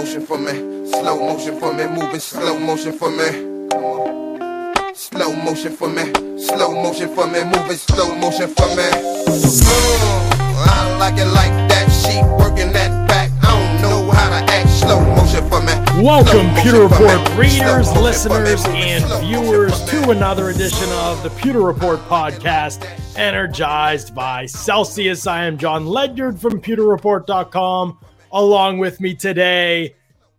motion 0.00 0.24
for 0.24 0.38
me, 0.38 0.52
slow 0.88 1.18
motion 1.18 1.60
for 1.60 1.74
me, 1.74 1.86
moving 1.86 2.20
slow 2.20 2.58
motion 2.58 2.90
for 2.90 3.10
me. 3.10 3.68
Come 3.70 3.84
on. 3.84 4.94
Slow 4.94 5.36
motion 5.36 5.76
for 5.76 5.90
me, 5.90 6.04
slow 6.38 6.72
motion 6.72 7.14
for 7.14 7.26
me, 7.26 7.44
moving 7.44 7.76
slow 7.76 8.14
motion 8.14 8.48
for 8.48 8.66
me. 8.68 8.88
Mm, 9.28 9.62
I 10.56 10.96
like 10.98 11.18
it 11.18 11.26
like 11.26 11.52
that, 11.68 11.86
she 11.90 12.22
working 12.42 12.72
that 12.72 13.08
back. 13.08 13.30
I 13.42 13.52
don't 13.52 13.82
know 13.82 14.10
how 14.10 14.30
to 14.30 14.50
act, 14.50 14.70
slow 14.70 15.00
motion 15.16 15.46
for 15.50 15.60
me. 15.60 15.74
Welcome, 16.02 16.48
Pewter 16.62 16.84
Report 16.84 17.36
readers, 17.36 17.92
listeners, 17.92 18.64
and 18.68 19.04
viewers, 19.22 19.84
to 19.84 20.08
another 20.08 20.48
edition 20.48 20.88
of 20.92 21.22
the 21.22 21.28
Pewter 21.28 21.60
Report 21.60 21.98
podcast, 22.08 22.86
energized 23.18 24.14
by 24.14 24.46
Celsius. 24.46 25.26
I 25.26 25.44
am 25.44 25.58
John 25.58 25.84
Ledyard 25.84 26.40
from 26.40 26.58
PewterReport.com. 26.62 27.98
Along 28.32 28.78
with 28.78 29.00
me 29.00 29.14
today, 29.14 29.96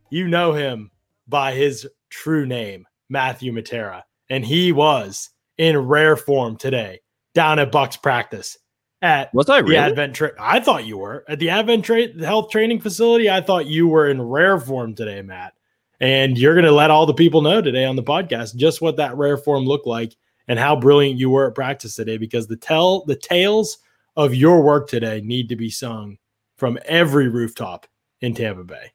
you 0.09 0.27
know 0.27 0.53
him 0.53 0.91
by 1.27 1.53
his 1.53 1.87
true 2.09 2.45
name, 2.45 2.87
Matthew 3.09 3.51
Matera, 3.51 4.03
and 4.29 4.45
he 4.45 4.71
was 4.71 5.29
in 5.57 5.77
rare 5.77 6.15
form 6.15 6.57
today 6.57 7.01
down 7.33 7.59
at 7.59 7.71
Bucks 7.71 7.97
practice 7.97 8.57
at 9.01 9.33
Was 9.33 9.49
I 9.49 9.59
really? 9.59 9.75
the 9.75 9.77
Advent. 9.79 10.15
Tra- 10.15 10.33
I 10.39 10.59
thought 10.59 10.85
you 10.85 10.97
were 10.97 11.25
at 11.27 11.39
the 11.39 11.49
Advent 11.49 11.85
tra- 11.85 12.17
Health 12.23 12.49
Training 12.49 12.79
Facility. 12.79 13.29
I 13.29 13.41
thought 13.41 13.65
you 13.65 13.87
were 13.87 14.09
in 14.09 14.21
rare 14.21 14.59
form 14.59 14.95
today, 14.95 15.21
Matt. 15.21 15.53
And 15.99 16.37
you're 16.37 16.55
going 16.55 16.65
to 16.65 16.71
let 16.71 16.91
all 16.91 17.05
the 17.05 17.13
people 17.13 17.41
know 17.41 17.61
today 17.61 17.85
on 17.85 17.95
the 17.95 18.03
podcast 18.03 18.55
just 18.55 18.81
what 18.81 18.97
that 18.97 19.17
rare 19.17 19.37
form 19.37 19.65
looked 19.65 19.85
like 19.85 20.15
and 20.47 20.57
how 20.57 20.75
brilliant 20.75 21.19
you 21.19 21.29
were 21.29 21.47
at 21.47 21.55
practice 21.55 21.95
today. 21.95 22.17
Because 22.17 22.47
the 22.47 22.57
tell 22.57 23.05
the 23.05 23.15
tales 23.15 23.77
of 24.15 24.33
your 24.33 24.61
work 24.61 24.87
today 24.87 25.21
need 25.23 25.49
to 25.49 25.55
be 25.55 25.69
sung 25.69 26.17
from 26.57 26.77
every 26.85 27.27
rooftop 27.27 27.87
in 28.21 28.33
Tampa 28.33 28.63
Bay. 28.63 28.91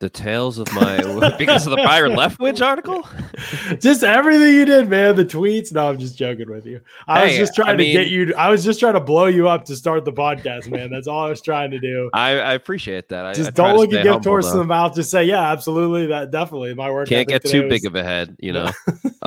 the 0.00 0.08
tales 0.08 0.58
of 0.58 0.72
my 0.72 0.96
because 1.38 1.66
of 1.66 1.72
the 1.72 1.76
Byron 1.76 2.12
Leftwich 2.16 2.64
article. 2.64 3.06
just 3.80 4.02
everything 4.02 4.54
you 4.54 4.64
did, 4.64 4.88
man. 4.88 5.14
The 5.14 5.26
tweets. 5.26 5.72
No, 5.74 5.90
I'm 5.90 5.98
just 5.98 6.16
joking 6.16 6.48
with 6.50 6.64
you. 6.64 6.80
I 7.06 7.24
was 7.26 7.36
just 7.36 7.54
trying 7.54 7.74
I 7.74 7.76
to 7.76 7.84
get 7.84 8.06
mean- 8.06 8.12
you. 8.28 8.34
I 8.34 8.48
was 8.48 8.64
just 8.64 8.80
trying 8.80 8.94
to 8.94 9.00
blow 9.00 9.26
you 9.26 9.46
up 9.48 9.66
to 9.66 9.76
start 9.76 10.06
the 10.06 10.12
podcast, 10.12 10.70
man. 10.70 10.90
That's 10.90 11.06
all 11.06 11.24
I 11.26 11.28
was 11.28 11.42
trying 11.42 11.70
to 11.72 11.78
do. 11.78 12.08
I, 12.14 12.30
I 12.40 12.52
appreciate 12.54 13.10
that. 13.10 13.26
I, 13.26 13.34
just 13.34 13.52
don't 13.52 13.76
look 13.76 13.90
a 13.90 13.96
stay 13.96 14.02
gift 14.04 14.24
horse 14.24 14.50
in 14.50 14.56
the 14.58 14.64
mouth. 14.64 14.94
Just 14.94 15.10
say, 15.10 15.24
yeah, 15.24 15.52
absolutely. 15.52 16.06
That 16.06 16.30
definitely 16.30 16.72
my 16.74 16.90
work. 16.90 17.06
Can't 17.08 17.28
get 17.28 17.44
too 17.44 17.68
big 17.68 17.84
of 17.84 17.94
a 17.94 18.02
head, 18.02 18.36
you 18.38 18.52
know. 18.54 18.70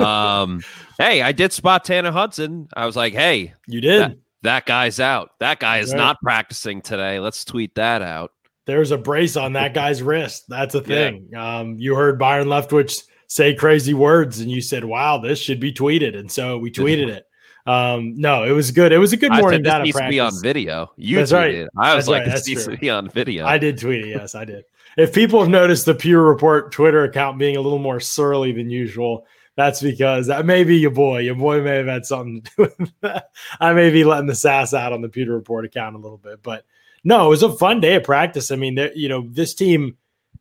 um, 0.04 0.60
hey, 0.98 1.22
I 1.22 1.30
did 1.30 1.52
spot 1.52 1.84
Tanner 1.84 2.10
Hudson. 2.10 2.66
I 2.76 2.86
was 2.86 2.96
like, 2.96 3.12
hey, 3.12 3.54
You 3.68 3.80
did. 3.80 4.00
that, 4.02 4.16
that 4.44 4.64
guy's 4.66 5.00
out. 5.00 5.30
That 5.40 5.58
guy 5.58 5.78
is 5.78 5.90
Right. 5.92 5.98
not 5.98 6.20
practicing 6.22 6.80
today. 6.80 7.18
Let's 7.18 7.44
tweet 7.44 7.74
that 7.74 8.00
out. 8.02 8.32
There's 8.66 8.92
a 8.92 8.96
brace 8.98 9.36
on 9.36 9.52
that 9.54 9.74
guy's 9.74 10.02
wrist. 10.02 10.44
That's 10.48 10.74
a 10.74 10.78
Yeah. 10.86 11.10
thing. 11.10 11.30
Um, 11.36 11.76
you 11.78 11.94
heard 11.96 12.18
Byron 12.18 12.48
Leftwich 12.48 13.02
say 13.26 13.54
crazy 13.54 13.92
words, 13.94 14.40
and 14.40 14.50
you 14.50 14.60
said, 14.60 14.84
"Wow, 14.84 15.18
this 15.18 15.38
should 15.40 15.60
be 15.60 15.72
tweeted," 15.72 16.16
and 16.16 16.30
so 16.30 16.56
we 16.58 16.70
tweeted 16.70 17.08
it. 17.08 17.24
Um, 17.66 18.14
no, 18.16 18.44
it 18.44 18.52
was 18.52 18.70
good. 18.70 18.92
It 18.92 18.98
was 18.98 19.12
a 19.14 19.16
good 19.16 19.32
morning 19.32 19.64
said 19.64 19.80
this 19.80 19.84
needs 19.84 19.98
to 19.98 20.08
be 20.10 20.20
on 20.20 20.32
video. 20.42 20.92
You 20.96 21.16
That's 21.16 21.32
tweeted 21.32 21.34
right. 21.36 21.54
it. 21.54 21.68
I 21.78 21.94
was 21.94 22.04
That's 22.04 22.08
like, 22.08 22.26
right. 22.26 22.32
this 22.34 22.46
needs 22.46 22.64
true. 22.64 22.74
to 22.74 22.80
be 22.80 22.90
on 22.90 23.08
video. 23.08 23.46
I 23.46 23.56
did 23.58 23.78
tweet 23.78 24.04
it. 24.04 24.08
Yes, 24.08 24.34
I 24.34 24.44
did. 24.44 24.64
If 24.98 25.14
people 25.14 25.40
have 25.40 25.48
noticed 25.48 25.86
the 25.86 25.94
Pewter 25.94 26.22
Report 26.22 26.70
Twitter 26.72 27.04
account 27.04 27.38
being 27.38 27.56
a 27.56 27.60
little 27.62 27.78
more 27.78 28.00
surly 28.00 28.52
than 28.52 28.68
usual, 28.70 29.26
that's 29.56 29.80
because 29.82 30.28
uh, 30.28 30.36
that 30.36 30.46
may 30.46 30.64
be 30.64 30.76
your 30.76 30.90
boy. 30.90 31.20
Your 31.20 31.34
boy 31.34 31.62
may 31.62 31.76
have 31.76 31.86
had 31.86 32.06
something 32.06 32.42
to 32.42 32.50
do 32.56 32.72
with 32.78 32.92
that. 33.00 33.30
I 33.60 33.72
may 33.72 33.90
be 33.90 34.04
letting 34.04 34.26
the 34.26 34.34
sass 34.34 34.74
out 34.74 34.92
on 34.92 35.00
the 35.02 35.08
Pewter 35.08 35.32
Report 35.32 35.64
account 35.64 35.94
a 35.96 35.98
little 35.98 36.18
bit, 36.18 36.42
but 36.42 36.64
no, 37.04 37.26
it 37.26 37.28
was 37.28 37.42
a 37.42 37.52
fun 37.52 37.80
day 37.80 37.94
of 37.96 38.04
practice. 38.04 38.50
I 38.50 38.56
mean, 38.56 38.78
you 38.94 39.08
know, 39.08 39.26
this 39.28 39.54
team 39.54 39.96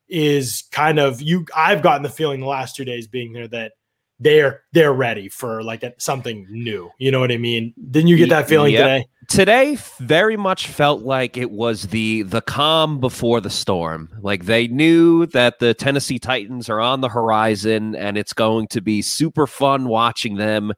is 0.08 0.64
kind 0.72 1.00
of 1.00 1.22
you. 1.22 1.46
I've 1.56 1.82
gotten 1.82 2.04
the 2.04 2.10
feeling 2.10 2.40
the 2.40 2.48
last 2.48 2.76
two 2.76 2.86
days 2.86 3.08
being 3.08 3.34
there 3.34 3.48
that 3.50 3.74
they're 4.20 4.64
they're 4.72 4.94
ready 4.94 5.28
for 5.30 5.62
like 5.64 5.84
a, 5.84 5.94
something 5.98 6.48
new. 6.50 6.90
You 6.98 7.12
know 7.12 7.20
what 7.20 7.32
I 7.32 7.38
mean? 7.38 7.74
Didn't 7.92 8.08
you 8.08 8.18
get 8.18 8.30
that 8.30 8.48
feeling 8.48 8.74
Yep. 8.74 8.82
today? 8.82 9.08
Today 9.34 9.76
very 9.98 10.38
much 10.38 10.68
felt 10.68 11.02
like 11.02 11.38
it 11.38 11.50
was 11.50 11.88
the 11.88 12.22
the 12.22 12.42
calm 12.42 13.00
before 13.00 13.42
the 13.42 13.50
storm. 13.50 14.10
Like 14.22 14.46
they 14.46 14.68
knew 14.68 15.26
that 15.28 15.58
the 15.58 15.74
tennessee 15.74 16.20
titans 16.20 16.70
are 16.70 16.80
on 16.80 17.02
the 17.02 17.10
horizon 17.10 17.96
and 17.96 18.16
it's 18.16 18.34
going 18.34 18.68
to 18.68 18.82
be 18.82 19.02
super 19.02 19.48
fun 19.48 19.88
watching 19.88 20.36
them 20.36 20.72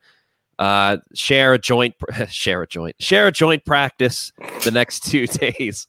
uh 0.58 0.98
share 1.14 1.54
a 1.54 1.60
joint 1.60 1.96
share 2.30 2.62
a 2.62 2.68
joint 2.68 2.96
share 2.98 3.28
a 3.28 3.32
joint 3.32 3.66
practice 3.66 4.32
the 4.64 4.72
next 4.72 5.02
two 5.02 5.28
days. 5.42 5.86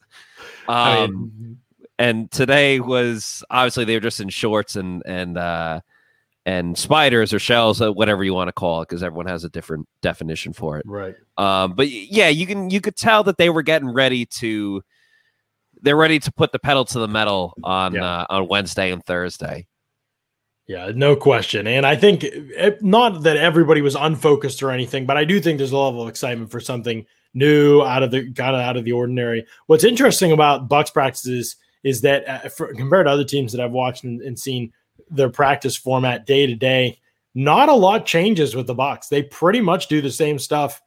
I 0.69 1.05
um 1.05 1.13
mean, 1.13 1.59
and 2.01 2.31
today 2.33 2.81
was 2.81 3.45
obviously 3.49 3.85
they 3.85 3.95
were 3.95 4.01
just 4.01 4.21
in 4.21 4.29
shorts 4.29 4.75
and 4.75 5.05
and 5.07 5.39
uh 5.39 5.81
and 6.47 6.79
spiders 6.79 7.35
or 7.35 7.39
shells 7.39 7.83
uh, 7.83 7.93
whatever 7.93 8.25
you 8.25 8.33
want 8.33 8.49
to 8.49 8.53
call 8.53 8.81
it 8.81 8.89
because 8.89 9.03
everyone 9.03 9.27
has 9.27 9.45
a 9.45 9.49
different 9.51 9.87
definition 10.01 10.53
for 10.55 10.79
it 10.79 10.85
right. 10.87 11.15
um, 11.37 11.75
but 11.75 11.91
yeah, 11.91 12.29
you 12.29 12.47
can 12.47 12.71
you 12.71 12.81
could 12.81 12.97
tell 12.97 13.23
that 13.25 13.37
they 13.37 13.51
were 13.51 13.63
getting 13.63 13.89
ready 13.89 14.25
to 14.25 14.83
they're 15.83 15.97
ready 15.97 16.19
to 16.19 16.33
put 16.33 16.53
the 16.53 16.59
pedal 16.59 16.85
to 16.87 16.99
the 16.99 17.09
metal 17.09 17.53
on 17.63 17.95
Yeah. 17.95 18.05
uh, 18.05 18.27
on 18.31 18.49
Wednesday 18.49 18.91
and 18.93 19.05
Thursday. 19.05 19.67
Yeah, 20.67 20.91
no 20.95 21.15
question. 21.15 21.67
And 21.69 21.87
I 21.87 21.95
think 21.95 22.25
it, 22.25 22.83
not 22.83 23.23
that 23.23 23.37
everybody 23.37 23.83
was 23.83 23.95
unfocused 23.95 24.63
or 24.65 24.71
anything, 24.73 25.07
but 25.07 25.17
I 25.17 25.25
do 25.25 25.39
think 25.39 25.59
there's 25.59 25.71
a 25.71 25.77
level 25.77 26.03
of 26.03 26.09
excitement 26.09 26.51
for 26.51 26.59
something 26.61 27.07
new 27.35 27.83
out 27.83 28.03
of 28.03 28.11
the 28.11 28.33
kind 28.33 28.57
of 28.57 28.63
out 28.63 28.77
of 28.77 28.85
the 28.85 28.93
ordinary. 28.93 29.47
What's 29.67 29.85
interesting 29.85 30.33
about 30.33 30.69
Bucks 30.69 30.91
practices 30.91 31.57
is 31.85 32.01
that 32.01 32.29
uh, 32.29 32.49
for, 32.49 32.75
compared 32.75 33.07
to 33.07 33.13
other 33.13 33.23
teams 33.23 33.53
that 33.53 33.61
I've 33.61 33.71
watched 33.71 34.03
and, 34.03 34.21
and 34.23 34.37
seen 34.37 34.73
their 35.11 35.31
practice 35.31 35.77
format 35.77 36.27
day 36.27 36.47
to 36.47 36.55
day, 36.55 36.99
not 37.35 37.69
a 37.69 37.75
lot 37.75 38.07
changes 38.07 38.55
with 38.55 38.67
the 38.67 38.75
Bucks. 38.75 39.09
They 39.09 39.23
pretty 39.23 39.61
much 39.61 39.89
do 39.89 40.01
the 40.01 40.11
same 40.11 40.39
stuff 40.39 40.81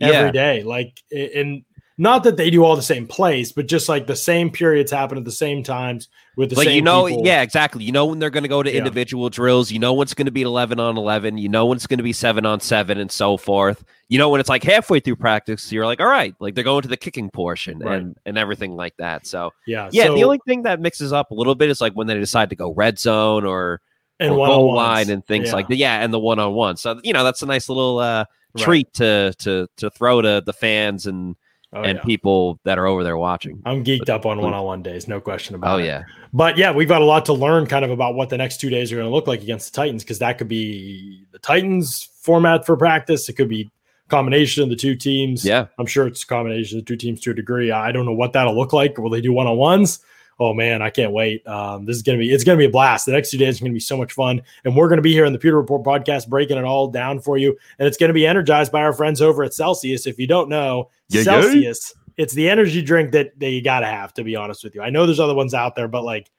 every 0.00 0.32
day. 0.32 0.62
Like, 0.62 1.02
and 1.10 1.64
not 1.98 2.24
that 2.24 2.36
they 2.36 2.50
do 2.50 2.62
all 2.64 2.76
the 2.76 2.82
same 2.82 3.06
plays, 3.06 3.52
but 3.52 3.66
just 3.66 3.88
like 3.88 4.06
the 4.06 4.16
same 4.16 4.50
periods 4.50 4.90
happen 4.92 5.16
at 5.16 5.24
the 5.24 5.32
same 5.32 5.62
times 5.62 6.08
with 6.36 6.50
the 6.50 6.56
like 6.56 6.66
same. 6.66 6.76
you 6.76 6.82
know, 6.82 7.06
people. 7.06 7.24
yeah, 7.24 7.40
exactly. 7.40 7.84
You 7.84 7.92
know 7.92 8.04
when 8.04 8.18
they're 8.18 8.28
going 8.30 8.42
to 8.42 8.48
go 8.48 8.62
to 8.62 8.70
Yeah. 8.70 8.78
individual 8.78 9.30
drills. 9.30 9.70
You 9.72 9.78
know 9.78 9.94
when 9.94 10.04
it's 10.04 10.12
going 10.12 10.26
to 10.26 10.32
be 10.32 10.42
eleven 10.42 10.78
on 10.78 10.98
eleven. 10.98 11.38
You 11.38 11.48
know 11.48 11.64
when 11.66 11.76
it's 11.76 11.86
going 11.86 11.96
to 11.98 12.02
be 12.04 12.12
seven 12.12 12.44
on 12.44 12.60
seven, 12.60 12.98
and 12.98 13.10
so 13.10 13.36
forth. 13.38 13.82
You 14.08 14.18
know 14.18 14.28
when 14.28 14.40
it's 14.40 14.48
like 14.50 14.62
halfway 14.62 15.00
through 15.00 15.16
practice, 15.16 15.72
you're 15.72 15.86
like, 15.86 16.00
all 16.00 16.06
right, 16.06 16.34
like 16.38 16.54
they're 16.54 16.64
going 16.64 16.82
to 16.82 16.88
the 16.88 16.96
kicking 16.98 17.30
portion 17.30 17.78
Right. 17.78 17.98
and 17.98 18.16
and 18.26 18.36
everything 18.36 18.76
like 18.76 18.96
that. 18.98 19.26
So 19.26 19.52
yeah, 19.66 19.88
yeah, 19.90 20.08
the 20.08 20.22
only 20.24 20.40
thing 20.46 20.62
that 20.64 20.80
mixes 20.80 21.12
up 21.14 21.30
a 21.30 21.34
little 21.34 21.54
bit 21.54 21.70
is 21.70 21.80
like 21.80 21.94
when 21.94 22.06
they 22.06 22.14
decide 22.14 22.50
to 22.50 22.56
go 22.56 22.72
red 22.74 22.98
zone 22.98 23.46
or 23.46 23.80
and 24.20 24.32
or 24.32 24.46
goal 24.46 24.74
line 24.74 25.08
and 25.10 25.24
things 25.26 25.48
Yeah. 25.48 25.54
like 25.54 25.68
that. 25.68 25.76
Yeah, 25.76 26.02
and 26.04 26.12
the 26.12 26.18
one 26.20 26.38
on 26.38 26.52
one. 26.52 26.76
So 26.76 27.00
you 27.02 27.14
know 27.14 27.24
that's 27.24 27.40
a 27.42 27.46
nice 27.46 27.68
little 27.70 27.98
uh, 28.00 28.26
Right. 28.54 28.62
treat 28.64 28.92
to 28.94 29.32
to 29.38 29.66
to 29.78 29.90
throw 29.90 30.20
to 30.22 30.42
the 30.44 30.52
fans 30.52 31.06
and 31.06 31.36
Oh, 31.76 31.82
and 31.82 31.98
yeah. 31.98 32.04
people 32.04 32.58
that 32.64 32.78
are 32.78 32.86
over 32.86 33.04
there 33.04 33.16
watching. 33.18 33.60
I'm 33.66 33.84
geeked 33.84 34.08
up 34.08 34.24
on 34.24 34.40
one-on-one 34.40 34.82
days, 34.82 35.06
no 35.08 35.20
question 35.20 35.54
about 35.54 35.74
Oh 35.74 35.82
it. 35.82 35.86
yeah, 35.86 36.04
But 36.32 36.56
yeah, 36.56 36.72
we've 36.72 36.88
got 36.88 37.02
a 37.02 37.04
lot 37.04 37.26
to 37.26 37.32
learn 37.34 37.66
kind 37.66 37.84
of 37.84 37.90
about 37.90 38.14
what 38.14 38.30
the 38.30 38.38
next 38.38 38.60
two 38.60 38.70
days 38.70 38.90
are 38.92 38.96
going 38.96 39.06
to 39.08 39.14
look 39.14 39.26
like 39.26 39.42
against 39.42 39.72
the 39.72 39.76
Titans 39.76 40.02
because 40.02 40.18
that 40.20 40.38
could 40.38 40.48
be 40.48 41.26
the 41.32 41.38
Titans 41.38 42.08
format 42.22 42.64
for 42.64 42.76
practice. 42.76 43.28
It 43.28 43.34
could 43.34 43.48
be 43.48 43.70
combination 44.08 44.62
of 44.62 44.68
the 44.70 44.76
two 44.76 44.94
teams. 44.94 45.44
yeah. 45.44 45.66
I'm 45.78 45.86
sure 45.86 46.06
it's 46.06 46.22
a 46.22 46.26
combination 46.26 46.78
of 46.78 46.84
the 46.84 46.88
two 46.88 46.96
teams 46.96 47.20
to 47.22 47.32
a 47.32 47.34
degree. 47.34 47.70
I 47.70 47.92
don't 47.92 48.06
know 48.06 48.14
what 48.14 48.32
that'll 48.32 48.56
look 48.56 48.72
like. 48.72 48.96
Will 48.98 49.10
they 49.10 49.20
do 49.20 49.32
one-on-ones? 49.32 49.98
Oh 50.38 50.52
man, 50.52 50.82
I 50.82 50.90
can't 50.90 51.12
wait. 51.12 51.46
Um, 51.46 51.86
this 51.86 51.96
is 51.96 52.02
gonna 52.02 52.18
be 52.18 52.30
it's 52.30 52.44
gonna 52.44 52.58
be 52.58 52.66
a 52.66 52.70
blast. 52.70 53.06
The 53.06 53.12
next 53.12 53.30
two 53.30 53.38
days 53.38 53.58
are 53.58 53.64
gonna 53.64 53.72
be 53.72 53.80
so 53.80 53.96
much 53.96 54.12
fun, 54.12 54.42
and 54.64 54.76
we're 54.76 54.88
gonna 54.88 55.00
be 55.02 55.12
here 55.12 55.24
in 55.24 55.32
the 55.32 55.38
Pewter 55.38 55.56
Report 55.56 55.82
podcast 55.82 56.28
breaking 56.28 56.58
it 56.58 56.64
all 56.64 56.88
down 56.88 57.20
for 57.20 57.38
you. 57.38 57.56
And 57.78 57.88
it's 57.88 57.96
gonna 57.96 58.12
be 58.12 58.26
energized 58.26 58.70
by 58.70 58.82
our 58.82 58.92
friends 58.92 59.22
over 59.22 59.42
at 59.44 59.54
Celsius. 59.54 60.06
If 60.06 60.18
you 60.18 60.26
don't 60.26 60.48
know, 60.48 60.90
Yeah, 61.08 61.20
yeah. 61.20 61.24
Celsius, 61.24 61.94
it's 62.18 62.34
the 62.34 62.48
energy 62.50 62.82
drink 62.82 63.12
that, 63.12 63.38
that 63.40 63.50
you 63.50 63.62
gotta 63.62 63.86
have. 63.86 64.12
To 64.14 64.24
be 64.24 64.36
honest 64.36 64.62
with 64.62 64.74
you, 64.74 64.82
I 64.82 64.90
know 64.90 65.06
there's 65.06 65.20
other 65.20 65.34
ones 65.34 65.54
out 65.54 65.74
there, 65.74 65.88
but 65.88 66.04
like, 66.04 66.30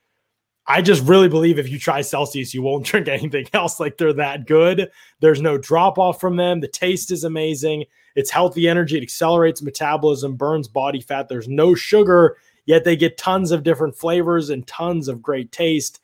I 0.68 0.82
just 0.82 1.04
really 1.04 1.30
believe 1.30 1.58
if 1.58 1.70
you 1.70 1.80
try 1.80 2.02
Celsius, 2.02 2.54
you 2.54 2.62
won't 2.62 2.86
drink 2.86 3.08
anything 3.08 3.48
else. 3.54 3.80
Like 3.80 3.98
they're 3.98 4.14
that 4.14 4.46
good. 4.46 4.92
There's 5.22 5.42
no 5.42 5.58
drop 5.58 5.98
off 5.98 6.20
from 6.20 6.36
them. 6.36 6.60
The 6.60 6.68
taste 6.68 7.10
is 7.10 7.24
amazing. 7.24 7.86
It's 8.16 8.32
healthy 8.32 8.68
energy. 8.68 8.98
It 8.98 9.04
accelerates 9.04 9.62
metabolism, 9.62 10.36
burns 10.36 10.68
body 10.68 11.02
fat. 11.02 11.30
There's 11.30 11.48
no 11.48 11.76
sugar, 11.76 12.38
yet 12.68 12.84
they 12.84 12.96
get 12.96 13.18
tons 13.18 13.50
of 13.52 13.64
different 13.64 13.96
flavors 13.96 14.52
and 14.52 14.68
tons 14.68 15.08
of 15.08 15.24
great 15.24 15.52
taste. 15.52 16.00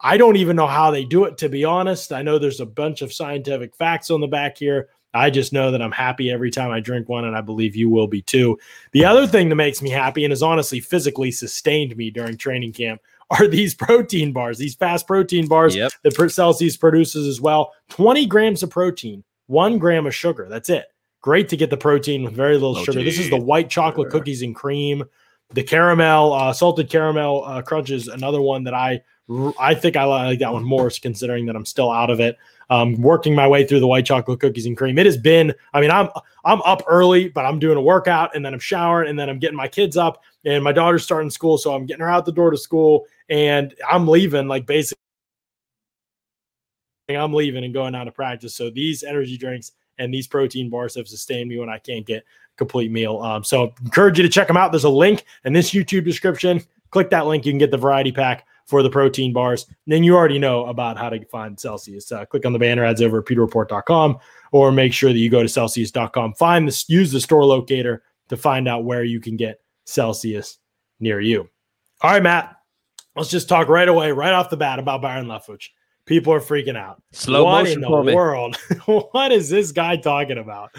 I 0.00 0.16
don't 0.16 0.36
even 0.36 0.54
know 0.54 0.66
how 0.68 0.92
they 0.92 1.04
do 1.04 1.24
it, 1.24 1.38
to 1.38 1.48
be 1.48 1.64
honest. 1.64 2.12
I 2.12 2.22
know 2.22 2.38
there's 2.38 2.60
a 2.60 2.66
bunch 2.66 3.02
of 3.02 3.12
scientific 3.12 3.74
facts 3.74 4.10
on 4.10 4.20
the 4.20 4.28
back 4.28 4.56
here. 4.58 4.90
I 5.14 5.30
just 5.30 5.52
know 5.52 5.70
that 5.70 5.80
I'm 5.80 5.92
happy 5.92 6.30
every 6.30 6.50
time 6.50 6.70
I 6.70 6.80
drink 6.80 7.08
one, 7.08 7.24
and 7.24 7.36
I 7.36 7.40
believe 7.40 7.74
you 7.74 7.88
will 7.88 8.08
be 8.08 8.20
too. 8.20 8.58
The 8.92 9.04
other 9.04 9.26
thing 9.26 9.48
that 9.48 9.54
makes 9.54 9.80
me 9.80 9.88
happy 9.88 10.24
and 10.24 10.32
has 10.32 10.42
honestly 10.42 10.80
physically 10.80 11.30
sustained 11.30 11.96
me 11.96 12.10
during 12.10 12.36
training 12.36 12.72
camp 12.72 13.00
are 13.30 13.48
these 13.48 13.74
protein 13.74 14.32
bars, 14.32 14.58
these 14.58 14.74
fast 14.74 15.06
protein 15.06 15.48
bars 15.48 15.74
Yep. 15.74 15.92
that 16.02 16.30
Celsius 16.30 16.76
produces 16.76 17.26
as 17.26 17.40
well. 17.40 17.72
20 17.88 18.26
grams 18.26 18.62
of 18.62 18.70
protein, 18.70 19.24
one 19.46 19.78
gram 19.78 20.06
of 20.06 20.14
sugar. 20.14 20.46
That's 20.50 20.68
it. 20.68 20.86
Great 21.22 21.48
to 21.48 21.56
get 21.56 21.70
the 21.70 21.76
protein 21.78 22.24
with 22.24 22.34
very 22.34 22.54
little 22.54 22.76
oh, 22.76 22.84
sugar. 22.84 23.02
This 23.02 23.18
is 23.18 23.30
the 23.30 23.38
white 23.40 23.70
chocolate 23.70 24.10
cookies 24.10 24.42
and 24.42 24.54
cream 24.54 25.04
the 25.54 25.62
caramel, 25.62 26.32
uh, 26.32 26.52
salted 26.52 26.90
caramel 26.90 27.44
uh, 27.44 27.62
crunch 27.62 27.90
is 27.90 28.08
another 28.08 28.40
one 28.40 28.64
that 28.64 28.74
I 28.74 29.02
I 29.58 29.74
think 29.74 29.96
I 29.96 30.04
like 30.04 30.40
that 30.40 30.52
one 30.52 30.64
more, 30.64 30.90
considering 31.00 31.46
that 31.46 31.56
I'm 31.56 31.64
still 31.64 31.90
out 31.90 32.10
of 32.10 32.20
it. 32.20 32.36
Um, 32.70 33.00
working 33.00 33.34
my 33.34 33.46
way 33.46 33.66
through 33.66 33.80
the 33.80 33.86
white 33.86 34.06
chocolate 34.06 34.40
cookies 34.40 34.66
and 34.66 34.76
cream. 34.76 34.98
It 34.98 35.06
has 35.06 35.16
been. 35.16 35.54
I 35.72 35.80
mean, 35.80 35.90
I'm 35.90 36.08
I'm 36.44 36.60
up 36.62 36.82
early, 36.86 37.28
but 37.28 37.44
I'm 37.44 37.58
doing 37.58 37.78
a 37.78 37.82
workout 37.82 38.34
and 38.34 38.44
then 38.44 38.52
I'm 38.52 38.60
showering 38.60 39.08
and 39.08 39.18
then 39.18 39.28
I'm 39.30 39.38
getting 39.38 39.56
my 39.56 39.68
kids 39.68 39.96
up 39.96 40.22
and 40.44 40.62
my 40.62 40.72
daughter's 40.72 41.04
starting 41.04 41.30
school, 41.30 41.56
so 41.56 41.74
I'm 41.74 41.86
getting 41.86 42.02
her 42.02 42.10
out 42.10 42.26
the 42.26 42.32
door 42.32 42.50
to 42.50 42.58
school 42.58 43.06
and 43.28 43.74
I'm 43.90 44.06
leaving 44.08 44.48
like 44.48 44.66
basically. 44.66 45.00
I'm 47.10 47.34
leaving 47.34 47.64
and 47.64 47.74
going 47.74 47.94
out 47.94 48.04
to 48.04 48.12
practice. 48.12 48.54
So 48.54 48.70
these 48.70 49.02
energy 49.02 49.36
drinks 49.36 49.72
and 49.98 50.12
these 50.12 50.26
protein 50.26 50.70
bars 50.70 50.94
have 50.94 51.06
sustained 51.06 51.50
me 51.50 51.58
when 51.58 51.68
I 51.68 51.78
can't 51.78 52.06
get 52.06 52.24
complete 52.56 52.90
meal. 52.90 53.18
Um, 53.20 53.44
so 53.44 53.72
encourage 53.82 54.18
you 54.18 54.22
to 54.22 54.28
check 54.28 54.48
them 54.48 54.56
out. 54.56 54.72
There's 54.72 54.84
a 54.84 54.88
link 54.90 55.24
in 55.44 55.52
this 55.52 55.70
YouTube 55.70 56.04
description. 56.04 56.62
Click 56.90 57.10
that 57.10 57.26
link. 57.26 57.44
You 57.44 57.52
can 57.52 57.58
get 57.58 57.70
the 57.70 57.76
variety 57.76 58.12
pack 58.12 58.46
for 58.66 58.82
the 58.82 58.90
protein 58.90 59.32
bars. 59.32 59.66
And 59.66 59.92
then 59.92 60.04
you 60.04 60.14
already 60.16 60.38
know 60.38 60.66
about 60.66 60.96
how 60.96 61.10
to 61.10 61.24
find 61.26 61.58
Celsius. 61.58 62.10
Uh, 62.10 62.24
click 62.24 62.46
on 62.46 62.52
the 62.52 62.58
banner 62.58 62.84
ads 62.84 63.02
over 63.02 63.18
at 63.18 63.24
pewterreport.com 63.24 64.18
or 64.52 64.72
make 64.72 64.92
sure 64.92 65.12
that 65.12 65.18
you 65.18 65.28
go 65.28 65.42
to 65.42 65.48
celsius.com. 65.48 66.34
Find 66.34 66.66
this, 66.66 66.88
use 66.88 67.12
the 67.12 67.20
store 67.20 67.44
locator 67.44 68.02
to 68.28 68.36
find 68.36 68.68
out 68.68 68.84
where 68.84 69.04
you 69.04 69.20
can 69.20 69.36
get 69.36 69.60
Celsius 69.84 70.58
near 71.00 71.20
you. 71.20 71.48
All 72.00 72.10
right, 72.10 72.22
Matt, 72.22 72.56
let's 73.16 73.30
just 73.30 73.48
talk 73.48 73.68
right 73.68 73.88
away, 73.88 74.12
right 74.12 74.32
off 74.32 74.50
the 74.50 74.56
bat 74.56 74.78
about 74.78 75.02
Byron 75.02 75.26
Leftwich. 75.26 75.68
People 76.06 76.32
are 76.32 76.40
freaking 76.40 76.76
out. 76.76 77.02
Slow 77.12 77.44
what 77.44 77.64
motion 77.64 77.82
in 77.84 77.90
the 77.90 78.14
world? 78.14 78.56
what 78.86 79.32
is 79.32 79.48
this 79.48 79.72
guy 79.72 79.96
talking 79.96 80.38
about? 80.38 80.70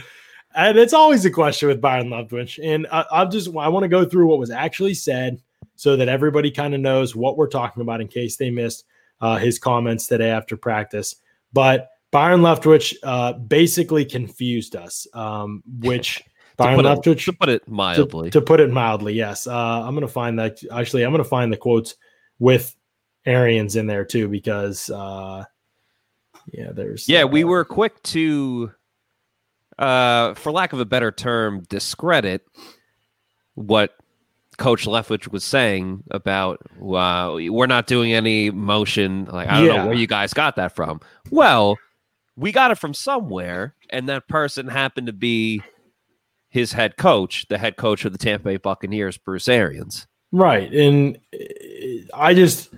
And 0.56 0.78
it's 0.78 0.94
always 0.94 1.26
a 1.26 1.32
question 1.32 1.68
with 1.68 1.82
Byron 1.82 2.08
Leftwich. 2.08 2.60
And 2.64 2.88
I, 2.92 3.06
I'll 3.12 3.30
just 3.30 3.48
I 3.56 3.68
want 3.68 3.84
to 3.84 3.90
go 3.90 4.06
through 4.06 4.28
what 4.28 4.40
was 4.40 4.52
actually 4.52 4.94
said 4.94 5.42
so 5.76 5.98
that 5.98 6.08
everybody 6.08 6.50
kind 6.50 6.74
of 6.74 6.80
knows 6.80 7.16
what 7.16 7.38
we're 7.38 7.48
talking 7.48 7.82
about 7.82 8.02
in 8.02 8.08
case 8.08 8.38
they 8.38 8.50
missed 8.50 8.86
uh, 9.22 9.38
his 9.38 9.60
comments 9.60 10.08
today 10.08 10.30
after 10.30 10.56
practice. 10.56 11.16
But 11.52 11.90
Byron 12.12 12.42
Leftwich 12.42 12.96
uh, 13.04 13.34
basically 13.34 14.06
confused 14.06 14.76
us, 14.76 15.06
um, 15.14 15.64
which 15.80 16.24
Byron 16.58 16.84
to 16.84 16.90
Leftwich, 16.90 17.24
it, 17.24 17.26
to 17.26 17.34
put 17.34 17.50
it 17.50 17.68
mildly, 17.68 18.30
to, 18.30 18.40
to 18.40 18.46
put 18.46 18.60
it 18.62 18.72
mildly, 18.72 19.14
yes. 19.14 19.48
Uh, 19.48 19.84
I'm 19.84 19.94
going 19.94 20.08
to 20.08 20.08
find 20.08 20.40
that. 20.40 20.62
Actually, 20.72 21.04
I'm 21.04 21.12
going 21.12 21.24
to 21.24 21.30
find 21.30 21.52
the 21.52 21.58
quotes 21.58 21.96
with 22.40 22.74
Arians 23.26 23.76
in 23.76 23.88
there 23.88 24.06
too, 24.06 24.30
because 24.30 24.90
uh, 24.90 25.44
yeah, 26.54 26.72
there's 26.72 27.10
yeah, 27.10 27.26
we 27.26 27.44
were 27.44 27.66
quick 27.66 28.02
to, 28.04 28.72
uh, 29.78 30.34
for 30.36 30.52
lack 30.52 30.74
of 30.74 30.80
a 30.80 30.86
better 30.86 31.12
term, 31.12 31.64
discredit 31.70 32.46
what 33.56 33.92
Coach 34.58 34.86
Leftwich 34.86 35.30
was 35.32 35.44
saying 35.44 36.04
about 36.12 36.60
wow, 36.80 37.36
we're 37.36 37.66
not 37.68 37.88
doing 37.88 38.14
any 38.14 38.52
motion. 38.52 39.26
Like 39.26 39.50
I 39.50 39.58
don't 39.58 39.66
Yeah. 39.66 39.78
know 39.78 39.86
where 39.88 39.96
you 39.96 40.08
guys 40.08 40.34
got 40.34 40.56
that 40.58 40.76
from. 40.76 41.02
Well, 41.30 41.78
we 42.38 42.52
got 42.52 42.72
it 42.72 42.78
from 42.78 42.94
somewhere, 42.94 43.76
and 43.90 44.10
that 44.10 44.28
person 44.28 44.68
happened 44.68 45.08
to 45.08 45.14
be 45.14 45.62
his 46.50 46.72
head 46.74 46.96
coach, 46.98 47.46
the 47.50 47.58
head 47.58 47.76
coach 47.76 48.06
of 48.06 48.12
the 48.14 48.18
Tampa 48.18 48.46
Bay 48.46 48.58
Buccaneers, 48.58 49.18
Bruce 49.18 49.50
Arians. 49.50 50.08
Right. 50.32 50.72
And 50.74 51.18
uh, 51.34 51.38
I 52.14 52.34
just 52.34 52.70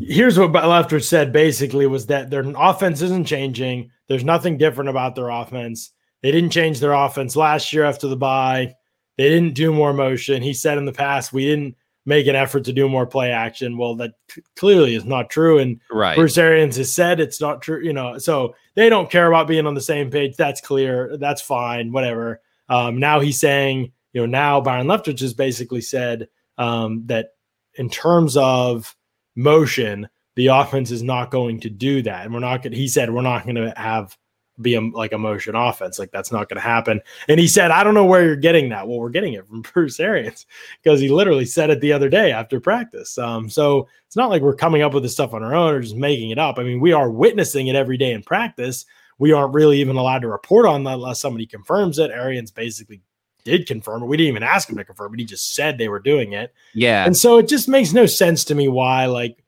here's 0.00 0.38
what 0.38 0.52
Leftwich 0.52 1.04
said 1.04 1.32
basically 1.32 1.86
was 1.86 2.06
that 2.06 2.30
their 2.30 2.44
offense 2.56 3.02
isn't 3.02 3.26
changing. 3.26 3.90
There's 4.08 4.24
nothing 4.24 4.58
different 4.58 4.90
about 4.90 5.14
their 5.14 5.30
offense. 5.30 5.90
They 6.24 6.32
didn't 6.32 6.52
change 6.52 6.80
their 6.80 6.94
offense 6.94 7.36
last 7.36 7.70
year 7.70 7.84
after 7.84 8.08
the 8.08 8.16
bye. 8.16 8.74
They 9.18 9.28
didn't 9.28 9.52
do 9.52 9.70
more 9.70 9.92
motion. 9.92 10.40
He 10.40 10.54
said 10.54 10.78
in 10.78 10.86
the 10.86 10.92
past, 10.92 11.34
we 11.34 11.44
didn't 11.44 11.76
make 12.06 12.26
an 12.26 12.34
effort 12.34 12.64
to 12.64 12.72
do 12.72 12.88
more 12.88 13.04
play 13.04 13.30
action. 13.30 13.76
Well, 13.76 13.94
that 13.96 14.14
c- 14.30 14.40
clearly 14.56 14.94
is 14.94 15.04
not 15.04 15.28
true. 15.28 15.58
And 15.58 15.82
Right. 15.92 16.16
Bruce 16.16 16.38
Arians 16.38 16.78
has 16.78 16.90
said 16.90 17.20
it's 17.20 17.42
not 17.42 17.60
true, 17.60 17.78
you 17.84 17.92
know. 17.92 18.16
So 18.16 18.54
they 18.74 18.88
don't 18.88 19.10
care 19.10 19.26
about 19.26 19.48
being 19.48 19.66
on 19.66 19.74
the 19.74 19.82
same 19.82 20.10
page. 20.10 20.34
That's 20.34 20.62
clear. 20.62 21.18
That's 21.18 21.42
fine. 21.42 21.92
Whatever. 21.92 22.40
Um, 22.70 22.98
now 22.98 23.20
he's 23.20 23.38
saying, 23.38 23.92
you 24.14 24.22
know, 24.22 24.26
now 24.26 24.62
Byron 24.62 24.86
Leftwich 24.86 25.20
has 25.20 25.34
basically 25.34 25.82
said 25.82 26.28
um, 26.56 27.02
that 27.04 27.34
in 27.74 27.90
terms 27.90 28.34
of 28.38 28.96
motion, 29.36 30.08
the 30.36 30.46
offense 30.46 30.90
is 30.90 31.02
not 31.02 31.30
going 31.30 31.60
to 31.60 31.68
do 31.68 32.00
that, 32.00 32.24
and 32.24 32.32
we're 32.32 32.40
not 32.40 32.62
going. 32.62 32.72
He 32.72 32.88
said 32.88 33.12
we're 33.12 33.20
not 33.20 33.44
going 33.44 33.56
to 33.56 33.74
have 33.76 34.16
be 34.60 34.74
a, 34.74 34.80
like 34.80 35.12
a 35.12 35.18
motion 35.18 35.54
offense. 35.54 35.98
Like 35.98 36.10
that's 36.10 36.32
not 36.32 36.48
going 36.48 36.56
to 36.56 36.66
happen. 36.66 37.00
And 37.28 37.40
he 37.40 37.48
said, 37.48 37.70
I 37.70 37.82
don't 37.82 37.94
know 37.94 38.04
where 38.04 38.24
you're 38.24 38.36
getting 38.36 38.68
that. 38.70 38.86
Well, 38.86 38.98
we're 38.98 39.10
getting 39.10 39.34
it 39.34 39.46
from 39.46 39.62
Bruce 39.74 39.98
Arians 40.00 40.46
because 40.82 41.00
he 41.00 41.08
literally 41.08 41.46
said 41.46 41.70
it 41.70 41.80
the 41.80 41.92
other 41.92 42.08
day 42.08 42.32
after 42.32 42.60
practice. 42.60 43.18
Um, 43.18 43.48
so 43.48 43.88
it's 44.06 44.16
not 44.16 44.30
like 44.30 44.42
we're 44.42 44.54
coming 44.54 44.82
up 44.82 44.94
with 44.94 45.02
this 45.02 45.12
stuff 45.12 45.34
on 45.34 45.42
our 45.42 45.54
own 45.54 45.74
or 45.74 45.80
just 45.80 45.96
making 45.96 46.30
it 46.30 46.38
up. 46.38 46.58
I 46.58 46.62
mean, 46.62 46.80
we 46.80 46.92
are 46.92 47.10
witnessing 47.10 47.66
it 47.66 47.76
every 47.76 47.96
day 47.96 48.12
in 48.12 48.22
practice. 48.22 48.86
We 49.18 49.32
aren't 49.32 49.54
really 49.54 49.80
even 49.80 49.96
allowed 49.96 50.20
to 50.20 50.28
report 50.28 50.66
on 50.66 50.84
that 50.84 50.94
unless 50.94 51.20
somebody 51.20 51.46
confirms 51.46 51.98
it. 51.98 52.10
Arians 52.10 52.50
basically 52.50 53.02
did 53.44 53.66
confirm 53.66 54.02
it. 54.02 54.06
We 54.06 54.16
didn't 54.16 54.30
even 54.30 54.42
ask 54.42 54.68
him 54.68 54.76
to 54.76 54.84
confirm 54.84 55.14
it. 55.14 55.20
He 55.20 55.26
just 55.26 55.54
said 55.54 55.78
they 55.78 55.88
were 55.88 56.00
doing 56.00 56.32
it. 56.32 56.52
Yeah. 56.74 57.04
And 57.04 57.16
so 57.16 57.38
it 57.38 57.46
just 57.46 57.68
makes 57.68 57.92
no 57.92 58.06
sense 58.06 58.44
to 58.44 58.54
me 58.54 58.68
why, 58.68 59.06
like, 59.06 59.43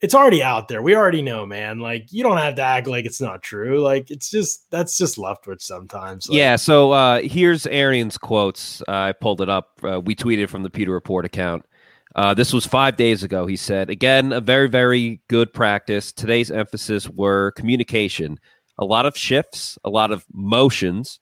it's 0.00 0.14
already 0.14 0.42
out 0.42 0.68
there. 0.68 0.82
We 0.82 0.96
already 0.96 1.22
know, 1.22 1.44
man. 1.44 1.78
Like, 1.78 2.12
you 2.12 2.22
don't 2.22 2.38
have 2.38 2.54
to 2.56 2.62
act 2.62 2.86
like 2.86 3.04
it's 3.04 3.20
not 3.20 3.42
true. 3.42 3.80
Like, 3.80 4.10
it's 4.10 4.30
just 4.30 4.70
that's 4.70 4.96
just 4.96 5.18
Leftwich 5.18 5.62
sometimes. 5.62 6.28
Like, 6.28 6.38
yeah. 6.38 6.56
So 6.56 6.92
uh, 6.92 7.20
here's 7.22 7.66
Arian's 7.66 8.16
quotes. 8.16 8.80
Uh, 8.82 8.92
I 8.92 9.12
pulled 9.12 9.40
it 9.40 9.48
up. 9.48 9.78
Uh, 9.82 10.00
we 10.00 10.14
tweeted 10.14 10.48
from 10.48 10.62
the 10.62 10.70
Pewter 10.70 10.92
Report 10.92 11.24
account. 11.24 11.64
Uh, 12.16 12.34
this 12.34 12.52
was 12.52 12.66
five 12.66 12.96
days 12.96 13.22
ago. 13.22 13.46
He 13.46 13.56
said, 13.56 13.88
again, 13.88 14.32
a 14.32 14.40
very, 14.40 14.68
very 14.68 15.20
good 15.28 15.52
practice. 15.52 16.12
Today's 16.12 16.50
emphasis 16.50 17.08
were 17.08 17.52
communication, 17.52 18.40
a 18.78 18.84
lot 18.84 19.06
of 19.06 19.16
shifts, 19.16 19.78
a 19.84 19.90
lot 19.90 20.10
of 20.10 20.24
motions, 20.32 21.20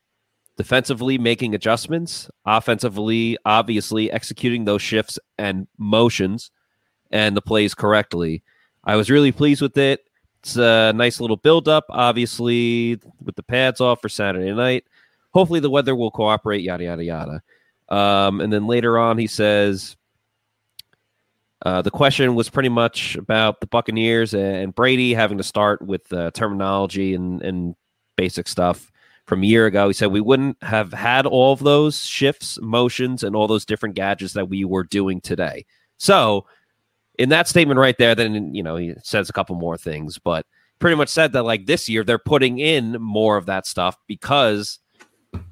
defensively 0.57 1.19
making 1.19 1.55
adjustments, 1.55 2.31
offensively, 2.47 3.37
obviously 3.45 4.11
executing 4.11 4.65
those 4.65 4.81
shifts 4.81 5.19
and 5.37 5.67
motions 5.77 6.51
and 7.11 7.37
the 7.37 7.43
plays 7.43 7.75
correctly. 7.75 8.43
I 8.89 8.97
was 8.97 9.11
really 9.11 9.33
pleased 9.33 9.61
with 9.61 9.77
it. 9.77 10.01
It's 10.41 10.57
a 10.57 10.95
nice 10.95 11.21
little 11.21 11.37
build 11.37 11.69
up, 11.69 11.85
obviously, 11.91 12.99
with 13.23 13.37
the 13.37 13.43
pads 13.43 13.83
off 13.83 14.01
for 14.01 14.09
Saturday 14.09 14.51
night. 14.55 14.85
Hopefully, 15.35 15.61
the 15.61 15.69
weather 15.69 15.95
will 15.95 16.11
cooperate, 16.11 16.63
yada, 16.63 16.85
yada, 16.85 17.05
yada. 17.05 17.43
Um, 17.91 18.41
and 18.41 18.51
then 18.51 18.67
later 18.67 18.99
on, 18.99 19.19
he 19.19 19.27
says, 19.27 19.99
uh, 21.67 21.83
the 21.83 21.91
question 21.91 22.35
was 22.35 22.49
pretty 22.49 22.71
much 22.71 23.15
about 23.17 23.61
the 23.61 23.67
Buccaneers 23.67 24.33
and 24.33 24.75
Brady 24.75 25.13
having 25.13 25.37
to 25.37 25.45
start 25.45 25.83
with 25.83 26.11
uh, 26.11 26.31
terminology 26.31 27.15
and, 27.15 27.43
and 27.43 27.75
basic 28.17 28.49
stuff 28.49 28.91
from 29.27 29.43
a 29.43 29.47
year 29.47 29.67
ago. 29.67 29.89
He 29.89 29.93
said 29.93 30.13
we 30.13 30.23
wouldn't 30.23 30.57
have 30.63 30.95
had 30.95 31.27
all 31.27 31.53
of 31.53 31.59
those 31.59 32.07
shifts, 32.07 32.59
motions, 32.63 33.23
and 33.23 33.37
all 33.37 33.49
those 33.49 33.67
different 33.67 33.97
gadgets 33.97 34.33
that 34.33 34.49
we 34.49 34.65
were 34.65 34.85
doing 34.85 35.21
today. 35.21 35.67
So, 35.99 36.47
in 37.19 37.29
that 37.31 37.49
statement 37.49 37.79
right 37.79 37.97
there, 37.99 38.15
then 38.15 38.55
you 38.55 38.63
know 38.63 38.77
he 38.77 38.95
says 39.03 39.29
a 39.29 39.33
couple 39.33 39.57
more 39.57 39.77
things, 39.77 40.19
but 40.19 40.47
pretty 40.79 40.97
much 40.97 41.09
said 41.09 41.33
that 41.33 41.43
like 41.43 41.67
this 41.67 41.89
year 41.89 42.05
they're 42.05 42.19
putting 42.19 42.59
in 42.59 42.93
more 43.01 43.37
of 43.37 43.47
that 43.47 43.67
stuff 43.67 43.97
because 44.07 44.79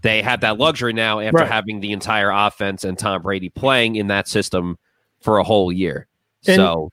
they 0.02 0.22
had 0.22 0.40
that 0.40 0.56
luxury 0.58 0.92
now 0.92 1.18
after 1.20 1.38
Right. 1.38 1.50
having 1.50 1.80
the 1.80 1.92
entire 1.92 2.30
offense 2.30 2.84
and 2.84 2.98
Tom 2.98 3.22
Brady 3.22 3.48
playing 3.50 3.96
in 3.96 4.06
that 4.06 4.28
system 4.28 4.78
for 5.20 5.38
a 5.38 5.44
whole 5.44 5.72
year. 5.72 6.06
And- 6.46 6.56
so 6.56 6.90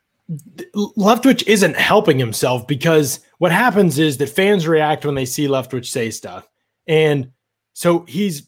Leftwich 0.76 1.44
isn't 1.48 1.76
helping 1.76 2.18
himself 2.18 2.66
because 2.66 3.20
what 3.38 3.52
happens 3.52 4.00
is 4.00 4.18
that 4.18 4.30
fans 4.30 4.68
react 4.68 5.06
when 5.06 5.16
they 5.16 5.26
see 5.26 5.48
Leftwich 5.48 5.86
say 5.86 6.10
stuff, 6.10 6.48
and 6.88 7.30
so 7.74 8.06
he's 8.08 8.48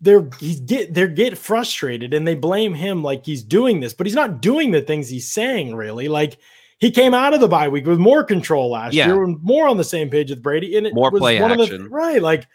they're 0.00 0.28
he's 0.40 0.60
get 0.60 0.92
they're 0.94 1.08
get 1.08 1.38
frustrated 1.38 2.12
and 2.14 2.26
they 2.26 2.34
blame 2.34 2.74
him 2.74 3.02
like 3.02 3.24
he's 3.24 3.42
doing 3.42 3.80
this, 3.80 3.94
but 3.94 4.06
he's 4.06 4.14
not 4.16 4.40
doing 4.42 4.70
the 4.70 4.82
things 4.82 5.08
he's 5.08 5.30
saying 5.30 5.74
really. 5.74 6.08
Like 6.08 6.38
he 6.78 6.90
came 6.90 7.14
out 7.14 7.32
of 7.34 7.40
the 7.40 7.48
bye 7.48 7.68
week 7.68 7.86
with 7.86 7.98
more 7.98 8.24
control 8.24 8.70
last 8.70 8.94
Yeah. 8.94 9.06
year, 9.06 9.22
and 9.24 9.42
more 9.42 9.68
on 9.68 9.76
the 9.76 9.84
same 9.84 10.10
page 10.10 10.30
with 10.30 10.42
Brady, 10.42 10.76
and 10.76 10.86
it 10.86 10.94
More 10.94 11.10
was 11.10 11.20
play 11.20 11.40
one 11.40 11.58
Of 11.58 11.68
the, 11.68 11.88
right, 11.88 12.20
like. 12.20 12.46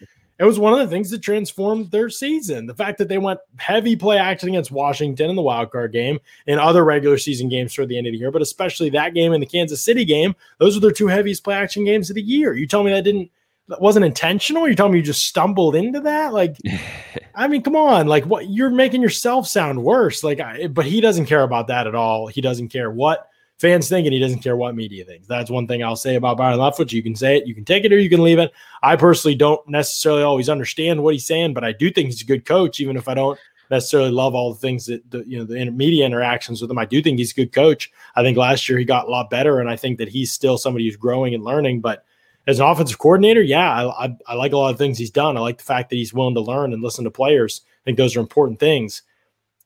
It 0.42 0.46
was 0.46 0.58
one 0.58 0.72
of 0.72 0.80
the 0.80 0.88
things 0.88 1.10
that 1.10 1.22
transformed 1.22 1.92
their 1.92 2.10
season. 2.10 2.66
The 2.66 2.74
fact 2.74 2.98
that 3.00 3.10
they 3.10 3.18
went 3.18 3.42
heavy 3.58 3.98
play 3.98 4.18
action 4.18 4.48
against 4.48 4.72
Washington 4.72 5.30
in 5.30 5.36
the 5.36 5.42
wild 5.42 5.70
card 5.70 5.92
game 5.92 6.18
and 6.48 6.62
other 6.62 6.86
regular 6.86 7.18
season 7.18 7.50
games 7.50 7.74
toward 7.74 7.90
the 7.90 7.98
end 7.98 8.08
of 8.08 8.14
the 8.14 8.20
year, 8.20 8.32
but 8.32 8.42
especially 8.42 8.90
that 8.92 9.14
game 9.14 9.34
and 9.34 9.44
the 9.44 9.48
Kansas 9.48 9.82
City 9.84 10.06
game. 10.06 10.34
Those 10.58 10.78
are 10.78 10.80
their 10.80 10.94
two 10.94 11.08
heaviest 11.08 11.44
play 11.44 11.56
action 11.56 11.84
games 11.84 12.10
of 12.10 12.16
the 12.16 12.22
year. 12.22 12.54
You 12.54 12.68
tell 12.68 12.84
me 12.86 12.92
that 12.94 13.04
didn't 13.04 13.30
that 13.70 13.82
wasn't 13.82 14.06
intentional? 14.06 14.68
You're 14.68 14.76
telling 14.76 14.94
me 14.94 15.00
you 15.00 15.06
just 15.06 15.26
stumbled 15.26 15.76
into 15.76 16.02
that? 16.02 16.34
Like, 16.34 16.58
I 17.36 17.48
mean, 17.48 17.62
come 17.62 17.76
on, 17.76 18.08
like 18.08 18.26
what 18.26 18.50
you're 18.50 18.70
making 18.70 19.02
yourself 19.02 19.48
sound 19.48 19.82
worse. 19.82 20.24
Like, 20.24 20.40
I, 20.40 20.68
but 20.68 20.86
he 20.86 21.00
doesn't 21.00 21.28
care 21.28 21.44
about 21.44 21.68
that 21.68 21.88
at 21.88 21.96
all. 21.96 22.28
He 22.28 22.42
doesn't 22.42 22.70
care 22.70 22.92
what 22.92 23.30
fans 23.58 23.88
think, 23.88 24.06
and 24.06 24.14
he 24.14 24.20
doesn't 24.20 24.40
care 24.40 24.58
what 24.58 24.76
media 24.76 25.06
thinks. 25.06 25.28
That's 25.28 25.52
one 25.52 25.68
thing 25.68 25.84
I'll 25.84 25.96
say 25.96 26.16
about 26.16 26.38
Byron 26.38 26.60
Leftwich. 26.60 26.92
You 26.92 27.04
can 27.04 27.16
say 27.16 27.38
it, 27.38 27.48
you 27.48 27.54
can 27.54 27.66
take 27.66 27.86
it, 27.86 27.94
or 27.94 28.00
you 28.00 28.10
can 28.10 28.24
leave 28.24 28.40
it. 28.40 28.52
I 28.82 28.96
personally 28.96 29.36
don't 29.36 29.66
necessarily 29.70 30.24
always 30.24 30.50
understand 30.50 31.02
what 31.04 31.14
he's 31.14 31.26
saying, 31.26 31.54
but 31.54 31.64
I 31.64 31.72
do 31.72 31.92
think 31.92 32.08
he's 32.08 32.22
a 32.22 32.26
good 32.26 32.46
coach, 32.46 32.80
even 32.80 32.98
if 32.98 33.08
I 33.08 33.14
don't 33.14 33.40
necessarily 33.70 34.12
love 34.12 34.34
all 34.34 34.52
the 34.52 34.60
things 34.60 34.88
that 34.88 35.10
the 35.12 35.24
you 35.28 35.38
know 35.38 35.46
the 35.46 35.70
media 35.72 36.06
interactions 36.06 36.62
with 36.62 36.72
him. 36.72 36.80
I 36.80 36.86
do 36.86 37.02
think 37.02 37.20
he's 37.20 37.32
a 37.32 37.36
good 37.36 37.52
coach. 37.52 37.92
I 38.16 38.24
think 38.24 38.38
last 38.38 38.68
year 38.68 38.80
he 38.80 38.86
got 38.86 39.08
a 39.08 39.12
lot 39.12 39.30
better, 39.30 39.60
and 39.60 39.70
I 39.70 39.76
think 39.76 40.00
that 40.00 40.10
he's 40.10 40.32
still 40.32 40.58
somebody 40.58 40.86
who's 40.86 40.98
growing 40.98 41.36
and 41.36 41.44
learning. 41.44 41.82
But 41.82 42.06
as 42.48 42.60
an 42.60 42.66
offensive 42.66 42.98
coordinator, 42.98 43.42
yeah, 43.42 43.72
I, 43.72 44.06
I, 44.06 44.18
I 44.28 44.34
like 44.36 44.54
a 44.54 44.58
lot 44.58 44.72
of 44.72 44.78
things 44.78 44.98
he's 44.98 45.12
done. 45.12 45.38
I 45.38 45.40
like 45.40 45.58
the 45.58 45.64
fact 45.64 45.90
that 45.90 45.98
he's 45.98 46.14
willing 46.14 46.36
to 46.36 46.42
learn 46.42 46.74
and 46.74 46.82
listen 46.82 47.04
to 47.04 47.12
players. 47.12 47.62
I 47.66 47.84
think 47.86 47.98
those 47.98 48.16
are 48.16 48.20
important 48.20 48.60
things 48.60 49.04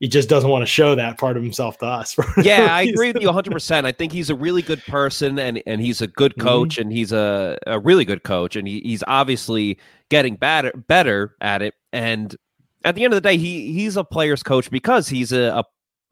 he 0.03 0.10
just 0.10 0.27
doesn't 0.27 0.50
want 0.50 0.63
to 0.63 0.65
show 0.65 0.96
that 0.96 1.18
part 1.18 1.38
of 1.38 1.44
himself 1.44 1.77
to 1.77 1.86
us. 1.86 2.18
yeah, 2.44 2.75
I 2.75 2.82
agree 2.82 3.13
with 3.13 3.22
you 3.22 3.30
100%. 3.30 3.86
I 3.86 3.94
think 3.94 4.12
he's 4.12 4.30
a 4.30 4.36
really 4.36 4.62
good 4.62 4.84
person 4.84 5.39
and, 5.39 5.63
and 5.65 5.80
he's 5.80 6.01
a 6.01 6.08
good 6.08 6.34
mm-hmm. 6.34 6.46
coach 6.46 6.74
mm-hmm. 6.74 6.82
and 6.82 6.92
he's 6.92 7.13
a, 7.13 7.58
a 7.68 7.80
really 7.80 8.03
good 8.03 8.24
coach 8.24 8.58
and 8.58 8.68
he, 8.68 8.82
he's 8.82 9.01
obviously 9.08 9.80
getting 10.10 10.36
better 10.36 10.74
better 10.74 11.38
at 11.39 11.62
it. 11.62 11.75
And 11.94 12.36
at 12.84 12.96
the 12.96 13.06
end 13.06 13.13
of 13.13 13.15
the 13.15 13.30
day, 13.30 13.38
he 13.38 13.72
he's 13.72 13.96
a 13.96 14.03
player's 14.03 14.44
coach 14.44 14.70
because 14.70 15.08
he's 15.08 15.32
a, 15.32 15.60
a, 15.60 15.63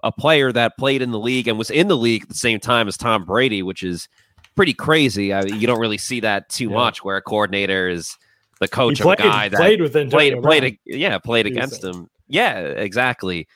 a 0.04 0.12
player 0.14 0.54
that 0.54 0.78
played 0.78 1.02
in 1.02 1.12
the 1.12 1.20
league 1.20 1.50
and 1.50 1.58
was 1.58 1.70
in 1.70 1.90
the 1.90 1.98
league 1.98 2.24
at 2.24 2.30
the 2.30 2.36
same 2.36 2.62
time 2.62 2.88
as 2.88 2.96
Tom 2.96 3.26
Brady, 3.26 3.62
which 3.62 3.84
is 3.84 4.08
pretty 4.56 4.74
crazy. 4.74 5.34
I, 5.34 5.44
you 5.44 5.68
don't 5.68 5.80
really 5.80 5.98
see 5.98 6.22
that 6.22 6.50
too 6.50 6.70
yeah. 6.70 6.76
much 6.76 7.04
where 7.04 7.18
a 7.18 7.22
coordinator 7.22 7.90
is 7.90 8.18
the 8.60 8.68
coach 8.68 8.98
he 8.98 9.04
played, 9.04 9.20
of 9.20 9.26
a 9.26 9.30
guy 9.30 9.50
that 9.50 9.58
played 9.58 9.82
with 9.82 9.96
Antonio 9.96 10.42
played, 10.42 10.62
played, 10.62 10.80
yeah, 10.86 11.18
played 11.18 11.46
against 11.48 11.84
him. 11.84 12.10
Yeah, 12.28 12.60
exactly 12.60 13.48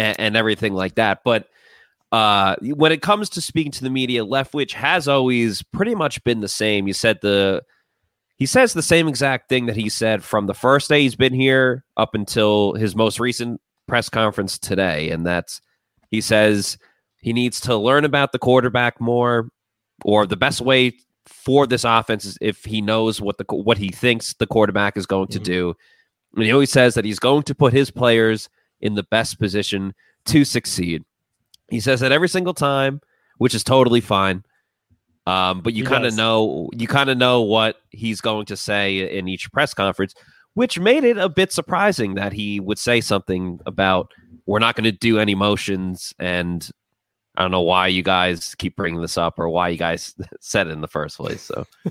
and, 0.00 0.20
and 0.20 0.36
everything 0.36 0.74
like 0.74 0.96
that. 0.96 1.20
But 1.24 1.48
uh, 2.12 2.56
when 2.62 2.92
it 2.92 3.02
comes 3.02 3.30
to 3.30 3.40
speaking 3.40 3.72
to 3.72 3.84
the 3.84 3.90
media, 3.90 4.24
Leftwich 4.24 4.72
has 4.72 5.06
always 5.06 5.62
pretty 5.62 5.94
much 5.94 6.22
been 6.24 6.40
the 6.40 6.48
same. 6.48 6.88
You 6.88 6.94
said 6.94 7.18
the 7.22 7.62
he 8.36 8.46
says 8.46 8.72
the 8.72 8.82
same 8.82 9.06
exact 9.06 9.48
thing 9.48 9.66
that 9.66 9.76
he 9.76 9.90
said 9.90 10.24
from 10.24 10.46
the 10.46 10.54
first 10.54 10.88
day 10.88 11.02
he's 11.02 11.14
been 11.14 11.34
here 11.34 11.84
up 11.96 12.14
until 12.14 12.72
his 12.74 12.96
most 12.96 13.20
recent 13.20 13.60
press 13.86 14.08
conference 14.08 14.58
today, 14.58 15.10
and 15.10 15.26
that's 15.26 15.60
he 16.10 16.20
says 16.20 16.78
he 17.20 17.32
needs 17.32 17.60
to 17.60 17.76
learn 17.76 18.04
about 18.04 18.32
the 18.32 18.38
quarterback 18.38 19.00
more, 19.00 19.50
or 20.04 20.26
the 20.26 20.36
best 20.36 20.60
way 20.60 20.94
for 21.26 21.66
this 21.66 21.84
offense 21.84 22.24
is 22.24 22.38
if 22.40 22.64
he 22.64 22.80
knows 22.80 23.20
what 23.20 23.38
the 23.38 23.44
what 23.44 23.78
he 23.78 23.88
thinks 23.88 24.34
the 24.34 24.46
quarterback 24.46 24.96
is 24.96 25.06
going 25.06 25.28
mm-hmm. 25.28 25.38
to 25.38 25.44
do. 25.44 25.76
And 26.34 26.44
he 26.44 26.52
always 26.52 26.70
says 26.70 26.94
that 26.94 27.04
he's 27.04 27.18
going 27.18 27.42
to 27.44 27.54
put 27.54 27.72
his 27.72 27.90
players 27.90 28.48
in 28.80 28.94
the 28.94 29.02
best 29.02 29.38
position 29.38 29.94
to 30.26 30.44
succeed. 30.44 31.04
He 31.68 31.80
says 31.80 32.00
that 32.00 32.12
every 32.12 32.28
single 32.28 32.54
time, 32.54 33.00
which 33.38 33.54
is 33.54 33.64
totally 33.64 34.00
fine. 34.00 34.44
Um, 35.26 35.60
but 35.60 35.74
you 35.74 35.84
kind 35.84 36.06
of 36.06 36.14
know 36.14 36.70
you 36.72 36.88
kind 36.88 37.10
of 37.10 37.18
know 37.18 37.42
what 37.42 37.76
he's 37.90 38.20
going 38.20 38.46
to 38.46 38.56
say 38.56 39.16
in 39.16 39.28
each 39.28 39.52
press 39.52 39.74
conference, 39.74 40.14
which 40.54 40.78
made 40.78 41.04
it 41.04 41.18
a 41.18 41.28
bit 41.28 41.52
surprising 41.52 42.14
that 42.14 42.32
he 42.32 42.58
would 42.58 42.78
say 42.78 43.00
something 43.00 43.60
about 43.66 44.10
we're 44.46 44.58
not 44.58 44.74
going 44.74 44.84
to 44.84 44.92
do 44.92 45.18
any 45.18 45.34
motions 45.34 46.12
and 46.18 46.70
I 47.36 47.42
don't 47.42 47.50
know 47.50 47.62
why 47.62 47.88
you 47.88 48.02
guys 48.02 48.54
keep 48.56 48.76
bringing 48.76 49.00
this 49.00 49.16
up 49.16 49.38
or 49.38 49.48
why 49.48 49.68
you 49.68 49.78
guys 49.78 50.14
said 50.40 50.66
it 50.66 50.70
in 50.70 50.80
the 50.80 50.88
first 50.88 51.16
place. 51.16 51.42
So 51.42 51.66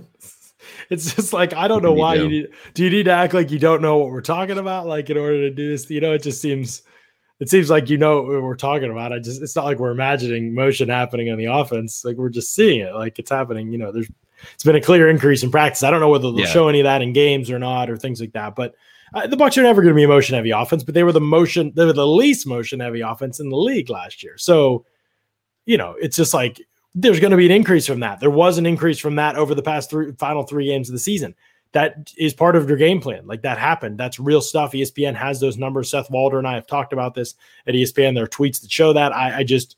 it's 0.90 1.16
just 1.16 1.34
like 1.34 1.54
I 1.54 1.68
don't 1.68 1.84
know 1.84 1.94
why 1.94 2.18
do. 2.18 2.24
you 2.24 2.30
need. 2.30 2.48
Do 2.74 2.84
you 2.84 2.90
need 2.90 3.04
to 3.04 3.12
act 3.12 3.34
like 3.34 3.52
you 3.52 3.60
don't 3.60 3.82
know 3.82 3.98
what 3.98 4.10
we're 4.10 4.22
talking 4.22 4.58
about? 4.58 4.88
Like 4.88 5.10
in 5.10 5.18
order 5.18 5.38
to 5.42 5.50
do 5.50 5.70
this, 5.70 5.90
you 5.90 6.02
know, 6.02 6.14
it 6.14 6.24
just 6.24 6.42
seems. 6.42 6.84
It 7.40 7.50
seems 7.50 7.70
like 7.70 7.90
you 7.90 7.98
know 7.98 8.22
what 8.22 8.42
we're 8.42 8.56
talking 8.56 8.92
about. 8.92 9.14
I 9.14 9.20
just. 9.20 9.42
It's 9.42 9.56
not 9.56 9.64
like 9.64 9.80
we're 9.80 9.92
imagining 9.92 10.54
motion 10.54 10.90
happening 10.90 11.30
on 11.30 11.38
the 11.38 11.46
offense. 11.46 12.04
Like 12.04 12.18
we're 12.18 12.30
just 12.30 12.54
seeing 12.54 12.82
it. 12.82 12.94
Like 12.94 13.18
it's 13.18 13.32
happening. 13.32 13.72
You 13.72 13.78
know, 13.78 13.92
there's. 13.94 14.10
It's 14.54 14.64
been 14.64 14.76
a 14.76 14.82
clear 14.82 15.10
increase 15.10 15.44
in 15.44 15.52
practice. 15.52 15.84
I 15.84 15.92
don't 15.92 16.00
know 16.00 16.10
whether 16.10 16.32
they'll 16.32 16.42
yeah. 16.42 16.46
show 16.48 16.70
any 16.70 16.80
of 16.80 16.86
that 16.86 17.02
in 17.02 17.12
games 17.12 17.50
or 17.50 17.60
not, 17.60 17.90
or 17.90 17.98
things 17.98 18.22
like 18.22 18.34
that. 18.34 18.56
But 18.56 18.76
uh, 19.14 19.28
the 19.28 19.38
Bucks 19.38 19.58
are 19.58 19.64
never 19.64 19.82
going 19.82 19.94
to 19.94 19.96
be 19.96 20.04
a 20.04 20.08
motion 20.08 20.36
heavy 20.36 20.52
offense. 20.52 20.84
But 20.84 20.96
they 20.96 21.04
were 21.04 21.12
the 21.12 21.22
motion. 21.22 21.72
They 21.76 21.86
were 21.86 21.94
the 21.94 22.08
least 22.08 22.46
motion 22.46 22.80
heavy 22.80 23.02
offense 23.02 23.40
in 23.40 23.50
the 23.50 23.58
league 23.58 23.90
last 23.90 24.22
year. 24.22 24.38
So, 24.38 24.86
you 25.70 25.78
know, 25.78 25.94
it's 26.02 26.18
just 26.18 26.34
like 26.34 26.60
there's 26.96 27.20
going 27.20 27.30
to 27.30 27.38
be 27.38 27.46
an 27.46 27.52
increase 27.52 27.86
from 27.86 28.00
that. 28.00 28.20
There 28.20 28.32
was 28.32 28.58
an 28.58 28.66
increase 28.66 28.98
from 28.98 29.18
that 29.18 29.36
over 29.36 29.54
the 29.54 29.62
past 29.62 29.92
three 29.92 30.14
final 30.14 30.42
three 30.42 30.66
games 30.66 30.90
of 30.90 30.94
the 30.94 31.00
season. 31.00 31.36
That 31.74 32.12
is 32.18 32.34
part 32.34 32.56
of 32.56 32.68
your 32.68 32.80
game 32.80 33.00
plan. 33.00 33.28
Like 33.28 33.44
that 33.44 33.60
happened. 33.60 34.00
That's 34.00 34.20
real 34.20 34.42
stuff. 34.42 34.72
ESPN 34.72 35.14
has 35.14 35.40
those 35.40 35.60
numbers. 35.60 35.92
Seth 35.92 36.10
Walder 36.10 36.40
and 36.40 36.48
I 36.48 36.56
have 36.56 36.66
talked 36.66 36.92
about 36.92 37.14
this 37.14 37.36
at 37.68 37.76
ESPN. 37.76 38.16
There 38.16 38.24
are 38.24 38.28
tweets 38.28 38.62
that 38.62 38.72
show 38.72 38.94
that. 38.94 39.16
I, 39.16 39.38
I 39.38 39.44
just, 39.44 39.76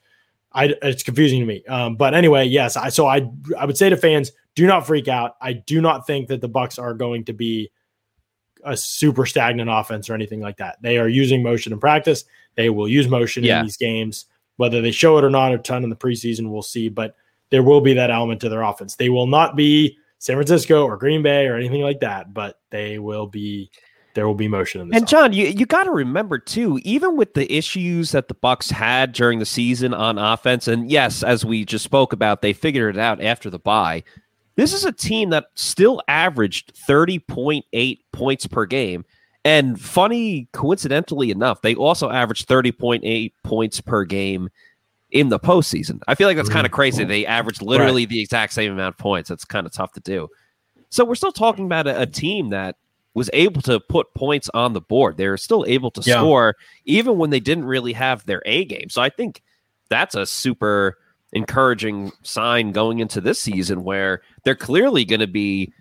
I 0.54 0.74
it's 0.82 1.04
confusing 1.04 1.42
to 1.42 1.46
me. 1.46 1.62
Um, 1.66 1.98
but 1.98 2.14
anyway, 2.14 2.46
yes. 2.46 2.78
I 2.78 2.88
so 2.88 3.08
I 3.08 3.30
I 3.60 3.66
would 3.66 3.78
say 3.78 3.90
to 3.90 3.98
fans, 3.98 4.32
do 4.56 4.66
not 4.66 4.88
freak 4.88 5.10
out. 5.10 5.36
I 5.42 5.52
do 5.52 5.82
not 5.82 6.08
think 6.08 6.30
that 6.30 6.40
the 6.40 6.48
Bucks 6.48 6.80
are 6.80 6.94
going 6.94 7.26
to 7.26 7.34
be 7.34 7.70
a 8.64 8.78
super 8.78 9.26
stagnant 9.26 9.70
offense 9.70 10.10
or 10.10 10.14
anything 10.14 10.40
like 10.40 10.56
that. 10.58 10.82
They 10.82 11.00
are 11.00 11.10
using 11.10 11.44
motion 11.44 11.74
in 11.74 11.82
practice. 11.82 12.24
They 12.56 12.70
will 12.70 12.88
use 12.88 13.10
motion 13.10 13.44
yeah. 13.44 13.60
in 13.60 13.66
these 13.66 13.76
games. 13.76 14.28
Whether 14.62 14.80
they 14.80 14.92
show 14.92 15.18
it 15.18 15.24
or 15.24 15.32
not 15.32 15.54
a 15.54 15.58
ton 15.58 15.84
in 15.84 15.90
the 15.90 15.96
preseason, 15.96 16.52
we'll 16.52 16.62
see. 16.62 16.88
But 16.88 17.16
there 17.50 17.64
will 17.64 17.82
be 17.82 17.96
that 17.96 18.12
element 18.12 18.42
to 18.42 18.50
their 18.50 18.62
offense. 18.62 18.96
They 18.96 19.10
will 19.10 19.26
not 19.26 19.56
be 19.56 19.98
San 20.20 20.36
Francisco 20.36 20.86
or 20.86 20.98
Green 20.98 21.24
Bay 21.24 21.48
or 21.48 21.56
anything 21.56 21.82
like 21.82 22.00
that, 22.02 22.32
but 22.32 22.60
they 22.70 23.00
will 23.00 23.26
be 23.26 23.72
there 24.14 24.28
will 24.28 24.36
be 24.36 24.48
motion 24.48 24.82
in 24.82 24.90
this. 24.90 24.98
And 24.98 25.08
John, 25.08 25.34
you, 25.34 25.48
you 25.48 25.66
got 25.66 25.86
to 25.86 25.92
remember 25.92 26.38
too, 26.38 26.80
even 26.84 27.18
with 27.18 27.34
the 27.34 27.52
issues 27.52 28.12
that 28.12 28.28
the 28.28 28.36
Bucks 28.36 28.70
had 28.70 29.14
during 29.14 29.40
the 29.40 29.46
season 29.46 29.96
on 29.96 30.20
offense, 30.20 30.68
and 30.68 30.92
yes, 30.92 31.24
as 31.24 31.44
we 31.44 31.66
just 31.66 31.84
spoke 31.84 32.14
about, 32.14 32.44
they 32.44 32.54
figured 32.54 32.96
it 32.96 33.00
out 33.00 33.20
after 33.20 33.50
the 33.50 33.58
bye. 33.58 34.04
This 34.58 34.74
is 34.74 34.86
a 34.86 34.92
team 34.92 35.32
that 35.32 35.46
still 35.56 36.02
averaged 36.08 36.76
30.8 36.76 38.00
points 38.12 38.46
per 38.46 38.66
game. 38.66 39.06
And 39.44 39.80
funny, 39.80 40.48
coincidentally 40.54 41.32
enough, 41.32 41.62
they 41.62 41.74
also 41.74 42.10
averaged 42.10 42.48
30.8 42.48 43.32
points 43.44 43.82
per 43.82 44.06
game 44.06 44.50
in 45.10 45.30
the 45.30 45.40
postseason. 45.40 46.00
I 46.08 46.16
feel 46.16 46.28
like 46.28 46.38
that's 46.38 46.50
kind 46.50 46.66
of 46.66 46.72
mm. 46.72 46.76
crazy. 46.76 47.04
They 47.04 47.26
averaged 47.26 47.62
literally 47.62 48.04
right. 48.04 48.10
the 48.10 48.22
exact 48.22 48.54
same 48.54 48.72
amount 48.72 48.96
of 48.96 49.00
points. 49.00 49.30
That's 49.30 49.46
kind 49.46 49.66
of 49.66 49.74
tough 49.74 49.94
to 49.94 50.00
do. 50.00 50.30
So 50.90 51.06
we're 51.06 51.16
still 51.16 51.32
talking 51.32 51.66
about 51.66 51.88
a, 51.88 52.02
a, 52.02 52.06
team 52.06 52.50
that 52.50 52.76
was 53.14 53.30
able 53.34 53.62
to 53.64 53.80
put 53.80 54.14
points 54.14 54.50
on 54.54 54.74
the 54.74 54.82
board. 54.82 55.18
They 55.18 55.28
were 55.28 55.38
still 55.38 55.66
able 55.68 55.92
to 55.92 56.02
yeah. 56.02 56.16
score 56.16 56.56
even 56.86 57.18
when 57.18 57.30
they 57.30 57.40
didn't 57.40 57.66
really 57.66 57.94
have 57.94 58.26
their 58.26 58.42
A 58.46 58.66
game. 58.66 58.90
So 58.90 59.02
I 59.02 59.10
think 59.10 59.42
that's 59.90 60.16
a 60.16 60.26
super 60.26 60.98
encouraging 61.34 62.12
sign 62.24 62.72
going 62.72 63.00
into 63.00 63.22
this 63.22 63.40
season 63.40 63.84
where 63.84 64.22
they're 64.44 64.56
clearly 64.56 65.06
going 65.06 65.22
to 65.22 65.28
be 65.28 65.74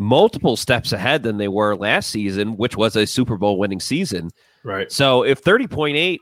multiple 0.00 0.56
steps 0.56 0.92
ahead 0.92 1.22
than 1.22 1.36
they 1.36 1.46
were 1.46 1.76
last 1.76 2.10
season, 2.10 2.56
which 2.56 2.74
was 2.74 2.96
a 2.96 3.06
Super 3.06 3.36
Bowl 3.36 3.58
winning 3.58 3.80
season. 3.80 4.30
Right. 4.64 4.90
So 4.90 5.22
if 5.22 5.44
30.8 5.44 6.18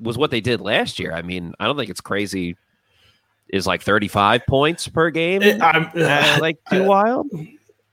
was 0.00 0.16
what 0.16 0.30
they 0.30 0.40
did 0.40 0.62
last 0.62 0.98
year, 0.98 1.12
I 1.12 1.20
mean, 1.20 1.52
I 1.60 1.66
don't 1.66 1.76
think 1.76 1.90
it's 1.90 2.00
crazy. 2.00 2.56
Is 3.50 3.66
like 3.66 3.82
35 3.82 4.46
points 4.46 4.88
per 4.88 5.10
game 5.10 5.42
it, 5.42 5.60
uh, 5.60 6.38
like 6.40 6.56
too 6.70 6.84
wild? 6.84 7.26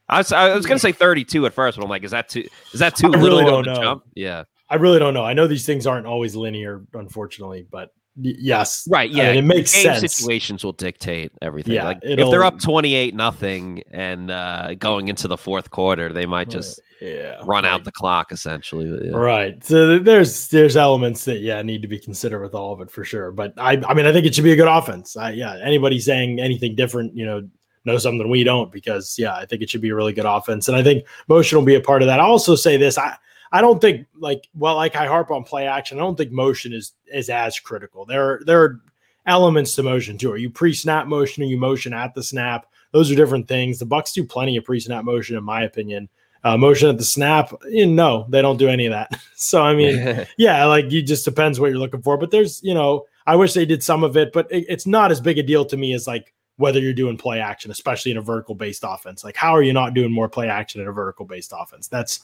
I 0.07 0.19
was, 0.19 0.31
I 0.31 0.55
was 0.55 0.65
gonna 0.65 0.79
say 0.79 0.91
32 0.91 1.48
at 1.48 1.53
first, 1.53 1.77
but 1.77 1.84
I'm 1.84 1.89
like, 1.89 2.03
is 2.03 2.12
that 2.12 2.29
too 2.29 2.48
is 2.74 2.79
that 2.79 2.96
too 2.96 3.07
I 3.07 3.17
little 3.17 3.39
really 3.39 3.51
don't 3.51 3.65
know. 3.65 3.81
Jump? 3.81 4.03
Yeah. 4.13 4.43
I 4.69 4.75
really 4.75 5.00
don't 5.00 5.15
know. 5.15 5.25
I 5.25 5.34
know 5.34 5.48
these 5.48 5.65
things 5.65 5.88
aren't 5.88 6.05
always 6.05 6.36
linear, 6.36 6.86
unfortunately, 6.93 7.65
but 7.69 7.89
yes, 8.19 8.88
right. 8.89 9.09
Yeah, 9.09 9.24
I 9.24 9.27
mean, 9.29 9.38
it 9.38 9.47
makes 9.47 9.74
Game 9.74 9.83
sense. 9.83 10.15
Situations 10.15 10.63
will 10.63 10.74
dictate 10.74 11.31
everything. 11.41 11.74
Yeah, 11.74 11.86
like 11.86 12.00
if 12.01 12.29
they're 12.29 12.43
up 12.43 12.59
twenty 12.59 12.95
eight 12.95 13.15
nothing 13.15 13.83
and 13.91 14.31
uh, 14.31 14.74
going 14.75 15.07
into 15.07 15.27
the 15.27 15.38
fourth 15.38 15.69
quarter, 15.71 16.12
they 16.12 16.25
might 16.25 16.50
just 16.50 16.81
yeah, 17.01 17.41
run 17.43 17.65
out 17.65 17.83
the 17.83 17.91
clock 17.91 18.31
essentially. 18.31 18.86
Yeah. 19.05 19.15
Right. 19.15 19.63
So 19.63 20.00
there's 20.00 20.47
there's 20.50 20.75
elements 20.75 21.25
that 21.25 21.39
yeah 21.39 21.62
need 21.62 21.81
to 21.81 21.88
be 21.88 22.00
considered 22.00 22.41
with 22.41 22.55
all 22.55 22.74
of 22.74 22.81
it 22.81 22.89
for 22.89 23.03
sure. 23.03 23.31
But 23.31 23.53
I 23.57 23.81
I 23.88 23.93
mean 23.93 24.05
I 24.05 24.13
think 24.13 24.25
it 24.25 24.36
should 24.36 24.43
be 24.43 24.53
a 24.53 24.57
good 24.57 24.67
offense. 24.67 25.15
I, 25.15 25.31
yeah. 25.31 25.57
Anybody 25.62 26.00
saying 26.00 26.39
anything 26.39 26.75
different, 26.75 27.15
you 27.15 27.25
know, 27.25 27.47
know 27.86 27.97
something 27.97 28.29
we 28.29 28.43
don't 28.43 28.71
because 28.71 29.15
yeah 29.17 29.33
I 29.33 29.45
think 29.45 29.62
it 29.62 29.69
should 29.69 29.81
be 29.81 29.89
a 29.89 29.95
really 29.95 30.13
good 30.13 30.25
offense, 30.25 30.67
and 30.67 30.77
I 30.77 30.83
think 30.83 31.05
motion 31.27 31.57
will 31.57 31.65
be 31.65 31.75
a 31.75 31.81
part 31.81 32.01
of 32.01 32.07
that. 32.07 32.19
I 32.19 32.24
also 32.24 32.55
say 32.55 32.77
this 32.77 32.97
I 32.97 33.15
I 33.51 33.62
don't 33.62 33.80
think 33.80 34.08
like 34.18 34.48
well, 34.56 34.75
like 34.75 34.96
I 34.96 35.08
harp 35.08 35.32
on 35.32 35.44
play 35.44 35.68
action. 35.68 35.98
I 35.98 36.01
don't 36.01 36.18
think 36.18 36.32
motion 36.32 36.74
is 36.74 36.94
is 37.12 37.30
as 37.30 37.60
critical. 37.60 38.06
There 38.06 38.34
are 38.34 38.42
there 38.46 38.62
are 38.62 38.82
elements 39.25 39.75
to 39.75 39.84
motion 39.84 40.18
too. 40.18 40.32
Are 40.32 40.38
you 40.38 40.50
pre-snap 40.50 41.08
motion? 41.08 41.44
Are 41.44 41.48
you 41.48 41.58
motion 41.58 41.94
at 41.94 42.13
the 42.13 42.24
snap? 42.24 42.66
Those 42.92 43.12
are 43.12 43.16
different 43.16 43.48
things. 43.48 43.80
The 43.80 43.86
Bucks 43.86 44.13
do 44.13 44.24
plenty 44.24 44.58
of 44.58 44.63
pre-snap 44.63 45.04
motion, 45.04 45.38
in 45.38 45.44
my 45.44 45.63
opinion. 45.63 46.10
Uh, 46.44 46.56
motion 46.56 46.88
at 46.89 46.98
the 46.98 47.04
snap, 47.04 47.51
you 47.70 47.86
know, 47.86 48.20
no, 48.20 48.25
they 48.30 48.42
don't 48.42 48.58
do 48.58 48.70
any 48.70 48.86
of 48.86 48.92
that. 48.92 49.20
so 49.36 49.62
I 49.62 49.75
mean, 49.75 50.25
yeah, 50.38 50.66
like 50.66 50.92
you 50.92 51.01
just 51.01 51.25
depends 51.25 51.60
what 51.60 51.70
you're 51.70 51.80
looking 51.80 52.01
for. 52.01 52.18
But 52.18 52.32
there's, 52.32 52.62
you 52.63 52.74
know, 52.74 53.06
I 53.25 53.36
wish 53.36 53.54
they 53.54 53.66
did 53.66 53.84
some 53.84 54.04
of 54.04 54.16
it, 54.16 54.32
but 54.32 54.50
it, 54.51 54.66
it's 54.70 54.88
not 54.88 55.12
as 55.12 55.20
big 55.20 55.38
a 55.38 55.44
deal 55.44 55.66
to 55.66 55.77
me 55.77 55.94
as 55.94 56.08
like 56.08 56.34
whether 56.58 56.80
you're 56.80 56.94
doing 56.94 57.18
play 57.18 57.39
action, 57.39 57.72
especially 57.72 58.12
in 58.12 58.18
a 58.18 58.22
vertical 58.22 58.56
based 58.56 58.84
offense. 58.88 59.24
Like, 59.24 59.36
how 59.36 59.56
are 59.56 59.62
you 59.62 59.74
not 59.74 59.94
doing 59.94 60.12
more 60.12 60.30
play 60.30 60.48
action 60.48 60.82
in 60.82 60.88
a 60.88 60.92
vertical 60.92 61.25
based 61.25 61.54
offense? 61.56 61.88
That's 61.88 62.22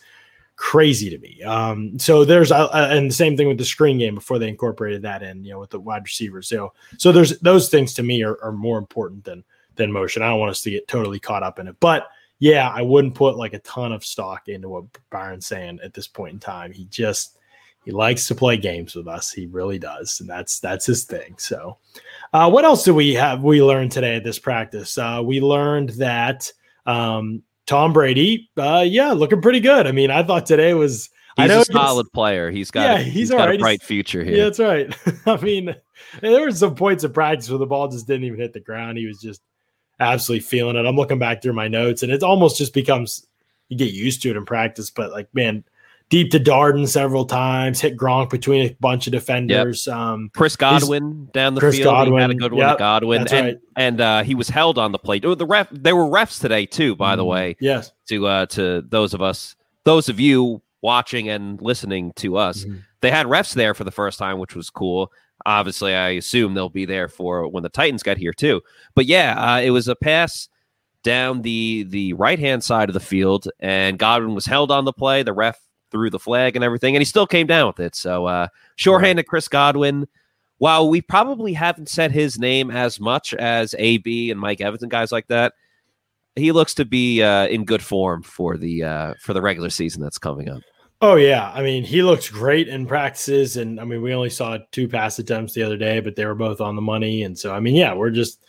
crazy 0.56 1.10
to 1.10 1.18
me. 1.18 1.42
Um, 1.44 1.98
so 1.98 2.26
there's 2.26 2.52
uh, 2.52 2.70
and 2.92 3.10
the 3.10 3.16
same 3.16 3.36
thing 3.36 3.48
with 3.48 3.58
the 3.58 3.66
screen 3.66 3.98
game 3.98 4.16
before 4.16 4.40
they 4.40 4.48
incorporated 4.48 5.02
that 5.02 5.24
in, 5.24 5.44
you 5.44 5.52
know, 5.52 5.60
with 5.60 5.72
the 5.72 5.80
wide 5.80 6.04
receivers. 6.04 6.48
So 6.48 6.74
so 6.98 7.12
there's 7.12 7.40
those 7.40 7.70
things 7.70 7.94
to 7.96 8.04
me 8.04 8.24
are, 8.24 8.42
are 8.44 8.52
more 8.52 8.78
important 8.78 9.24
than 9.24 9.44
than 9.76 9.92
motion. 9.92 10.22
I 10.22 10.30
don't 10.30 10.40
want 10.40 10.52
us 10.52 10.62
to 10.62 10.72
get 10.72 10.88
totally 10.88 11.20
caught 11.20 11.44
up 11.44 11.60
in 11.60 11.68
it, 11.68 11.76
but 11.80 12.08
yeah, 12.40 12.70
I 12.70 12.82
wouldn't 12.82 13.16
put 13.16 13.38
like 13.38 13.54
a 13.54 13.60
ton 13.60 13.92
of 13.92 14.06
stock 14.06 14.48
into 14.48 14.70
what 14.70 14.86
Byron's 15.10 15.48
saying 15.48 15.80
at 15.84 15.94
this 15.94 16.08
point 16.08 16.34
in 16.34 16.40
time. 16.40 16.72
He 16.72 16.86
just 16.86 17.38
He 17.86 17.92
likes 17.92 18.28
to 18.28 18.36
play 18.36 18.58
games 18.58 18.96
with 18.96 19.08
us. 19.08 19.32
He 19.32 19.48
really 19.48 19.80
does, 19.80 20.20
and 20.20 20.30
that's 20.30 20.60
that's 20.60 20.86
his 20.86 21.06
thing. 21.06 21.36
So, 21.38 21.78
uh, 22.34 22.50
what 22.50 22.66
else 22.66 22.84
do 22.84 22.94
we 22.94 23.14
have? 23.14 23.44
We 23.44 23.64
learned 23.64 23.92
today 23.92 24.16
at 24.16 24.24
this 24.24 24.40
practice. 24.40 24.98
Uh, 24.98 25.22
we 25.24 25.42
learned 25.42 25.90
that 25.92 26.52
um, 26.86 27.44
Tom 27.66 27.94
Brady, 27.94 28.50
uh, 28.58 28.84
yeah, 28.86 29.12
looking 29.12 29.42
pretty 29.42 29.60
good. 29.60 29.88
I 29.88 29.92
mean, 29.92 30.12
I 30.12 30.24
thought 30.24 30.46
today 30.46 30.74
was. 30.74 31.10
He's 31.36 31.46
I 31.46 31.48
know 31.48 31.62
a 31.62 31.66
solid 31.66 32.12
player. 32.14 32.52
He's 32.52 32.70
got. 32.70 32.84
Yeah, 32.84 33.00
a, 33.00 33.04
he's, 33.04 33.14
he's 33.14 33.32
got 33.32 33.48
right. 33.48 33.56
a 33.56 33.60
bright 33.60 33.82
future 33.82 34.24
here. 34.24 34.36
Yeah, 34.36 34.44
that's 34.44 34.60
right. 34.60 34.96
I 35.26 35.42
mean, 35.42 35.76
there 36.22 36.42
were 36.42 36.52
some 36.52 36.76
points 36.76 37.04
of 37.04 37.14
practice 37.14 37.50
where 37.50 37.58
the 37.58 37.66
ball 37.66 37.88
just 37.88 38.06
didn't 38.06 38.26
even 38.26 38.40
hit 38.40 38.54
the 38.54 38.60
ground. 38.60 39.00
He 39.00 39.08
was 39.08 39.20
just 39.20 39.42
absolutely 40.00 40.46
feeling 40.46 40.76
it. 40.76 40.86
I'm 40.86 40.96
looking 40.96 41.18
back 41.20 41.42
through 41.42 41.54
my 41.54 41.68
notes, 41.68 42.04
and 42.04 42.12
it 42.12 42.22
almost 42.22 42.58
just 42.58 42.74
becomes 42.74 43.26
you 43.70 43.78
get 43.78 43.94
used 43.94 44.22
to 44.24 44.30
it 44.30 44.38
in 44.38 44.46
practice. 44.46 44.92
But 44.92 45.12
like, 45.12 45.34
man, 45.34 45.64
deep 46.14 46.30
to 46.30 46.40
Darden 46.40 46.88
several 46.88 47.26
times, 47.26 47.82
hit 47.82 47.98
Gronk 47.98 48.30
between 48.30 48.68
a 48.68 48.74
bunch 48.80 49.08
of 49.08 49.14
defenders. 49.14 49.88
Yep. 49.88 49.96
Um, 49.96 50.30
Chris 50.36 50.56
Godwin 50.56 51.28
down 51.34 51.56
the 51.56 51.60
Chris 51.60 51.78
field, 51.78 51.92
Godwin, 51.92 52.22
had 52.22 52.30
a 52.30 52.36
good 52.36 52.54
one 52.54 52.68
yep, 52.68 52.78
Godwin, 52.78 53.22
and 53.22 53.32
right. 53.32 53.58
and 53.78 54.00
uh, 54.00 54.22
he 54.22 54.36
was 54.36 54.48
held 54.48 54.78
on 54.78 54.92
the 54.92 55.00
plate. 55.00 55.26
Oh, 55.26 55.34
the 55.34 55.48
ref, 55.48 55.68
there 55.72 55.96
were 55.96 56.06
refs 56.06 56.40
today 56.40 56.68
too, 56.68 56.96
by 56.96 57.16
mm, 57.16 57.18
the 57.18 57.26
way. 57.26 57.56
Yes, 57.60 57.94
to 58.10 58.28
uh, 58.28 58.46
to 58.48 58.84
those 58.88 59.16
of 59.16 59.24
us, 59.24 59.56
those 59.86 60.08
of 60.08 60.20
you 60.20 60.62
watching 60.84 61.30
and 61.30 61.60
listening 61.64 62.14
to 62.18 62.38
us, 62.38 62.64
mm. 62.64 62.80
they 63.02 63.10
had 63.10 63.26
refs 63.26 63.56
there 63.56 63.74
for 63.74 63.84
the 63.84 63.90
first 63.90 64.20
time, 64.20 64.38
which 64.38 64.56
was 64.56 64.70
cool. 64.70 65.12
Obviously, 65.48 65.96
I 65.96 66.10
assume 66.10 66.54
they'll 66.54 66.70
be 66.70 66.86
there 66.86 67.08
for 67.08 67.48
when 67.48 67.64
the 67.64 67.70
Titans 67.70 68.04
get 68.04 68.20
here 68.20 68.34
too. 68.34 68.62
But 68.94 69.08
yeah, 69.08 69.56
uh, 69.56 69.62
it 69.62 69.72
was 69.72 69.88
a 69.88 69.96
pass 69.96 70.48
down 71.02 71.42
the 71.42 71.88
the 71.90 72.14
right 72.14 72.38
hand 72.38 72.64
side 72.64 72.88
of 72.92 72.94
the 72.94 73.00
field, 73.00 73.48
and 73.60 73.98
Godwin 73.98 74.36
was 74.36 74.46
held 74.46 74.70
on 74.70 74.86
the 74.86 74.94
play. 74.94 75.24
The 75.24 75.34
ref 75.34 75.60
threw 75.94 76.10
the 76.10 76.20
flag 76.20 76.58
and 76.58 76.66
everything, 76.66 76.96
and 76.96 77.02
he 77.02 77.06
still 77.06 77.28
came 77.28 77.48
down 77.48 77.68
with 77.68 77.80
it. 77.80 77.96
So, 77.96 78.26
uh, 78.26 78.48
shorthanded 78.76 79.28
Chris 79.28 79.48
Godwin. 79.48 80.08
While 80.58 80.90
we 80.90 81.02
probably 81.02 81.54
haven't 81.54 81.90
said 81.90 82.12
his 82.12 82.38
name 82.38 82.72
as 82.72 83.00
much 83.00 83.34
as 83.34 83.76
AB 83.78 84.32
and 84.32 84.40
Mike 84.40 84.62
Evans 84.62 84.82
and 84.82 84.92
guys 84.92 85.12
like 85.12 85.28
that, 85.28 85.54
he 86.36 86.52
looks 86.52 86.74
to 86.76 86.86
be 86.86 87.22
uh, 87.22 87.48
in 87.48 87.66
good 87.66 87.82
form 87.82 88.24
for 88.24 88.58
the 88.58 88.84
uh, 88.84 89.14
for 89.20 89.34
the 89.34 89.42
regular 89.42 89.70
season 89.70 90.02
that's 90.02 90.18
coming 90.18 90.50
up. 90.50 90.62
Oh 91.02 91.16
yeah, 91.16 91.52
I 91.54 91.62
mean 91.62 91.84
he 91.84 92.02
looks 92.02 92.30
great 92.30 92.70
in 92.70 92.86
practices, 92.86 93.58
and 93.58 93.80
I 93.80 93.84
mean 93.84 94.02
we 94.02 94.14
only 94.14 94.30
saw 94.30 94.58
two 94.72 94.88
pass 94.88 95.20
attempts 95.20 95.54
the 95.54 95.64
other 95.64 95.78
day, 95.78 96.00
but 96.00 96.16
they 96.16 96.26
were 96.26 96.36
both 96.36 96.62
on 96.62 96.76
the 96.76 96.82
money, 96.82 97.24
and 97.24 97.38
so 97.38 97.54
I 97.54 97.60
mean 97.60 97.76
yeah, 97.76 97.94
we're 97.94 98.10
just 98.10 98.40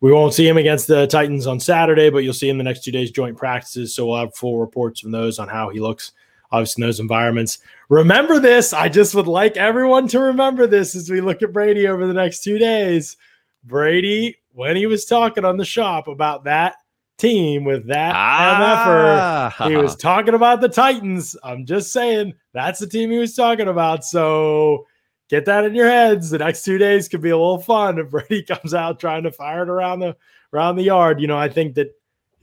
we 0.00 0.12
won't 0.12 0.34
see 0.34 0.46
him 0.46 0.56
against 0.56 0.86
the 0.86 1.06
Titans 1.06 1.46
on 1.46 1.58
Saturday, 1.58 2.10
but 2.10 2.18
you'll 2.18 2.34
see 2.34 2.48
him 2.48 2.58
the 2.58 2.64
next 2.64 2.84
two 2.84 2.92
days 2.92 3.10
joint 3.10 3.36
practices, 3.36 3.94
so 3.94 4.06
we'll 4.06 4.20
have 4.20 4.34
full 4.34 4.60
reports 4.60 5.00
from 5.00 5.10
those 5.10 5.38
on 5.38 5.48
how 5.48 5.70
he 5.70 5.80
looks, 5.80 6.12
obviously 6.54 6.82
in 6.82 6.88
those 6.88 7.00
environments. 7.00 7.58
Remember 7.88 8.38
this, 8.38 8.72
I 8.72 8.88
just 8.88 9.14
would 9.14 9.26
like 9.26 9.56
everyone 9.56 10.08
to 10.08 10.20
remember 10.20 10.66
this 10.66 10.94
as 10.94 11.10
we 11.10 11.20
look 11.20 11.42
at 11.42 11.52
Brady 11.52 11.86
over 11.86 12.06
the 12.06 12.14
next 12.14 12.42
two 12.42 12.58
days. 12.58 13.16
Brady, 13.64 14.38
when 14.52 14.76
he 14.76 14.86
was 14.86 15.04
talking 15.04 15.44
on 15.44 15.56
the 15.56 15.64
shop 15.64 16.08
about 16.08 16.44
that 16.44 16.76
team 17.18 17.64
with 17.64 17.86
that 17.88 18.14
ah. 18.14 19.54
MFer. 19.58 19.70
He 19.70 19.76
was 19.76 19.96
talking 19.96 20.34
about 20.34 20.60
the 20.60 20.68
Titans. 20.68 21.36
I'm 21.42 21.66
just 21.66 21.92
saying 21.92 22.34
that's 22.52 22.80
the 22.80 22.86
team 22.86 23.10
he 23.10 23.18
was 23.18 23.34
talking 23.34 23.68
about. 23.68 24.04
So 24.04 24.86
get 25.28 25.44
that 25.46 25.64
in 25.64 25.74
your 25.74 25.88
heads. 25.88 26.30
The 26.30 26.38
next 26.38 26.64
two 26.64 26.78
days 26.78 27.08
could 27.08 27.20
be 27.20 27.30
a 27.30 27.36
little 27.36 27.58
fun 27.58 27.98
if 27.98 28.10
Brady 28.10 28.42
comes 28.48 28.74
out 28.74 29.00
trying 29.00 29.24
to 29.24 29.32
fire 29.32 29.62
it 29.62 29.68
around 29.68 30.00
the 30.00 30.16
around 30.52 30.76
the 30.76 30.84
yard. 30.84 31.20
You 31.20 31.26
know, 31.26 31.38
I 31.38 31.48
think 31.48 31.74
that 31.74 31.94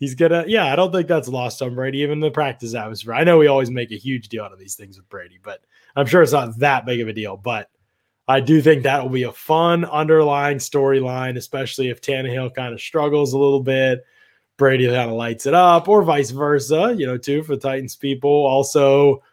he's 0.01 0.15
gonna. 0.15 0.43
Yeah, 0.47 0.71
I 0.71 0.75
don't 0.75 0.91
think 0.91 1.07
that's 1.07 1.29
lost 1.29 1.61
on 1.61 1.75
Brady. 1.75 1.99
Even 1.99 2.19
the 2.19 2.29
practice 2.29 2.75
atmosphere. 2.75 3.13
I 3.13 3.23
know 3.23 3.37
we 3.37 3.47
always 3.47 3.71
make 3.71 3.93
a 3.93 3.97
huge 3.97 4.27
deal 4.27 4.43
out 4.43 4.51
of 4.51 4.59
these 4.59 4.75
things 4.75 4.97
with 4.97 5.07
Brady, 5.07 5.39
but 5.41 5.61
I'm 5.95 6.05
sure 6.05 6.21
it's 6.21 6.33
not 6.33 6.59
that 6.59 6.85
big 6.85 6.99
of 6.99 7.07
a 7.07 7.13
deal. 7.13 7.37
But 7.37 7.69
I 8.27 8.41
do 8.41 8.61
think 8.61 8.83
that 8.83 9.01
will 9.01 9.09
be 9.09 9.23
a 9.23 9.31
fun 9.31 9.85
underlying 9.85 10.57
storyline, 10.57 11.37
especially 11.37 11.89
if 11.89 12.01
Tannehill 12.01 12.53
kind 12.53 12.73
of 12.73 12.81
struggles 12.81 13.31
a 13.31 13.37
little 13.37 13.61
bit 13.61 14.03
Brady 14.57 14.85
kind 14.85 15.09
of 15.09 15.15
lights 15.15 15.47
it 15.47 15.55
up, 15.55 15.87
or 15.87 16.03
vice 16.03 16.29
versa, 16.29 16.93
you 16.95 17.07
know, 17.07 17.17
too, 17.17 17.41
for 17.41 17.57
Titans 17.57 17.95
people. 17.95 18.29
Also, 18.29 19.23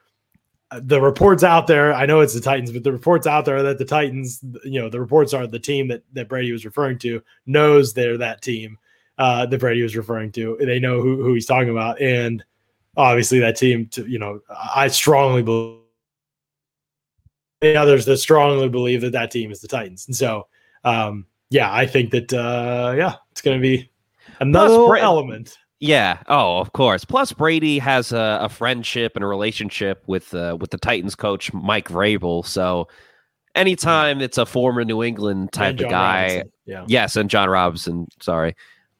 uh, 0.71 0.81
the 0.83 1.01
reports 1.01 1.45
out 1.45 1.67
there, 1.67 1.93
I 1.93 2.07
know 2.07 2.21
it's 2.21 2.33
the 2.33 2.41
Titans, 2.41 2.73
but 2.73 2.83
the 2.83 2.93
reports 2.93 3.27
out 3.27 3.45
there 3.45 3.63
that 3.65 3.77
the 3.77 3.85
Titans, 3.85 4.41
you 4.65 4.81
know, 4.81 4.89
the 4.89 5.01
reports 5.01 5.35
are 5.35 5.47
the 5.47 5.59
team 5.59 5.89
that, 5.89 6.03
that 6.15 6.31
Brady 6.31 6.51
was 6.51 6.65
referring 6.65 6.99
to 7.01 7.23
knows 7.45 7.93
they're 7.93 8.17
that 8.17 8.41
team 8.41 8.79
uh, 9.19 9.47
that 9.47 9.61
Brady 9.61 9.83
was 9.83 9.97
referring 9.97 10.33
to. 10.33 10.57
They 10.61 10.79
know 10.79 11.03
who, 11.03 11.23
who 11.23 11.35
he's 11.35 11.47
talking 11.47 11.71
about. 11.71 12.01
And 12.01 12.45
obviously, 12.97 13.41
that 13.41 13.57
team, 13.57 13.89
to, 13.89 14.07
you 14.07 14.19
know, 14.19 14.41
I 14.51 14.89
strongly 14.89 15.43
believe 15.43 15.81
the 17.61 17.77
others 17.77 18.07
that 18.07 18.19
strongly 18.19 18.69
believe 18.69 19.01
that 19.01 19.13
that 19.13 19.31
team 19.31 19.51
is 19.51 19.61
the 19.61 19.69
Titans. 19.69 20.07
And 20.07 20.17
so, 20.17 20.47
um, 20.85 21.27
yeah, 21.51 21.73
I 21.73 21.87
think 21.87 22.13
that, 22.13 22.33
uh, 22.33 22.95
yeah, 22.97 23.17
it's 23.33 23.43
going 23.43 23.59
to 23.59 23.63
be 23.63 23.91
Another 24.41 24.87
Plus, 24.87 25.01
element. 25.01 25.59
Yeah. 25.81 26.19
Oh, 26.27 26.59
of 26.59 26.73
course. 26.73 27.05
Plus, 27.05 27.33
Brady 27.33 27.79
has 27.79 28.13
a, 28.13 28.39
a 28.43 28.49
friendship 28.49 29.13
and 29.15 29.25
a 29.25 29.27
relationship 29.27 30.03
with 30.07 30.33
uh, 30.35 30.57
with 30.61 30.71
the 30.71 30.79
Titans 30.79 31.15
coach 31.15 31.53
Mike 31.53 31.89
Vrabel. 31.89 32.45
So, 32.47 32.89
anytime 33.55 34.21
it's 34.21 34.39
a 34.39 34.47
former 34.47 34.85
New 34.85 35.03
England 35.03 35.53
type 35.53 35.81
of 35.81 35.91
guy, 35.91 36.45
yeah. 36.67 36.85
Yes, 36.87 37.17
and 37.17 37.31
Jon 37.31 37.49
Robinson. 37.49 38.07
Sorry. 38.21 38.55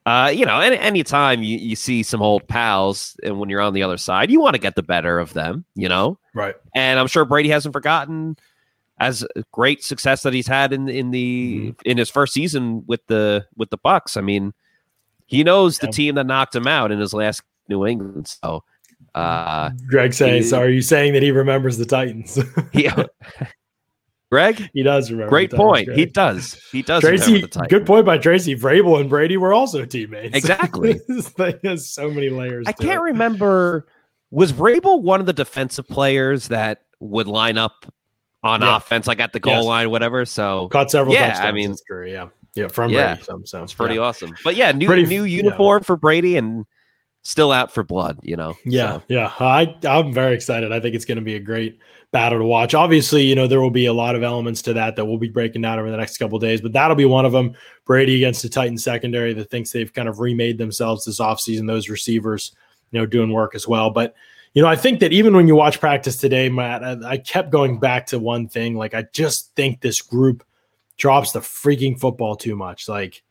Uh, 0.09 0.31
you 0.31 0.47
know, 0.47 0.59
any 0.59 0.79
anytime 0.79 1.43
you, 1.43 1.59
you 1.59 1.77
see 1.77 2.03
some 2.03 2.23
old 2.23 2.49
pals, 2.49 3.15
and 3.23 3.39
when 3.39 3.51
you're 3.51 3.61
on 3.61 3.75
the 3.75 3.83
other 3.83 3.99
side, 3.99 4.31
you 4.31 4.41
want 4.41 4.55
to 4.55 4.59
get 4.59 4.75
the 4.75 4.83
better 4.83 5.19
of 5.19 5.35
them. 5.35 5.67
You 5.75 5.87
know, 5.91 6.19
right? 6.33 6.55
And 6.75 6.99
I'm 6.99 7.09
sure 7.09 7.27
Brady 7.27 7.51
hasn't 7.51 7.75
forgotten 7.75 8.39
as 8.99 9.23
great 9.53 9.85
success 9.85 10.23
that 10.23 10.33
he's 10.33 10.47
had 10.47 10.73
in 10.73 10.89
in 10.89 11.11
the 11.11 11.59
mm-hmm. 11.59 11.71
in 11.85 11.99
his 11.99 12.09
first 12.09 12.33
season 12.33 12.85
with 12.87 13.07
the 13.09 13.45
with 13.55 13.69
the 13.69 13.77
Bucs. 13.77 14.17
I 14.17 14.23
mean, 14.23 14.55
he 15.27 15.45
knows 15.45 15.79
yeah. 15.79 15.87
the 15.87 15.93
team 15.93 16.15
that 16.15 16.27
knocked 16.27 16.57
him 16.57 16.67
out 16.67 16.91
in 16.91 17.01
his 17.01 17.13
last 17.13 17.43
New 17.69 17.87
England. 17.87 18.29
So, 18.29 18.65
uh, 19.15 19.73
Greg 19.89 20.15
says, 20.15 20.49
he, 20.49 20.57
are 20.57 20.71
you 20.71 20.81
saying 20.81 21.13
that 21.13 21.23
he 21.23 21.33
remembers 21.33 21.77
the 21.77 21.85
Titans?" 21.85 22.39
yeah. 22.73 23.05
Greg, 24.31 24.71
he 24.75 24.83
does 24.83 25.11
remember. 25.11 25.31
Great 25.31 25.51
point. 25.51 25.87
Greg. 25.87 25.99
He 25.99 26.05
does. 26.05 26.61
He 26.71 26.83
does. 26.83 27.03
Tracy, 27.03 27.47
good 27.69 27.87
point 27.87 28.05
by 28.05 28.19
Tracy. 28.19 28.55
Vrabel 28.55 29.01
and 29.01 29.09
Brady 29.09 29.39
were 29.39 29.55
also 29.55 29.87
teammates. 29.87 30.37
Exactly. 30.37 31.01
this 31.09 31.29
thing 31.31 31.59
has 31.65 31.89
so 31.89 32.11
many 32.11 32.29
layers. 32.29 32.67
I 32.67 32.73
can't 32.73 33.01
it. 33.01 33.03
remember. 33.03 33.87
Was 34.31 34.53
Vrabel 34.53 35.03
one 35.03 35.21
of 35.21 35.27
the 35.27 35.33
defensive 35.33 35.89
players 35.89 36.49
that 36.49 36.83
would 37.01 37.27
line 37.27 37.57
up 37.57 37.91
on 38.43 38.61
yeah. 38.61 38.77
offense, 38.77 39.07
like 39.07 39.21
at 39.21 39.33
the 39.33 39.41
goal 39.41 39.55
yes. 39.55 39.65
line, 39.65 39.91
whatever? 39.91 40.27
So 40.27 40.69
caught 40.69 40.91
several. 40.91 41.15
Times. 41.15 41.39
Yeah, 41.39 41.47
I 41.47 41.53
mean, 41.53 41.75
career, 41.89 42.13
yeah. 42.13 42.29
Yeah, 42.55 42.69
from 42.69 42.91
yeah. 42.91 43.15
Brady. 43.15 43.23
So, 43.25 43.41
so 43.45 43.63
it's 43.63 43.73
pretty 43.73 43.95
yeah. 43.95 44.01
awesome. 44.03 44.35
But 44.45 44.57
yeah, 44.57 44.73
new 44.73 44.87
pretty, 44.87 45.07
new 45.07 45.25
uniform 45.25 45.83
for 45.83 45.97
Brady 45.97 46.37
and 46.37 46.67
still 47.29 47.53
out 47.53 47.71
for 47.71 47.83
blood. 47.83 48.19
You 48.23 48.37
know. 48.37 48.57
Yeah, 48.65 48.99
so. 48.99 49.03
yeah. 49.09 49.33
I 49.39 49.77
I'm 49.85 50.13
very 50.13 50.35
excited. 50.35 50.73
I 50.73 50.81
think 50.81 50.95
it's 50.95 51.05
going 51.05 51.19
to 51.19 51.25
be 51.25 51.35
a 51.35 51.41
great 51.41 51.79
battle 52.11 52.39
to 52.39 52.45
watch. 52.45 52.75
Obviously, 52.75 53.23
you 53.23 53.35
know 53.35 53.47
there 53.47 53.61
will 53.61 53.71
be 53.71 53.87
a 53.87 53.93
lot 53.93 54.17
of 54.17 54.23
elements 54.23 54.63
to 54.63 54.73
that 54.73 54.97
that 54.97 55.05
we'll 55.05 55.19
be 55.19 55.29
breaking 55.29 55.63
down 55.63 55.79
over 55.79 55.91
the 55.91 55.97
next 55.97 56.17
couple 56.17 56.39
days, 56.39 56.61
but 56.61 56.73
that'll 56.73 56.97
be 56.97 57.05
one 57.05 57.27
of 57.27 57.33
them. 57.33 57.55
Brady 57.85 58.17
against 58.17 58.43
the 58.43 58.49
Titan 58.49 58.79
secondary 58.79 59.35
that 59.35 59.51
thinks 59.51 59.71
they've 59.71 59.93
kind 59.93 60.09
of 60.09 60.21
remade 60.21 60.59
themselves 60.59 61.05
this 61.05 61.21
offseason. 61.21 61.67
Those 61.67 61.89
receivers, 61.91 62.57
you 62.91 62.99
know, 62.99 63.07
doing 63.07 63.33
work 63.33 63.55
as 63.55 63.69
well. 63.69 63.91
But 63.91 64.15
you 64.55 64.63
know, 64.63 64.69
I 64.69 64.77
think 64.77 65.01
that 65.01 65.13
even 65.13 65.37
when 65.37 65.47
you 65.47 65.55
watch 65.55 65.79
practice 65.79 66.17
today, 66.17 66.49
Matt, 66.49 66.83
I, 66.83 67.11
I 67.11 67.19
kept 67.19 67.51
going 67.51 67.79
back 67.79 68.07
to 68.07 68.19
one 68.19 68.49
thing. 68.49 68.75
Like 68.75 68.95
I 68.95 69.05
just 69.13 69.55
think 69.55 69.81
this 69.81 70.01
group 70.01 70.45
drops 70.97 71.33
the 71.33 71.41
freaking 71.41 72.01
football 72.01 72.37
too 72.37 72.57
much. 72.57 72.89
Like, 72.89 73.23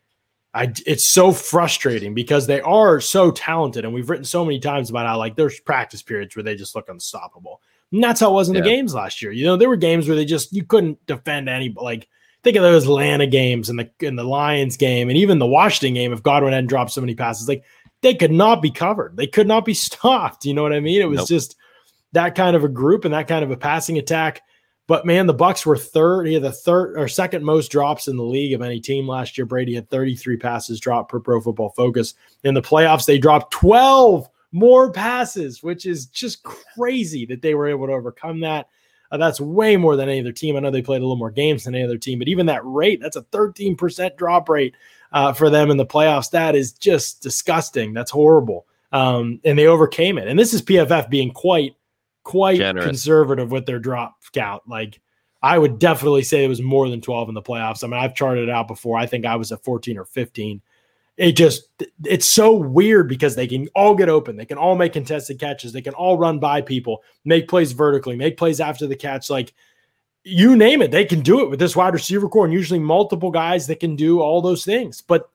I, 0.54 0.74
it's 0.86 1.12
so 1.12 1.32
frustrating 1.32 2.14
because 2.14 2.48
they 2.48 2.62
are 2.62 3.00
so 3.00 3.32
talented, 3.32 3.86
and 3.86 3.94
we've 3.94 4.10
written 4.10 4.26
so 4.26 4.44
many 4.44 4.60
times 4.60 4.90
about 4.90 5.06
how 5.06 5.18
like 5.18 5.36
there's 5.36 5.60
practice 5.60 6.02
periods 6.02 6.36
where 6.36 6.44
they 6.44 6.56
just 6.56 6.76
look 6.76 6.90
unstoppable. 6.90 7.62
And 7.92 8.04
that's 8.04 8.20
how 8.20 8.32
it 8.32 8.34
was 8.34 8.50
in 8.50 8.56
yeah. 8.56 8.62
the 8.62 8.68
games 8.68 8.94
last 8.94 9.22
year. 9.22 9.32
You 9.32 9.46
know, 9.46 9.56
there 9.56 9.70
were 9.70 9.78
games 9.78 10.08
where 10.08 10.16
they 10.16 10.26
just 10.26 10.52
you 10.54 10.64
couldn't 10.64 11.06
defend 11.06 11.48
any. 11.48 11.74
Like 11.76 12.08
think 12.44 12.58
of 12.58 12.64
those 12.64 12.86
Atlanta 12.86 13.28
games 13.28 13.70
and 13.70 13.80
the 13.80 13.90
in 14.00 14.16
the 14.16 14.24
Lions 14.24 14.78
game 14.78 15.10
and 15.10 15.18
even 15.18 15.40
the 15.40 15.46
Washington 15.46 15.94
game. 15.94 16.12
If 16.12 16.24
Godwin 16.24 16.54
hadn't 16.54 16.68
dropped 16.68 16.92
so 16.92 17.02
many 17.02 17.16
passes, 17.16 17.48
like 17.48 17.64
they 18.02 18.14
could 18.14 18.32
not 18.32 18.62
be 18.62 18.72
covered. 18.72 19.16
They 19.18 19.28
could 19.28 19.48
not 19.48 19.66
be 19.66 19.74
stopped. 19.76 20.46
You 20.46 20.54
know 20.54 20.64
what 20.64 20.74
I 20.74 20.80
mean? 20.80 21.02
It 21.02 21.10
was 21.10 21.20
nope. 21.20 21.28
just 21.28 21.56
that 22.14 22.36
kind 22.36 22.56
of 22.56 22.64
a 22.64 22.70
group 22.70 23.06
and 23.06 23.14
that 23.14 23.28
kind 23.28 23.44
of 23.44 23.52
a 23.52 23.58
passing 23.58 23.98
attack 23.98 24.42
but 24.88 25.06
man, 25.06 25.28
the 25.28 25.34
Bucks 25.34 25.66
were 25.66 25.78
third. 25.78 26.28
He 26.28 26.34
had 26.34 26.44
the 26.44 26.52
third 26.52 26.98
or 26.98 27.10
second 27.10 27.44
most 27.44 27.70
drops 27.70 28.08
in 28.08 28.16
the 28.16 28.24
league 28.24 28.54
of 28.54 28.62
any 28.62 28.80
team 28.80 29.06
last 29.08 29.38
year. 29.38 29.46
Brady 29.46 29.76
had 29.76 29.90
33 29.90 30.38
passes 30.38 30.80
dropped 30.80 31.12
per 31.12 31.20
Pro 31.20 31.42
Football 31.42 31.72
Focus. 31.72 32.14
In 32.44 32.54
the 32.54 32.62
playoffs, 32.62 33.06
they 33.06 33.18
dropped 33.18 33.52
12 33.52 34.30
more 34.54 34.92
passes, 34.92 35.62
which 35.62 35.86
is 35.86 36.08
just 36.08 36.42
crazy 36.44 37.26
that 37.26 37.42
they 37.42 37.54
were 37.54 37.68
able 37.68 37.88
to 37.88 37.94
overcome 37.94 38.40
that. 38.40 38.70
Uh, 39.12 39.18
that's 39.18 39.40
way 39.40 39.78
more 39.78 39.96
than 39.96 40.10
any 40.10 40.20
other 40.20 40.32
team. 40.32 40.56
I 40.56 40.60
know 40.60 40.72
they 40.72 40.82
played 40.82 41.02
a 41.02 41.06
little 41.06 41.16
more 41.16 41.32
games 41.32 41.64
than 41.64 41.76
any 41.76 41.84
other 41.84 41.98
team, 41.98 42.20
but 42.20 42.28
even 42.28 42.46
that 42.48 42.66
rate, 42.66 43.02
that's 43.02 43.16
a 43.16 43.22
13% 43.24 44.18
drop 44.18 44.50
rate 44.50 44.76
uh, 45.14 45.32
for 45.34 45.50
them 45.50 45.72
in 45.72 45.78
the 45.78 45.86
playoffs. 45.86 46.32
That 46.32 46.56
is 46.56 46.74
just 46.74 47.22
disgusting. 47.22 47.94
That's 47.94 48.12
horrible. 48.12 48.66
Um, 48.92 49.40
and 49.44 49.58
they 49.58 49.68
overcame 49.68 50.18
it. 50.18 50.28
And 50.28 50.38
this 50.40 50.54
is 50.54 50.62
PFF 50.62 51.10
being 51.10 51.32
quite 51.32 51.76
quite 52.28 52.58
Generous. 52.58 52.86
conservative 52.86 53.52
with 53.52 53.66
their 53.66 53.80
drop 53.80 54.18
count. 54.34 54.64
Like 54.68 55.00
I 55.42 55.58
would 55.58 55.80
definitely 55.80 56.24
say 56.24 56.44
it 56.44 56.50
was 56.50 56.62
more 56.62 56.90
than 56.90 57.00
12 57.00 57.30
in 57.30 57.36
the 57.36 57.42
playoffs. 57.42 57.84
I 57.84 57.88
mean, 57.88 58.00
I've 58.00 58.16
charted 58.16 58.50
it 58.50 58.52
out 58.52 58.68
before. 58.68 58.98
I 58.98 59.06
think 59.06 59.26
I 59.26 59.38
was 59.38 59.54
at 59.54 59.64
14 59.64 59.98
or 59.98 60.04
15. 60.04 60.62
It 61.16 61.32
just 61.32 61.70
it's 62.04 62.28
so 62.28 62.54
weird 62.54 63.08
because 63.08 63.36
they 63.36 63.48
can 63.48 63.70
all 63.74 63.96
get 63.96 64.10
open. 64.10 64.36
They 64.36 64.46
can 64.46 64.58
all 64.58 64.76
make 64.76 64.92
contested 64.92 65.40
catches. 65.40 65.72
They 65.72 65.82
can 65.82 65.94
all 65.94 66.18
run 66.18 66.38
by 66.38 66.62
people, 66.62 67.02
make 67.24 67.48
plays 67.48 67.72
vertically, 67.72 68.18
make 68.18 68.36
plays 68.36 68.60
after 68.60 68.88
the 68.88 68.96
catch. 68.96 69.30
Like 69.30 69.54
you 70.24 70.58
name 70.58 70.82
it, 70.82 70.92
they 70.92 71.06
can 71.06 71.22
do 71.22 71.40
it 71.40 71.50
with 71.50 71.60
this 71.60 71.78
wide 71.78 71.94
receiver 71.94 72.28
corps 72.28 72.44
and 72.44 72.54
usually 72.54 72.80
multiple 72.80 73.32
guys 73.32 73.68
that 73.68 73.80
can 73.80 73.96
do 73.96 74.20
all 74.20 74.42
those 74.42 74.66
things. 74.66 75.02
But 75.02 75.30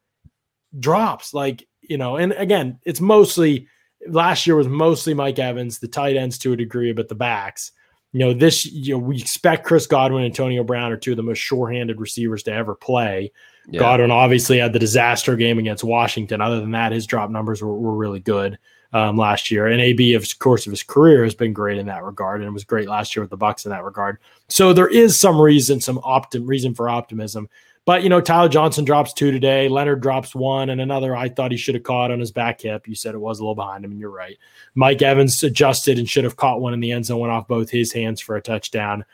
drops, 0.79 1.33
like, 1.33 1.67
you 1.81 1.97
know, 1.97 2.17
and 2.17 2.33
again, 2.33 2.79
it's 2.85 3.01
mostly 3.01 3.67
last 4.09 4.47
year 4.47 4.57
was 4.57 4.69
mostly 4.69 5.15
Mike 5.15 5.39
Evans, 5.39 5.79
the 5.79 5.89
tight 5.89 6.17
ends 6.17 6.39
to 6.39 6.53
a 6.53 6.57
degree, 6.57 6.93
but 6.93 7.09
the 7.09 7.15
backs. 7.15 7.73
You 8.13 8.21
know, 8.21 8.35
this 8.35 8.67
you 8.67 8.95
know, 8.95 8.99
we 8.99 9.19
expect 9.19 9.65
Chris 9.65 9.87
Godwin, 9.87 10.25
and 10.25 10.31
Antonio 10.31 10.65
Brown 10.65 10.93
are 10.93 10.99
two 10.99 11.13
of 11.13 11.17
the 11.17 11.23
most 11.23 11.39
sure-handed 11.39 11.99
receivers 11.99 12.43
to 12.43 12.53
ever 12.53 12.75
play. 12.75 13.33
Yeah. 13.69 13.81
Godwin 13.81 14.11
obviously 14.11 14.59
had 14.59 14.73
the 14.73 14.79
disaster 14.79 15.35
game 15.35 15.59
against 15.59 15.83
Washington. 15.83 16.41
Other 16.41 16.61
than 16.61 16.73
that, 16.73 16.93
his 16.93 17.07
drop 17.07 17.31
numbers 17.31 17.63
were, 17.63 17.75
were 17.75 17.95
really 17.95 18.21
good 18.21 18.59
um, 18.93 19.17
last 19.17 19.51
year. 19.51 19.67
And 19.67 19.81
AB, 19.81 20.15
of 20.15 20.27
course, 20.39 20.67
of 20.67 20.73
his 20.73 20.83
career 20.83 21.25
has 21.25 21.35
been 21.35 21.53
great 21.53 21.79
in 21.79 21.87
that 21.87 22.05
regard, 22.05 22.41
and 22.41 22.49
it 22.49 22.53
was 22.53 22.65
great 22.65 22.89
last 22.89 23.17
year 23.17 23.23
with 23.23 23.31
the 23.31 23.37
Bucks 23.37 23.65
in 23.65 23.71
that 23.71 23.85
regard. 23.85 24.19
So 24.49 24.73
there 24.73 24.89
is 24.89 25.19
some 25.19 25.41
reason, 25.41 25.81
some 25.81 25.99
optim 25.99 26.47
reason 26.47 26.75
for 26.75 26.89
optimism. 26.89 27.49
But 27.85 28.05
you 28.05 28.09
know, 28.09 28.21
Tyler 28.21 28.49
Johnson 28.49 28.85
drops 28.85 29.13
two 29.13 29.33
today. 29.33 29.69
Leonard 29.69 30.03
drops 30.03 30.35
one, 30.35 30.71
and 30.71 30.81
another 30.81 31.17
I 31.17 31.29
thought 31.29 31.51
he 31.51 31.57
should 31.57 31.75
have 31.75 31.83
caught 31.83 32.13
on 32.13 32.21
his 32.21 32.31
back 32.31 32.61
hip. 32.61 32.87
You 32.87 32.95
said 32.95 33.15
it 33.15 33.19
was 33.19 33.41
a 33.41 33.43
little 33.43 33.57
behind 33.57 33.85
him, 33.85 33.91
and 33.91 33.99
you're 33.99 34.11
right. 34.11 34.39
Mike 34.75 35.03
Evans 35.03 35.43
adjusted 35.43 35.99
and 35.99 36.09
should 36.09 36.25
have 36.25 36.37
caught 36.37 36.61
one 36.61 36.75
in 36.75 36.81
the 36.81 36.93
end 36.93 37.07
zone, 37.07 37.19
went 37.19 37.33
off 37.33 37.49
both 37.49 37.71
his 37.71 37.93
hands 37.93 38.21
for 38.21 38.37
a 38.37 38.43
touchdown. 38.43 39.05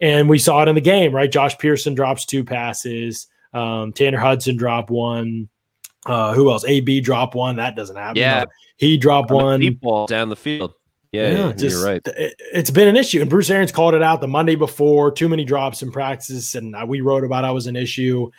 And 0.00 0.28
we 0.28 0.38
saw 0.38 0.62
it 0.62 0.68
in 0.68 0.74
the 0.74 0.80
game, 0.80 1.14
right? 1.14 1.30
Josh 1.30 1.58
Pearson 1.58 1.94
drops 1.94 2.24
two 2.24 2.44
passes. 2.44 3.26
Um, 3.52 3.92
Tanner 3.92 4.18
Hudson 4.18 4.56
dropped 4.56 4.90
one. 4.90 5.48
Uh, 6.06 6.32
who 6.34 6.50
else? 6.50 6.64
AB 6.64 7.00
drop 7.00 7.34
one. 7.34 7.56
That 7.56 7.76
doesn't 7.76 7.96
happen. 7.96 8.16
Yeah. 8.16 8.40
No, 8.40 8.46
he 8.76 8.96
dropped 8.96 9.30
On 9.30 9.42
one. 9.42 9.60
deep 9.60 9.80
ball 9.80 10.06
down 10.06 10.28
the 10.28 10.36
field. 10.36 10.74
Yeah, 11.12 11.52
just- 11.52 11.76
you're 11.76 11.84
right. 11.84 12.02
It, 12.06 12.34
it's 12.52 12.70
been 12.70 12.88
an 12.88 12.96
issue, 12.96 13.20
and 13.22 13.30
Bruce 13.30 13.48
Arians 13.48 13.72
called 13.72 13.94
it 13.94 14.02
out 14.02 14.20
the 14.20 14.28
Monday 14.28 14.54
before. 14.54 15.10
Too 15.10 15.28
many 15.28 15.44
drops 15.44 15.82
in 15.82 15.90
practice, 15.90 16.54
and 16.54 16.76
uh, 16.76 16.84
we 16.86 17.00
wrote 17.00 17.24
about 17.24 17.44
it 17.44 17.52
was 17.52 17.66
an 17.66 17.76
issue. 17.76 18.30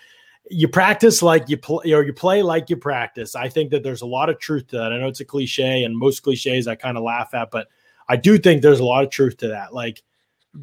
You 0.50 0.68
practice 0.68 1.24
like 1.24 1.50
you 1.50 1.58
play, 1.58 1.92
or 1.94 2.04
you 2.04 2.14
play 2.14 2.44
like 2.44 2.70
you 2.70 2.78
practice. 2.78 3.36
I 3.36 3.50
think 3.50 3.72
that 3.72 3.84
there's 3.84 4.02
a 4.04 4.06
lot 4.06 4.30
of 4.30 4.40
truth 4.40 4.68
to 4.68 4.78
that. 4.78 4.94
I 4.94 5.00
know 5.00 5.08
it's 5.08 5.22
a 5.22 5.26
cliche, 5.26 5.84
and 5.86 5.98
most 5.98 6.22
cliches 6.22 6.68
I 6.68 6.76
kind 6.76 6.98
of 6.98 7.04
laugh 7.04 7.34
at, 7.34 7.50
but 7.52 7.68
I 8.08 8.16
do 8.16 8.38
think 8.38 8.62
there's 8.62 8.80
a 8.80 8.86
lot 8.86 9.04
of 9.04 9.10
truth 9.10 9.38
to 9.38 9.48
that. 9.50 9.74
Like 9.74 10.04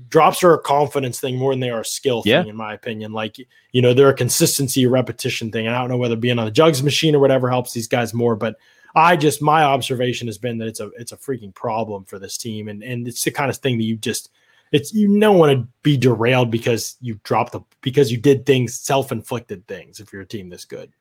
drops 0.09 0.42
are 0.42 0.54
a 0.54 0.59
confidence 0.59 1.20
thing 1.20 1.37
more 1.37 1.52
than 1.52 1.61
they 1.61 1.70
are 1.70 1.80
a 1.80 1.85
skill 1.85 2.22
Yeah. 2.24 2.40
thing, 2.42 2.50
in 2.50 2.57
my 2.57 2.74
opinion. 2.74 3.12
Like 3.12 3.37
you 3.72 3.83
know, 3.83 3.94
they're 3.94 4.09
a 4.09 4.14
consistency, 4.14 4.87
repetition 4.87 5.50
thing. 5.50 5.66
And 5.66 5.74
I 5.74 5.78
don't 5.80 5.88
know 5.90 5.96
whether 5.96 6.16
being 6.16 6.38
on 6.38 6.44
the 6.44 6.50
jugs 6.50 6.83
machine 6.83 7.14
or 7.14 7.18
whatever 7.18 7.48
helps 7.50 7.72
these 7.72 7.88
guys 7.88 8.14
more, 8.14 8.37
but 8.37 8.57
I 8.94 9.16
just 9.16 9.42
my 9.42 9.64
observation 9.64 10.28
has 10.28 10.38
been 10.38 10.59
that 10.59 10.68
it's 10.68 10.80
a 10.80 10.90
it's 10.98 11.12
a 11.12 11.16
freaking 11.16 11.54
problem 11.54 12.04
for 12.04 12.18
this 12.18 12.37
team, 12.37 12.68
and 12.68 12.83
and 12.83 13.09
it's 13.09 13.24
the 13.24 13.30
kind 13.30 13.50
of 13.50 13.57
thing 13.57 13.76
that 13.78 13.85
you 13.85 13.96
just 13.96 14.30
it's 14.72 14.92
you 14.94 15.18
don't 15.20 15.38
want 15.38 15.52
to 15.59 15.68
be 15.83 15.96
derailed 15.96 16.50
because 16.50 16.96
you 17.00 17.18
dropped 17.24 17.52
the 17.52 17.61
because 17.80 18.11
you 18.12 18.18
did 18.18 18.46
things 18.46 18.74
self 18.78 19.12
inflicted 19.12 19.66
things 19.66 20.00
if 20.00 20.12
you're 20.12 20.22
a 20.22 20.26
team 20.26 20.48
this 20.48 20.64
good. 20.64 20.92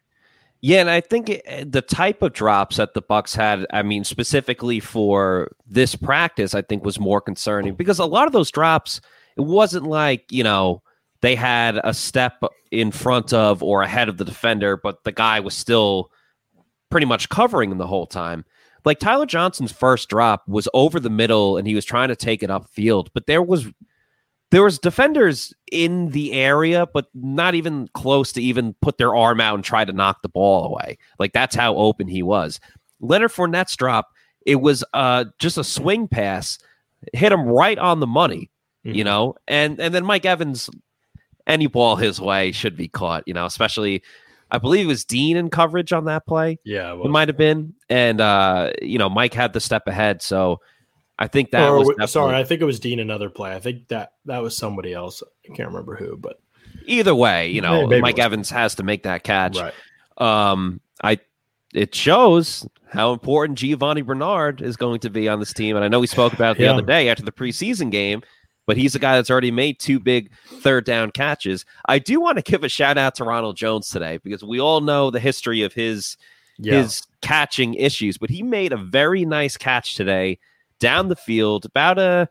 Yeah, 0.65 0.79
and 0.79 0.89
I 0.89 1.01
think 1.01 1.27
it, 1.27 1.41
eh, 1.43 1.65
the 1.67 1.81
type 1.81 2.21
of 2.21 2.31
drops 2.31 2.77
that 2.77 2.93
the 2.93 3.01
Bucks 3.01 3.35
had, 3.35 3.67
I 3.73 3.83
mean, 3.83 4.05
specifically 4.05 4.79
for 4.79 5.51
this 5.67 5.93
practice, 5.93 6.55
I 6.55 6.61
think 6.61 6.85
was 6.85 7.01
more 7.01 7.19
concerning 7.19 7.75
because 7.75 7.99
a 7.99 8.05
lot 8.05 8.27
of 8.27 8.31
those 8.31 8.49
drops, 8.49 9.01
it 9.35 9.41
wasn't 9.41 9.83
like 9.87 10.23
you 10.31 10.41
know 10.41 10.81
they 11.21 11.35
had 11.35 11.81
a 11.83 11.93
step 11.93 12.41
in 12.71 12.91
front 12.91 13.33
of 13.33 13.61
or 13.61 13.81
ahead 13.81 14.07
of 14.07 14.15
the 14.15 14.23
defender, 14.23 14.77
but 14.77 15.03
the 15.03 15.11
guy 15.11 15.41
was 15.41 15.53
still 15.53 16.09
pretty 16.89 17.07
much 17.07 17.27
covering 17.27 17.69
him 17.69 17.77
the 17.77 17.85
whole 17.85 18.07
time. 18.07 18.45
Like 18.85 18.99
Tyler 18.99 19.25
Johnson's 19.25 19.73
first 19.73 20.07
drop 20.07 20.47
was 20.47 20.69
over 20.73 20.97
the 20.97 21.09
middle, 21.09 21.57
and 21.57 21.67
he 21.67 21.75
was 21.75 21.83
trying 21.83 22.07
to 22.07 22.15
take 22.15 22.41
it 22.41 22.49
upfield, 22.49 23.09
but 23.13 23.25
there 23.27 23.43
was 23.43 23.67
there 24.53 24.63
was 24.63 24.77
defenders 24.77 25.51
in 25.71 26.09
the 26.09 26.31
area, 26.33 26.85
but 26.93 27.07
not 27.15 27.55
even 27.55 27.89
close 27.95 28.31
to 28.33 28.41
even 28.41 28.75
put 28.83 28.99
their 28.99 29.15
arm 29.15 29.41
out 29.41 29.55
and 29.55 29.63
try 29.63 29.83
to 29.83 29.91
knock 29.91 30.21
the 30.21 30.29
ball 30.29 30.65
away. 30.65 30.99
Like 31.17 31.33
that's 31.33 31.55
how 31.55 31.75
open 31.75 32.07
he 32.07 32.21
was. 32.21 32.59
Leonard 33.01 33.31
Fournette's 33.31 33.75
drop, 33.75 34.09
it 34.45 34.57
was 34.61 34.83
uh 34.93 35.25
just 35.39 35.57
a 35.57 35.63
swing 35.63 36.07
pass, 36.07 36.59
hit 37.13 37.31
him 37.31 37.47
right 37.47 37.79
on 37.79 37.99
the 37.99 38.05
money, 38.07 38.51
you 38.83 39.03
Mhm. 39.03 39.05
know, 39.05 39.35
and 39.47 39.79
and 39.79 39.91
then 39.93 40.05
Mike 40.05 40.25
Evans, 40.25 40.69
any 41.47 41.65
ball 41.65 41.95
his 41.95 42.21
way 42.21 42.51
should 42.51 42.77
be 42.77 42.87
caught, 42.87 43.23
you 43.25 43.33
know, 43.33 43.47
especially 43.47 44.03
I 44.51 44.59
believe 44.59 44.85
it 44.85 44.87
was 44.87 45.03
Dean 45.03 45.35
in 45.35 45.49
coverage 45.49 45.91
on 45.91 46.05
that 46.05 46.27
play. 46.27 46.59
Yeah, 46.63 46.93
It 46.93 47.09
might 47.09 47.27
have 47.27 47.37
been, 47.37 47.73
and 47.89 48.21
uh, 48.21 48.71
you 48.83 48.99
know, 48.99 49.09
Mike 49.09 49.33
had 49.33 49.51
the 49.53 49.59
step 49.59 49.87
ahead, 49.87 50.21
so 50.21 50.59
I 51.19 51.27
think 51.27 51.51
that 51.51 51.69
or, 51.69 51.79
was 51.79 51.87
w- 51.89 52.07
sorry, 52.07 52.35
I 52.35 52.43
think 52.43 52.61
it 52.61 52.65
was 52.65 52.79
Dean 52.79 52.99
another 52.99 53.29
play. 53.29 53.53
I 53.55 53.59
think 53.59 53.87
that 53.89 54.13
that 54.25 54.41
was 54.41 54.57
somebody 54.57 54.93
else. 54.93 55.21
I 55.49 55.55
can't 55.55 55.69
remember 55.69 55.95
who, 55.95 56.17
but 56.17 56.39
either 56.85 57.13
way, 57.13 57.49
you 57.49 57.61
know, 57.61 57.91
it 57.91 58.01
Mike. 58.01 58.19
Evans 58.19 58.49
has 58.49 58.75
to 58.75 58.83
make 58.83 59.03
that 59.03 59.23
catch. 59.23 59.57
right. 59.57 59.73
Um, 60.17 60.81
I 61.03 61.19
it 61.73 61.93
shows 61.95 62.67
how 62.91 63.13
important 63.13 63.57
Giovani 63.59 64.01
Bernard 64.03 64.61
is 64.61 64.77
going 64.77 64.99
to 65.01 65.09
be 65.09 65.27
on 65.29 65.39
this 65.39 65.53
team, 65.53 65.75
and 65.75 65.83
I 65.85 65.87
know 65.87 65.99
we 65.99 66.07
spoke 66.07 66.33
about 66.33 66.55
it 66.55 66.57
the 66.59 66.63
Yeah. 66.65 66.73
other 66.73 66.81
day 66.85 67.09
after 67.09 67.23
the 67.23 67.31
preseason 67.31 67.91
game. 67.91 68.21
But 68.65 68.77
he's 68.77 68.95
a 68.95 68.99
guy 68.99 69.17
that's 69.17 69.29
already 69.29 69.51
made 69.51 69.77
two 69.77 69.99
big 69.99 70.31
third 70.45 70.85
down 70.85 71.11
catches. 71.11 71.65
I 71.85 71.99
do 71.99 72.21
want 72.21 72.37
to 72.37 72.41
give 72.49 72.63
a 72.63 72.69
shout 72.69 72.97
out 72.97 73.13
to 73.15 73.25
Ronald 73.25 73.57
Jones 73.57 73.89
today 73.89 74.19
because 74.23 74.41
we 74.41 74.57
all 74.61 74.79
know 74.79 75.11
the 75.11 75.19
history 75.19 75.63
of 75.63 75.73
his 75.73 76.15
Yeah. 76.59 76.75
his 76.81 77.01
catching 77.21 77.73
issues, 77.73 78.17
but 78.17 78.29
he 78.29 78.41
made 78.41 78.71
a 78.71 78.77
very 78.77 79.25
nice 79.25 79.57
catch 79.57 79.95
today 79.95 80.39
down 80.83 81.07
the 81.07 81.15
field, 81.15 81.65
about 81.65 81.97
a 81.97 82.27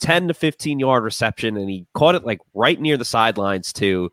10 0.00 0.28
to 0.28 0.34
15 0.34 0.78
yard 0.80 1.04
reception, 1.04 1.56
and 1.56 1.70
he 1.70 1.86
caught 1.94 2.14
it 2.16 2.24
like 2.24 2.40
right 2.52 2.80
near 2.80 2.96
the 2.96 3.04
sidelines, 3.04 3.72
too. 3.72 4.10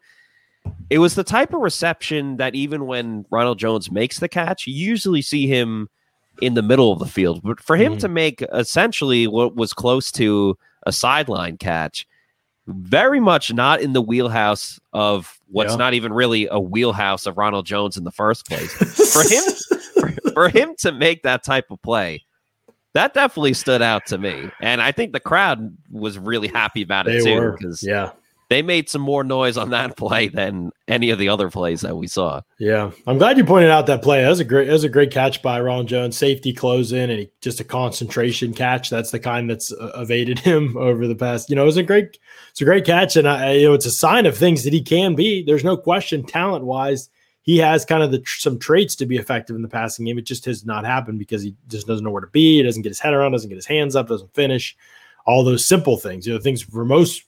It 0.90 1.00
was 1.00 1.16
the 1.16 1.24
type 1.26 1.54
of 1.54 1.60
reception 1.62 2.38
that 2.38 2.56
even 2.56 2.86
when 2.86 3.26
Ronald 3.32 3.60
Jones 3.60 3.92
makes 3.92 4.20
the 4.20 4.30
catch, 4.30 4.66
you 4.68 4.74
usually 4.74 5.22
see 5.22 5.48
him 5.48 5.90
in 6.42 6.54
the 6.54 6.62
middle 6.62 6.92
of 6.92 7.00
the 7.00 7.06
field. 7.06 7.42
But 7.44 7.60
for 7.60 7.76
him 7.76 7.96
Mhm. 7.96 8.00
to 8.00 8.08
make 8.08 8.42
essentially 8.54 9.28
what 9.28 9.56
was 9.56 9.74
close 9.74 10.12
to 10.14 10.58
a 10.86 10.92
sideline 10.92 11.58
catch, 11.58 12.08
very 12.68 13.20
much 13.20 13.52
not 13.54 13.82
in 13.82 13.92
the 13.94 14.02
wheelhouse 14.02 14.80
of 14.94 15.38
what's 15.50 15.72
Yeah. 15.74 15.78
not 15.78 15.94
even 15.96 16.14
really 16.14 16.48
a 16.50 16.60
wheelhouse 16.60 17.26
of 17.26 17.38
Ronald 17.38 17.66
Jones 17.66 17.98
in 17.98 18.04
the 18.06 18.12
first 18.12 18.48
place 18.48 18.72
for 19.14 19.24
him 19.28 19.44
for, 20.24 20.32
for 20.32 20.50
him 20.50 20.76
to 20.80 20.92
make 20.94 21.24
that 21.24 21.44
type 21.44 21.66
of 21.72 21.82
play 21.82 22.24
that 22.94 23.14
definitely 23.14 23.54
stood 23.54 23.82
out 23.82 24.06
to 24.06 24.18
me 24.18 24.50
and 24.62 24.82
i 24.82 24.92
think 24.92 25.12
the 25.14 25.20
crowd 25.20 25.76
was 25.92 26.18
really 26.18 26.48
happy 26.48 26.82
about 26.82 27.08
it 27.08 27.24
they 27.24 27.34
too 27.36 27.52
because 27.58 27.84
Yeah. 27.84 28.12
they 28.50 28.62
made 28.62 28.88
some 28.90 29.02
more 29.02 29.24
noise 29.24 29.58
on 29.58 29.72
that 29.72 29.98
play 30.04 30.28
than 30.28 30.72
any 30.88 31.10
of 31.10 31.18
the 31.18 31.30
other 31.30 31.50
plays 31.50 31.82
that 31.82 31.96
we 31.98 32.08
saw 32.08 32.42
Yeah, 32.60 32.92
I'm 33.08 33.18
glad 33.18 33.38
you 33.38 33.46
pointed 33.46 33.72
out 33.72 33.88
that 33.88 34.02
play. 34.04 34.22
That 34.22 34.30
was 34.30 34.40
a 34.42 34.44
great, 34.46 34.66
that 34.68 34.74
was 34.74 34.84
a 34.84 34.90
great 34.90 35.12
catch 35.12 35.42
by 35.42 35.60
Ron 35.62 35.88
Jones. 35.88 36.18
Safety 36.18 36.54
close 36.54 36.92
in, 36.92 37.10
and 37.10 37.20
he, 37.20 37.30
just 37.42 37.60
a 37.62 37.64
concentration 37.64 38.54
catch. 38.54 38.90
That's 38.90 39.12
the 39.12 39.20
kind 39.20 39.50
that's 39.50 39.72
uh, 39.72 39.92
evaded 39.96 40.40
him 40.50 40.76
over 40.78 41.08
the 41.08 41.16
past. 41.16 41.50
You 41.50 41.56
know, 41.56 41.64
it 41.64 41.68
was 41.68 41.78
a 41.78 41.84
great, 41.84 42.20
it's 42.52 42.62
a 42.62 42.66
great 42.66 42.86
catch, 42.86 43.16
and 43.16 43.28
I, 43.28 43.54
you 43.54 43.68
know, 43.70 43.74
it's 43.74 43.86
a 43.86 43.92
sign 43.92 44.26
of 44.26 44.38
things 44.38 44.64
that 44.66 44.74
he 44.74 44.82
can 44.82 45.16
be. 45.16 45.42
There's 45.44 45.64
no 45.64 45.78
question, 45.78 46.24
talent 46.24 46.66
wise, 46.66 47.10
he 47.44 47.58
has 47.58 47.86
kind 47.86 48.02
of 48.02 48.12
the 48.12 48.24
some 48.26 48.58
traits 48.58 48.96
to 48.96 49.06
be 49.06 49.18
effective 49.18 49.56
in 49.56 49.62
the 49.62 49.68
passing 49.68 50.06
game. 50.06 50.18
It 50.18 50.26
just 50.26 50.46
has 50.46 50.66
not 50.66 50.86
happened 50.86 51.20
because 51.20 51.44
he 51.44 51.56
just 51.68 51.86
doesn't 51.86 52.04
know 52.04 52.10
where 52.10 52.22
to 52.22 52.28
be. 52.28 52.58
He 52.58 52.64
doesn't 52.64 52.82
get 52.82 52.90
his 52.90 53.02
head 53.02 53.14
around, 53.14 53.34
doesn't 53.34 53.50
get 53.50 53.56
his 53.56 53.66
hands 53.66 53.96
up, 53.96 54.08
doesn't 54.08 54.34
finish. 54.34 54.76
All 55.26 55.44
those 55.44 55.66
simple 55.66 55.98
things, 55.98 56.26
you 56.26 56.34
know, 56.34 56.40
things 56.40 56.62
for 56.62 56.86
most 56.86 57.24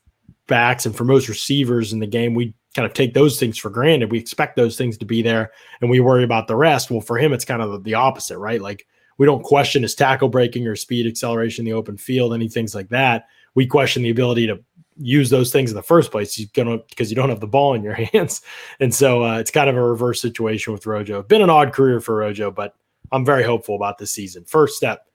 backs 0.48 0.86
and 0.86 0.96
for 0.96 1.04
most 1.04 1.28
receivers 1.28 1.92
in 1.92 2.00
the 2.00 2.08
game, 2.08 2.34
we 2.34 2.54
kind 2.74 2.86
of 2.86 2.94
take 2.94 3.14
those 3.14 3.40
things 3.40 3.58
for 3.58 3.70
granted. 3.70 4.12
We 4.12 4.20
expect 4.20 4.56
those 4.56 4.78
things 4.78 4.98
to 4.98 5.06
be 5.06 5.22
there 5.22 5.52
and 5.82 5.90
we 5.90 6.00
worry 6.00 6.24
about 6.24 6.48
the 6.48 6.56
rest. 6.56 6.92
Well, 6.92 7.02
for 7.02 7.18
him, 7.18 7.34
it's 7.34 7.46
kind 7.46 7.62
of 7.62 7.84
the 7.84 7.94
opposite, 7.94 8.38
right? 8.38 8.62
Like 8.62 8.86
we 9.18 9.26
don't 9.26 9.44
question 9.44 9.84
his 9.84 9.96
tackle 9.96 10.30
breaking 10.30 10.68
or 10.68 10.76
speed 10.76 11.08
acceleration 11.08 11.66
in 11.66 11.72
the 11.72 11.78
open 11.78 11.98
field, 11.98 12.34
any 12.34 12.50
things 12.50 12.76
like 12.76 12.90
that. 12.90 13.28
We 13.54 13.66
question 13.66 14.04
the 14.04 14.10
ability 14.10 14.48
to 14.48 14.62
use 14.98 15.30
those 15.30 15.52
things 15.52 15.72
in 15.72 15.76
the 15.76 15.84
first 15.84 16.12
place. 16.12 16.34
He's 16.34 16.50
gonna 16.52 16.78
because 16.90 17.10
you 17.10 17.16
don't 17.16 17.30
have 17.30 17.40
the 17.40 17.48
ball 17.48 17.74
in 17.74 17.84
your 17.84 17.94
hands, 18.14 18.42
and 18.80 18.94
so 18.94 19.24
uh, 19.24 19.40
it's 19.40 19.52
kind 19.52 19.70
of 19.70 19.76
a 19.76 19.82
reverse 19.84 20.22
situation 20.22 20.74
with 20.74 20.86
Rojo. 20.86 21.24
Been 21.24 21.42
an 21.42 21.50
odd 21.50 21.74
career 21.74 22.00
for 22.00 22.16
Rojo, 22.16 22.52
but 22.52 22.76
I'm 23.12 23.26
very 23.26 23.44
hopeful 23.44 23.76
about 23.76 23.98
this 23.98 24.12
season. 24.12 24.46
First 24.46 24.76
step, 24.78 25.06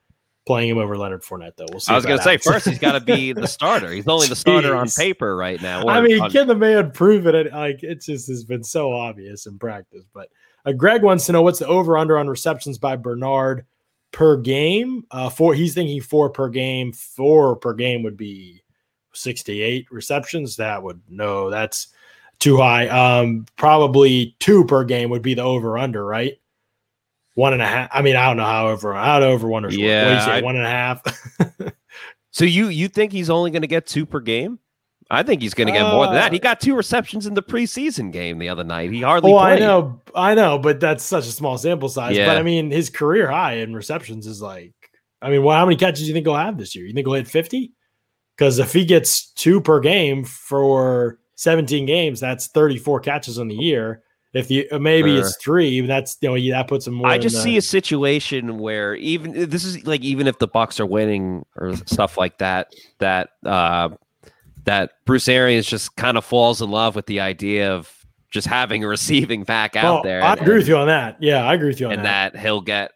playing 0.46 0.68
him 0.70 0.78
over 0.78 0.96
Leonard 0.96 1.22
Fournette, 1.22 1.56
though. 1.56 1.66
We'll 1.70 1.80
see. 1.80 1.92
i 1.92 1.96
was 1.96 2.04
gonna 2.06 2.22
say 2.22 2.32
happens. 2.32 2.44
first 2.44 2.68
he's 2.68 2.78
got 2.78 2.92
to 2.92 3.00
be 3.00 3.32
the 3.34 3.46
starter 3.48 3.90
he's 3.92 4.06
only 4.08 4.26
the 4.28 4.36
starter 4.36 4.74
on 4.74 4.88
paper 4.88 5.36
right 5.36 5.60
now 5.60 5.86
I 5.86 6.00
mean, 6.00 6.20
on- 6.20 6.30
can 6.30 6.46
the 6.46 6.54
man 6.54 6.90
prove 6.92 7.26
it? 7.26 7.34
It- 7.34 7.52
Like 7.52 7.82
it 7.82 8.02
just 8.02 8.28
has 8.28 8.44
been 8.44 8.64
so 8.64 8.92
obvious 8.92 9.46
in 9.46 9.58
practice. 9.58 10.04
But 10.14 10.28
uh, 10.66 10.72
Greg 10.72 11.02
wants 11.02 11.26
to 11.26 11.32
know 11.32 11.42
what's 11.42 11.58
the 11.58 11.66
over 11.66 11.96
under 11.98 12.18
on 12.18 12.28
receptions 12.28 12.78
by 12.78 12.96
Bernard. 12.96 13.64
per 14.12 14.36
game. 14.36 15.04
Uh, 15.10 15.30
four. 15.30 15.54
He's 15.54 15.72
thinking 15.74 16.00
four 16.02 16.30
per 16.30 16.48
game. 16.48 16.92
Four 16.92 17.56
per 17.56 17.72
game 17.74 18.02
would 18.02 18.16
be 18.16 18.59
sixty-eight 19.12 19.86
receptions. 19.90 20.56
That 20.56 20.82
would 20.82 21.00
no, 21.08 21.50
that's 21.50 21.88
too 22.38 22.56
high. 22.56 22.88
Um, 22.88 23.46
probably 23.56 24.36
two 24.40 24.64
per 24.64 24.84
game 24.84 25.10
would 25.10 25.22
be 25.22 25.34
the 25.34 25.42
over/under, 25.42 26.04
right? 26.04 26.38
One 27.34 27.52
and 27.52 27.62
a 27.62 27.66
half. 27.66 27.88
I 27.92 28.02
mean, 28.02 28.16
I 28.16 28.26
don't 28.26 28.36
know 28.36 28.44
how 28.44 28.68
over, 28.68 28.94
out 28.94 29.22
over 29.22 29.48
one 29.48 29.64
or 29.64 29.70
short. 29.70 29.80
Yeah, 29.82 30.04
what 30.04 30.08
do 30.10 30.14
you 30.16 30.20
say? 30.20 30.32
I- 30.38 30.40
one 30.42 30.56
and 30.56 30.66
a 30.66 30.70
half. 30.70 31.72
So 32.32 32.44
you 32.44 32.68
you 32.68 32.88
think 32.88 33.12
he's 33.12 33.28
only 33.30 33.50
going 33.50 33.62
to 33.62 33.68
get 33.68 33.86
two 33.86 34.06
per 34.06 34.20
game? 34.20 34.58
I 35.10 35.24
think 35.24 35.42
he's 35.42 35.54
going 35.54 35.66
to 35.66 35.72
get 35.72 35.82
more 35.92 36.06
than 36.06 36.14
that. 36.14 36.30
Uh, 36.30 36.32
He 36.34 36.38
got 36.38 36.60
two 36.60 36.76
receptions 36.76 37.26
in 37.26 37.34
the 37.34 37.42
preseason 37.42 38.12
game 38.12 38.38
the 38.38 38.48
other 38.48 38.62
night. 38.62 38.92
He 38.92 39.02
hardly 39.02 39.32
Oh, 39.32 39.38
I 39.38 39.58
know, 39.58 40.00
I 40.14 40.34
know, 40.34 40.56
but 40.56 40.78
that's 40.78 41.02
such 41.02 41.26
a 41.26 41.32
small 41.32 41.58
sample 41.58 41.88
size. 41.88 42.16
Yeah. 42.16 42.26
But 42.26 42.36
I 42.38 42.44
mean, 42.44 42.70
his 42.70 42.88
career 42.88 43.28
high 43.28 43.54
in 43.54 43.74
receptions 43.74 44.28
is 44.28 44.40
like, 44.40 44.72
I 45.20 45.30
mean, 45.30 45.42
well, 45.42 45.56
how 45.58 45.64
many 45.66 45.74
catches 45.76 46.02
do 46.02 46.06
you 46.06 46.12
think 46.14 46.24
he'll 46.26 46.36
have 46.36 46.56
this 46.56 46.76
year? 46.76 46.86
You 46.86 46.92
think 46.94 47.04
he'll 47.08 47.14
hit 47.14 47.26
50? 47.26 47.72
Because 48.40 48.58
if 48.58 48.72
he 48.72 48.86
gets 48.86 49.26
two 49.32 49.60
per 49.60 49.80
game 49.80 50.24
for 50.24 51.18
17 51.34 51.84
games, 51.84 52.20
that's 52.20 52.46
34 52.46 53.00
catches 53.00 53.36
in 53.36 53.48
the 53.48 53.54
year. 53.54 54.02
If 54.32 54.50
you 54.50 54.64
uh, 54.72 54.78
maybe 54.78 55.10
Sure. 55.10 55.18
it's 55.20 55.36
three, 55.36 55.80
that's 55.82 56.16
you 56.22 56.30
know, 56.34 56.56
that 56.56 56.66
puts 56.66 56.86
him 56.86 56.94
more. 56.94 57.08
I 57.08 57.18
just 57.18 57.36
the- 57.36 57.42
see 57.42 57.56
a 57.58 57.62
situation 57.62 58.56
where 58.56 58.94
even 58.94 59.50
this 59.50 59.62
is 59.64 59.86
like 59.86 60.00
even 60.00 60.26
if 60.26 60.38
the 60.38 60.46
Bucks 60.48 60.80
are 60.80 60.86
winning 60.86 61.44
or 61.54 61.76
stuff 61.76 62.16
like 62.16 62.38
that, 62.38 62.72
that 62.98 63.28
uh, 63.44 63.90
that 64.64 64.92
Bruce 65.04 65.28
Arians 65.28 65.66
just 65.66 65.94
kind 65.96 66.16
of 66.16 66.24
falls 66.24 66.62
in 66.62 66.70
love 66.70 66.96
with 66.96 67.04
the 67.04 67.20
idea 67.20 67.74
of 67.74 67.92
just 68.30 68.46
having 68.46 68.84
a 68.84 68.88
receiving 68.88 69.42
back 69.44 69.76
out 69.76 70.00
Oh, 70.00 70.02
there. 70.02 70.22
I 70.22 70.32
and- 70.32 70.40
agree 70.40 70.56
with 70.56 70.68
you 70.68 70.76
on 70.78 70.86
that. 70.86 71.18
Yeah, 71.20 71.44
I 71.44 71.52
agree 71.52 71.68
with 71.68 71.80
you 71.80 71.88
on 71.88 71.92
and 71.92 72.04
that. 72.06 72.32
And 72.32 72.36
that 72.36 72.42
he'll 72.42 72.62
get 72.62 72.92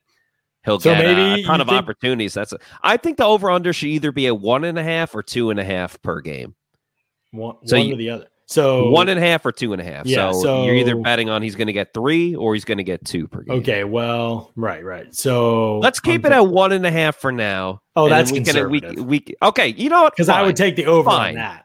he'll 0.65 0.81
So 0.81 0.95
get 0.95 1.05
maybe 1.05 1.43
a 1.43 1.47
ton 1.47 1.61
of 1.61 1.69
think- 1.69 1.79
opportunities. 1.83 2.35
That's 2.35 2.53
a, 2.53 2.59
I 2.83 2.97
think 2.97 3.17
the 3.19 3.25
over 3.25 3.51
under 3.51 3.73
should 3.73 3.89
either 3.89 4.13
be 4.13 4.27
a 4.27 4.35
one 4.35 4.65
and 4.65 4.79
a 4.79 4.83
half 4.83 5.15
or 5.15 5.23
two 5.23 5.51
and 5.51 5.59
a 5.61 5.65
half 5.65 6.01
per 6.03 6.21
game. 6.21 6.55
One, 7.33 7.57
so 7.67 7.77
one 7.79 7.87
you- 7.87 7.95
or 7.95 7.97
the 7.99 8.11
other. 8.11 8.27
So 8.47 8.91
one 8.91 9.09
and 9.09 9.19
a 9.19 9.23
half 9.23 9.47
or 9.47 9.53
two 9.53 9.73
and 9.73 9.81
a 9.81 9.85
half. 9.85 10.05
Yeah, 10.05 10.31
so, 10.33 10.65
you're 10.67 10.75
either 10.75 10.97
betting 10.97 11.31
on 11.31 11.41
he's 11.41 11.55
going 11.57 11.69
to 11.69 11.73
get 11.73 11.95
three 11.95 12.35
or 12.35 12.53
he's 12.53 12.67
going 12.67 12.77
to 12.77 12.85
get 12.85 13.03
two 13.03 13.27
per 13.27 13.41
game. 13.41 13.57
okay, 13.61 13.85
well, 13.85 14.53
right, 14.55 14.85
right. 14.85 15.15
So 15.15 15.79
Let's 15.79 15.99
keep 15.99 16.27
I'm 16.27 16.33
it 16.33 16.35
at 16.37 16.47
one 16.49 16.73
and 16.73 16.85
a 16.85 16.91
half 16.91 17.17
for 17.17 17.33
now. 17.33 17.81
Oh, 17.97 18.07
that's 18.11 18.31
we 18.31 18.43
can, 18.43 18.69
we, 18.71 18.81
conservative. 18.81 19.07
we, 19.07 19.25
okay. 19.41 19.69
You 19.69 19.89
know 19.89 20.03
what? 20.03 20.13
because 20.13 20.29
I 20.29 20.43
would 20.43 20.57
take 20.57 20.77
the 20.77 20.85
over 20.85 21.09
Fine. 21.09 21.29
on 21.31 21.35
that. 21.37 21.65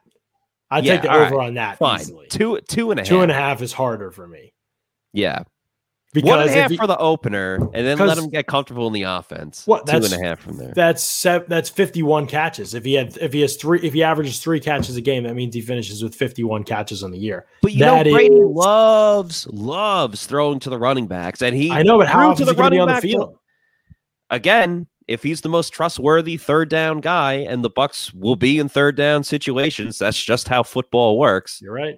I'd 0.72 0.86
Yeah, 0.86 0.94
take 0.94 1.02
the 1.02 1.14
over 1.14 1.36
right. 1.36 1.48
on 1.48 1.54
that 1.56 1.80
fine 1.80 2.00
easily. 2.00 2.28
two 2.30 2.58
two 2.70 2.92
and 2.92 3.00
a 3.02 3.04
half. 3.04 3.10
Two 3.10 3.22
and 3.24 3.32
a 3.32 3.36
half 3.36 3.62
is 3.62 3.74
harder 3.74 4.10
for 4.12 4.26
me 4.26 4.54
Yeah, 5.12 5.44
because 6.14 6.28
one 6.30 6.40
and 6.42 6.50
a 6.50 6.54
half 6.54 6.72
he- 6.72 6.78
for 6.78 6.88
the 6.88 6.98
opener, 6.98 7.56
and 7.56 7.86
then 7.86 7.98
let 7.98 8.18
him 8.18 8.30
get 8.30 8.48
comfortable 8.48 8.88
in 8.88 8.94
the 8.94 9.04
offense. 9.04 9.68
What, 9.68 9.86
two 9.86 9.96
and 9.98 10.12
a 10.14 10.20
half 10.24 10.40
from 10.40 10.58
there. 10.58 10.74
that's 10.76 11.22
that's 11.22 11.70
51 11.70 12.28
catches. 12.28 12.74
If 12.74 12.84
he 12.84 12.94
had 12.96 13.16
if 13.18 13.32
he 13.34 13.42
has 13.42 13.56
three 13.58 13.80
if 13.82 13.94
he 13.94 14.02
averages 14.04 14.40
three 14.40 14.60
catches 14.60 14.96
a 14.98 15.02
game, 15.02 15.24
that 15.24 15.36
means 15.36 15.54
he 15.54 15.62
finishes 15.62 16.02
with 16.04 16.16
51 16.16 16.64
catches 16.64 17.04
on 17.04 17.12
the 17.12 17.20
year. 17.20 17.46
But 17.62 17.74
you 17.74 17.80
that 17.80 18.06
know, 18.06 18.12
Brady 18.12 18.36
is- 18.36 18.46
loves 18.50 19.48
loves 19.48 20.26
throwing 20.26 20.60
to 20.62 20.70
the 20.70 20.80
running 20.80 21.08
backs, 21.08 21.42
and 21.42 21.56
he 21.56 21.70
I 21.72 21.84
know, 21.84 21.98
but 22.00 22.08
how 22.08 22.20
threw 22.20 22.28
often 22.32 22.44
is 22.44 22.50
he 22.50 22.56
gonna 22.56 22.70
be 22.72 22.80
on 22.80 22.88
the 22.88 23.02
field? 23.02 23.38
again. 24.30 24.88
If 25.08 25.24
he's 25.24 25.42
the 25.42 25.50
most 25.50 25.72
trustworthy 25.74 26.38
third 26.38 26.70
down 26.70 27.00
guy, 27.02 27.34
and 27.38 27.64
the 27.66 27.70
Bucks 27.72 28.14
will 28.14 28.36
be 28.36 28.60
in 28.60 28.70
third 28.70 28.96
down 28.96 29.24
situations, 29.24 29.98
that's 29.98 30.24
just 30.24 30.48
how 30.48 30.62
football 30.62 31.18
works. 31.18 31.60
You're 31.64 31.74
right. 31.74 31.96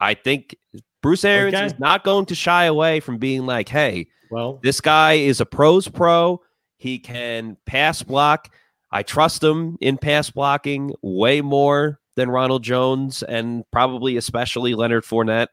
I 0.00 0.14
think 0.14 0.56
Bruce 1.04 1.24
Arians 1.24 1.54
Okay. 1.54 1.66
is 1.66 1.78
not 1.78 2.02
going 2.02 2.24
to 2.26 2.34
shy 2.34 2.64
away 2.64 2.98
from 2.98 3.18
being 3.18 3.44
like, 3.46 3.68
"Hey, 3.68 4.06
Well, 4.30 4.58
This 4.62 4.80
guy 4.80 5.12
is 5.12 5.40
a 5.40 5.46
pros 5.46 5.86
pro. 5.86 6.40
He 6.78 6.98
can 6.98 7.56
pass 7.66 8.02
block. 8.02 8.50
I 8.90 9.02
trust 9.02 9.44
him 9.44 9.76
in 9.82 9.98
pass 9.98 10.30
blocking 10.30 10.92
way 11.02 11.40
more 11.42 12.00
than 12.16 12.30
Ronald 12.30 12.64
Jones 12.64 13.22
and 13.22 13.64
probably 13.70 14.16
especially 14.16 14.74
Leonard 14.74 15.04
Fournette. 15.04 15.48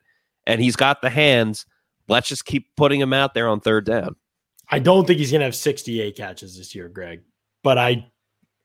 And 0.47 0.61
he's 0.61 0.75
got 0.77 1.01
the 1.01 1.09
hands. 1.09 1.65
Let's 2.07 2.29
just 2.29 2.45
keep 2.45 2.67
putting 2.77 2.99
him 3.01 3.11
out 3.13 3.33
there 3.33 3.47
on 3.49 3.59
third 3.59 3.85
down. 3.85 4.15
I 4.69 4.79
don't 4.79 5.05
think 5.05 5.19
he's 5.19 5.31
gonna 5.33 5.43
have 5.43 5.55
68 5.55 6.15
catches 6.15 6.57
this 6.57 6.73
year, 6.73 6.87
Greg. 6.87 7.21
But 7.63 7.77
I 7.77 8.07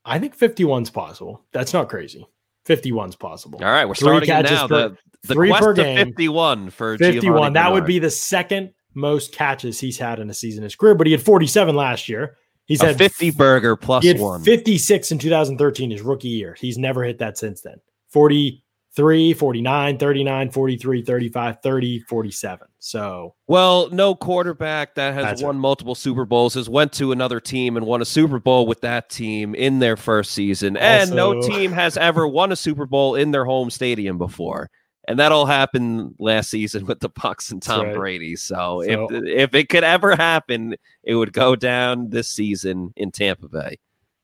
I 0.04 0.18
think 0.20 0.38
51's 0.38 0.90
possible. 0.90 1.42
That's 1.52 1.72
not 1.74 1.88
crazy. 1.88 2.26
51's 2.66 3.16
possible. 3.16 3.58
All 3.62 3.70
right, 3.70 3.86
we're 3.86 3.94
Three 3.94 4.06
starting 4.08 4.26
catches 4.28 4.50
now. 4.52 4.68
per- 4.68 4.88
the 4.90 4.96
the 5.26 5.34
three 5.34 5.48
quest 5.48 5.62
per 5.62 5.72
game. 5.74 5.96
51 5.96 6.70
for 6.70 6.96
51. 6.98 7.22
Giovani 7.22 7.54
That 7.54 7.72
would 7.72 7.86
be 7.86 7.98
the 7.98 8.10
second 8.10 8.72
most 8.94 9.32
catches 9.32 9.78
he's 9.78 9.98
had 9.98 10.18
in 10.18 10.30
a 10.30 10.34
season 10.34 10.60
in 10.60 10.64
his 10.64 10.74
career, 10.74 10.94
but 10.94 11.06
he 11.06 11.12
had 11.12 11.22
47 11.22 11.76
last 11.76 12.08
year. 12.08 12.36
He's 12.64 12.82
a 12.82 12.86
had 12.86 12.98
50 12.98 13.30
burger 13.30 13.76
plus 13.76 14.02
He 14.02 14.08
had 14.08 14.18
one. 14.18 14.42
56 14.42 15.12
in 15.12 15.18
2013, 15.18 15.90
his 15.90 16.02
rookie 16.02 16.28
year. 16.28 16.56
He's 16.58 16.76
never 16.78 17.04
hit 17.04 17.18
that 17.18 17.38
since 17.38 17.60
then. 17.60 17.76
43, 18.10 19.34
49, 19.34 19.98
39, 19.98 20.50
43, 20.50 21.02
35, 21.02 21.62
30, 21.62 22.00
47. 22.00 22.68
So 22.80 23.34
Well, 23.46 23.88
no 23.90 24.16
quarterback 24.16 24.96
that 24.96 25.14
has 25.14 25.42
won 25.42 25.58
multiple 25.58 25.94
Super 25.94 26.24
Bowls 26.24 26.54
has 26.54 26.68
went 26.68 26.92
to 26.94 27.12
another 27.12 27.38
team 27.38 27.76
and 27.76 27.86
won 27.86 28.02
a 28.02 28.06
Super 28.06 28.40
Bowl 28.40 28.66
with 28.66 28.80
that 28.80 29.10
team 29.10 29.54
in 29.54 29.78
their 29.78 29.96
first 29.96 30.32
season, 30.32 30.76
and 30.76 31.12
no 31.12 31.40
team 31.42 31.70
has 31.70 31.96
ever 31.96 32.26
won 32.26 32.50
a 32.50 32.56
Super 32.56 32.86
Bowl 32.86 33.14
in 33.14 33.30
their 33.30 33.44
home 33.44 33.70
stadium 33.70 34.18
before. 34.18 34.70
And 35.08 35.18
that 35.18 35.30
all 35.30 35.46
happened 35.46 36.14
last 36.18 36.50
season 36.50 36.84
with 36.84 37.00
the 37.00 37.08
Bucks 37.08 37.52
and 37.52 37.62
Tom 37.62 37.86
right. 37.86 37.94
Brady. 37.94 38.36
So, 38.36 38.82
So- 38.84 39.08
if 39.10 39.24
if 39.24 39.54
it 39.54 39.68
could 39.68 39.84
ever 39.84 40.16
happen, 40.16 40.76
it 41.04 41.14
would 41.14 41.32
go 41.32 41.54
down 41.56 42.10
this 42.10 42.28
season 42.28 42.92
in 42.96 43.12
Tampa 43.12 43.48
Bay. 43.48 43.78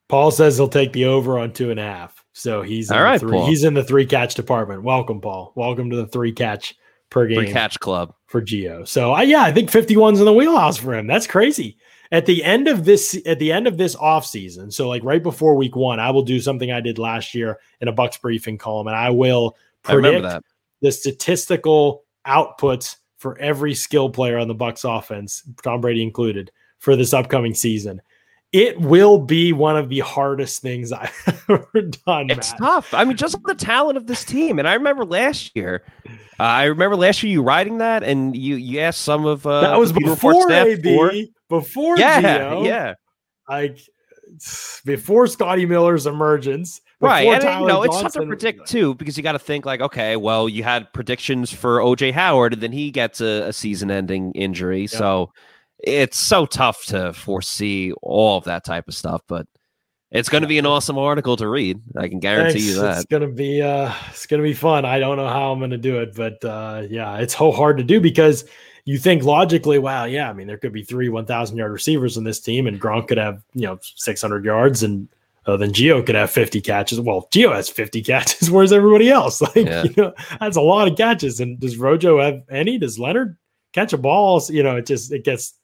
Paul 0.08 0.30
says 0.30 0.56
he'll 0.56 0.68
take 0.68 0.92
the 0.92 1.06
over 1.06 1.38
on 1.38 1.52
two 1.52 1.70
and 1.70 1.80
a 1.80 1.84
half. 1.84 2.22
So 2.32 2.62
he's 2.62 2.90
in 2.90 2.96
All 2.96 3.12
the 3.12 3.18
three. 3.18 3.40
He's 3.42 3.64
in 3.64 3.74
the 3.74 3.84
three 3.84 4.04
catch 4.04 4.34
department. 4.34 4.82
Welcome, 4.82 5.20
Paul. 5.20 5.52
Welcome 5.54 5.88
to 5.90 5.96
the 5.96 6.06
three 6.06 6.32
catch 6.32 6.74
per 7.10 7.26
game 7.26 7.38
Free 7.38 7.52
catch 7.52 7.78
club. 7.80 8.14
for 8.26 8.42
Gio. 8.42 8.86
So 8.86 9.12
I 9.12 9.22
yeah, 9.22 9.42
I 9.42 9.52
think 9.52 9.70
51's 9.70 10.18
in 10.18 10.26
the 10.26 10.32
wheelhouse 10.32 10.76
for 10.76 10.94
him. 10.94 11.06
That's 11.06 11.26
crazy. 11.26 11.78
At 12.10 12.26
the 12.26 12.44
end 12.44 12.68
of 12.68 12.84
this 12.84 13.18
at 13.24 13.38
the 13.38 13.52
end 13.52 13.66
of 13.66 13.78
this 13.78 13.96
offseason, 13.96 14.72
so 14.72 14.88
like 14.88 15.02
right 15.02 15.22
before 15.22 15.54
week 15.54 15.76
one, 15.76 15.98
I 15.98 16.10
will 16.10 16.24
do 16.24 16.40
something 16.40 16.70
I 16.70 16.80
did 16.80 16.98
last 16.98 17.34
year 17.34 17.58
in 17.80 17.88
a 17.88 17.92
Bucks 17.92 18.18
briefing 18.18 18.58
column, 18.58 18.88
and 18.88 18.96
I 18.96 19.10
will 19.10 19.56
I 19.86 19.94
remember 19.94 20.20
predict 20.20 20.44
that. 20.44 20.51
The 20.82 20.92
statistical 20.92 22.04
outputs 22.26 22.96
for 23.18 23.38
every 23.38 23.74
skill 23.74 24.10
player 24.10 24.36
on 24.38 24.48
the 24.48 24.54
Bucks 24.54 24.84
offense, 24.84 25.42
Tom 25.62 25.80
Brady 25.80 26.02
included, 26.02 26.50
for 26.78 26.96
this 26.96 27.14
upcoming 27.14 27.54
season. 27.54 28.02
It 28.50 28.78
will 28.78 29.18
be 29.18 29.54
one 29.54 29.78
of 29.78 29.88
the 29.88 30.00
hardest 30.00 30.60
things 30.60 30.92
I've 30.92 31.44
ever 31.48 31.82
done. 32.06 32.28
It's 32.28 32.50
Matt. 32.50 32.58
tough. 32.58 32.92
I 32.92 33.04
mean, 33.04 33.16
just 33.16 33.38
the 33.44 33.54
talent 33.54 33.96
of 33.96 34.06
this 34.06 34.24
team. 34.24 34.58
And 34.58 34.68
I 34.68 34.74
remember 34.74 35.06
last 35.06 35.56
year, 35.56 35.84
uh, 36.06 36.42
I 36.42 36.64
remember 36.64 36.96
last 36.96 37.22
year 37.22 37.32
you 37.32 37.42
writing 37.42 37.78
that, 37.78 38.02
and 38.02 38.36
you 38.36 38.56
you 38.56 38.80
asked 38.80 39.00
some 39.00 39.24
of 39.24 39.46
uh, 39.46 39.62
that 39.62 39.78
was 39.78 39.92
the 39.92 40.00
Beat 40.00 40.08
Report 40.08 40.34
before 40.34 40.50
staff 40.50 40.66
AB, 40.66 40.96
for- 40.96 41.12
before 41.48 41.98
yeah, 41.98 42.20
Gio, 42.20 42.66
yeah, 42.66 42.94
like 43.48 43.78
before 44.84 45.26
Scotty 45.28 45.64
Miller's 45.64 46.06
emergence, 46.06 46.80
right. 47.02 47.26
And 47.26 47.42
you 47.42 47.48
Tyler 47.48 47.68
know, 47.68 47.82
it's 47.82 48.00
tough 48.00 48.12
to 48.14 48.26
predict 48.26 48.68
too 48.68 48.94
because 48.94 49.16
you 49.16 49.22
got 49.22 49.32
to 49.32 49.38
think 49.38 49.66
like, 49.66 49.80
okay, 49.80 50.16
well, 50.16 50.48
you 50.48 50.62
had 50.62 50.92
predictions 50.92 51.52
for 51.52 51.78
OJ 51.78 52.12
Howard, 52.12 52.54
and 52.54 52.62
then 52.62 52.72
he 52.72 52.90
gets 52.90 53.20
a, 53.20 53.48
a 53.48 53.52
season-ending 53.52 54.32
injury, 54.32 54.86
so 54.86 55.32
it's 55.78 56.18
so 56.18 56.46
tough 56.46 56.84
to 56.86 57.12
foresee 57.12 57.92
all 58.02 58.38
of 58.38 58.44
that 58.44 58.64
type 58.64 58.88
of 58.88 58.94
stuff. 58.94 59.22
But 59.26 59.46
it's 60.12 60.28
going 60.28 60.42
to 60.42 60.48
be 60.48 60.58
an 60.58 60.66
awesome 60.66 60.98
article 60.98 61.36
to 61.38 61.48
read. 61.48 61.80
I 61.96 62.08
can 62.08 62.20
guarantee 62.20 62.60
Thanks. 62.60 62.66
you 62.66 62.80
that. 62.82 62.96
It's 62.98 63.06
gonna 63.06 63.28
be 63.28 63.62
uh 63.62 63.92
it's 64.10 64.26
gonna 64.26 64.42
be 64.42 64.52
fun. 64.52 64.84
I 64.84 64.98
don't 64.98 65.16
know 65.16 65.28
how 65.28 65.52
I'm 65.52 65.58
gonna 65.58 65.78
do 65.78 66.00
it, 66.00 66.14
but 66.14 66.44
uh 66.44 66.86
yeah, 66.88 67.16
it's 67.16 67.36
so 67.36 67.50
hard 67.50 67.78
to 67.78 67.84
do 67.84 68.00
because 68.00 68.44
you 68.84 68.98
think 68.98 69.24
logically, 69.24 69.78
wow, 69.78 70.04
yeah, 70.04 70.28
I 70.28 70.34
mean 70.34 70.46
there 70.46 70.58
could 70.58 70.72
be 70.72 70.82
three 70.82 71.08
1000 71.08 71.56
yard 71.56 71.72
receivers 71.72 72.18
in 72.18 72.24
this 72.24 72.40
team 72.40 72.66
and 72.66 72.80
Gronk 72.80 73.08
could 73.08 73.18
have, 73.18 73.42
you 73.54 73.66
know, 73.66 73.78
600 73.80 74.44
yards 74.44 74.82
and 74.82 75.08
uh, 75.46 75.56
then 75.56 75.72
Gio 75.72 76.04
could 76.04 76.14
have 76.14 76.30
50 76.30 76.60
catches. 76.60 77.00
Well, 77.00 77.28
Gio 77.32 77.52
has 77.54 77.68
50 77.68 78.02
catches. 78.04 78.50
Where's 78.50 78.72
everybody 78.72 79.10
else? 79.10 79.40
Like, 79.42 79.54
Yeah. 79.56 79.84
you 79.84 79.94
know, 79.96 80.12
that's 80.40 80.56
a 80.56 80.60
lot 80.62 80.88
of 80.88 80.96
catches. 80.96 81.40
And 81.40 81.58
does 81.58 81.76
Rojo 81.76 82.20
have 82.20 82.42
any? 82.50 82.78
Does 82.78 82.98
Leonard 82.98 83.36
catch 83.72 83.92
a 83.92 83.98
ball? 83.98 84.42
You 84.48 84.62
know, 84.62 84.76
it 84.76 84.86
just 84.86 85.12
it 85.12 85.24
gets 85.24 85.54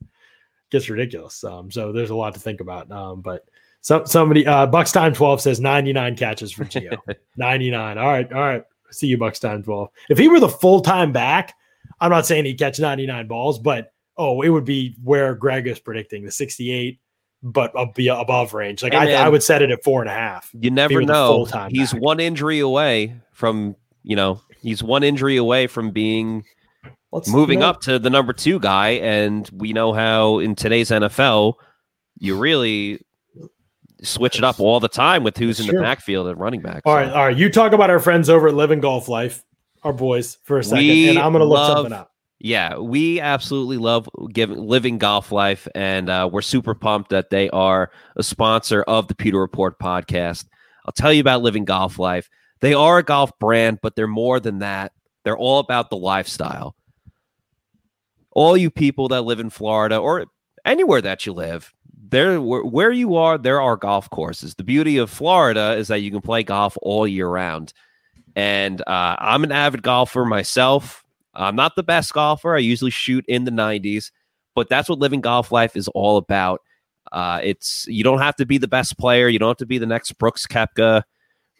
gets 0.71 0.89
ridiculous. 0.91 1.43
Um, 1.45 1.71
so 1.71 1.93
there's 1.93 2.11
a 2.11 2.15
lot 2.17 2.35
to 2.35 2.41
think 2.41 2.61
about. 2.61 2.91
Um, 2.91 3.21
but 3.21 3.45
some 3.81 4.07
somebody 4.07 4.47
uh 4.47 4.67
Bucks 4.67 4.91
time 4.93 5.15
12 5.15 5.41
says 5.41 5.61
99 5.61 6.17
catches 6.17 6.51
for 6.53 6.65
Gio. 6.65 6.99
99. 7.37 7.99
All 7.99 8.07
right, 8.07 8.33
all 8.33 8.41
right. 8.41 8.65
See 8.91 9.07
you, 9.07 9.19
Bucks 9.19 9.39
time 9.39 9.63
12. 9.63 9.89
If 10.11 10.19
he 10.19 10.29
were 10.29 10.41
the 10.41 10.49
full-time 10.49 11.13
back, 11.13 11.55
I'm 12.01 12.11
not 12.11 12.27
saying 12.27 12.47
he'd 12.47 12.59
catch 12.59 12.81
99 12.81 13.27
balls, 13.29 13.59
but 13.59 13.93
oh, 14.17 14.41
it 14.43 14.49
would 14.49 14.65
be 14.65 14.97
where 15.05 15.35
Greg 15.35 15.67
is 15.69 15.79
predicting 15.79 16.25
the 16.25 16.31
68, 16.33 16.99
but 17.43 17.73
ab- 17.79 17.95
be 17.95 18.09
above 18.09 18.55
range. 18.55 18.83
Like 18.83 18.95
I, 18.95 19.05
man. 19.07 19.23
I 19.25 19.29
would 19.29 19.43
set 19.43 19.63
it 19.63 19.71
at 19.71 19.83
four 19.85 20.01
and 20.01 20.11
a 20.11 20.15
half. 20.15 20.51
You 20.59 20.71
never 20.71 21.01
know. 21.03 21.47
He's 21.69 21.93
back. 21.93 22.03
one 22.03 22.21
injury 22.21 22.59
away 22.61 23.21
from, 23.33 23.77
you 24.03 24.17
know, 24.17 24.41
he's 24.61 24.83
one 24.83 25.03
injury 25.03 25.37
away 25.37 25.67
from 25.67 25.91
being 25.91 26.45
Let's 27.13 27.29
moving 27.29 27.63
up 27.63 27.81
to 27.83 27.99
the 27.99 28.11
number 28.11 28.33
two 28.33 28.59
guy. 28.61 28.91
And 28.91 29.49
we 29.53 29.73
know 29.73 29.93
how 29.93 30.39
in 30.41 30.55
today's 30.55 30.91
NFL, 30.91 31.55
you 32.19 32.37
really 32.37 33.01
switch 34.03 34.37
it 34.39 34.45
up 34.45 34.61
all 34.61 34.81
the 34.81 34.89
time 34.89 35.25
with 35.25 35.37
who's 35.37 35.59
That's 35.59 35.69
in 35.69 35.75
the 35.75 35.79
true. 35.81 35.83
backfield 35.83 36.29
at 36.29 36.37
running 36.39 36.61
back. 36.61 36.83
All 36.85 36.93
So 36.93 36.97
right, 36.97 37.11
all 37.11 37.27
right. 37.27 37.37
You 37.37 37.51
talk 37.51 37.73
about 37.73 37.91
our 37.91 37.99
friends 38.01 38.29
over 38.29 38.49
at 38.49 38.55
Living 38.55 38.81
Golf 38.81 39.09
Life, 39.09 39.43
our 39.83 39.93
boys, 39.93 40.39
for 40.45 40.59
a 40.59 40.65
second, 40.65 40.79
We 40.87 41.09
and 41.09 41.19
I'm 41.19 41.33
going 41.33 41.41
to 41.41 41.47
look 41.49 41.67
something 41.67 41.93
up. 41.93 42.13
Yeah, 42.41 42.79
we 42.79 43.21
absolutely 43.21 43.79
love 43.79 44.09
giving 44.33 44.59
living 44.59 44.99
golf 44.99 45.33
life, 45.33 45.67
and 45.75 46.09
uh, 46.09 46.29
we're 46.33 46.41
super 46.43 46.75
pumped 46.75 47.11
that 47.11 47.31
they 47.31 47.51
are 47.51 47.91
a 48.15 48.23
sponsor 48.23 48.83
of 48.83 49.09
the 49.09 49.15
Pewter 49.17 49.41
Report 49.41 49.79
podcast. 49.81 50.47
I'll 50.87 50.93
tell 50.93 51.13
you 51.13 51.21
about 51.21 51.43
Living 51.43 51.65
Golf 51.65 51.99
Life. 51.99 52.31
They 52.61 52.75
are 52.75 52.99
a 52.99 53.03
golf 53.03 53.37
brand, 53.41 53.81
but 53.83 53.97
they're 53.97 54.07
more 54.07 54.39
than 54.39 54.61
that. 54.61 54.93
They're 55.25 55.37
all 55.37 55.59
about 55.59 55.91
the 55.91 55.97
lifestyle. 55.97 56.77
All 58.31 58.57
you 58.57 58.71
people 58.71 59.09
that 59.09 59.23
live 59.23 59.41
in 59.41 59.51
Florida 59.51 59.99
or 59.99 60.27
anywhere 60.65 61.03
that 61.03 61.27
you 61.27 61.33
live, 61.33 61.75
there 62.11 62.41
where, 62.41 62.93
you 62.93 63.17
are, 63.17 63.37
there 63.37 63.61
are 63.61 63.77
golf 63.77 64.09
courses. 64.11 64.55
The 64.55 64.65
beauty 64.65 64.97
of 64.99 65.11
Florida 65.11 65.73
is 65.73 65.89
that 65.89 66.01
you 66.01 66.11
can 66.11 66.21
play 66.21 66.43
golf 66.45 66.79
all 66.83 67.07
year 67.07 67.29
round. 67.29 67.73
And 68.37 68.81
uh, 68.83 69.17
I'm 69.19 69.45
an 69.45 69.53
avid 69.53 69.83
golfer 69.83 70.25
myself. 70.25 71.05
I'm 71.39 71.57
not 71.57 71.77
the 71.77 71.83
best 71.83 72.13
golfer. 72.13 72.55
I 72.55 72.59
usually 72.59 72.91
shoot 72.91 73.25
in 73.29 73.45
the 73.45 73.51
90s, 73.51 74.11
but 74.55 74.69
that's 74.69 74.89
what 74.89 74.99
living 74.99 75.21
golf 75.21 75.53
life 75.53 75.77
is 75.77 75.89
all 75.89 76.17
about. 76.17 76.61
Uh, 77.13 77.41
it's 77.43 77.87
you 77.89 78.05
don't 78.05 78.19
have 78.19 78.37
to 78.37 78.47
be 78.47 78.59
the 78.59 78.69
best 78.69 78.99
player. 78.99 79.29
You 79.29 79.39
don't 79.39 79.51
have 79.51 79.57
to 79.59 79.67
be 79.67 79.79
the 79.79 79.87
next 79.87 80.13
Brooks 80.13 80.47
Koepka 80.47 81.03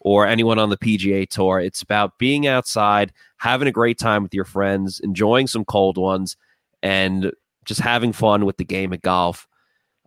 or 0.01 0.27
anyone 0.27 0.59
on 0.59 0.71
the 0.71 0.77
PGA 0.77 1.29
Tour. 1.29 1.61
It's 1.61 1.83
about 1.83 2.19
being 2.19 2.47
outside, 2.47 3.13
having 3.39 3.69
a 3.69 3.73
great 3.73 3.99
time 3.99 4.23
with 4.23 4.35
your 4.35 4.45
friends, 4.45 5.01
enjoying 5.01 5.47
some 5.47 5.65
cold 5.65 5.97
ones, 5.97 6.37
and 6.83 7.33
just 7.65 7.81
having 7.81 8.13
fun 8.13 8.45
with 8.45 8.57
the 8.57 8.65
game 8.65 8.93
of 8.93 9.03
golf. 9.03 9.47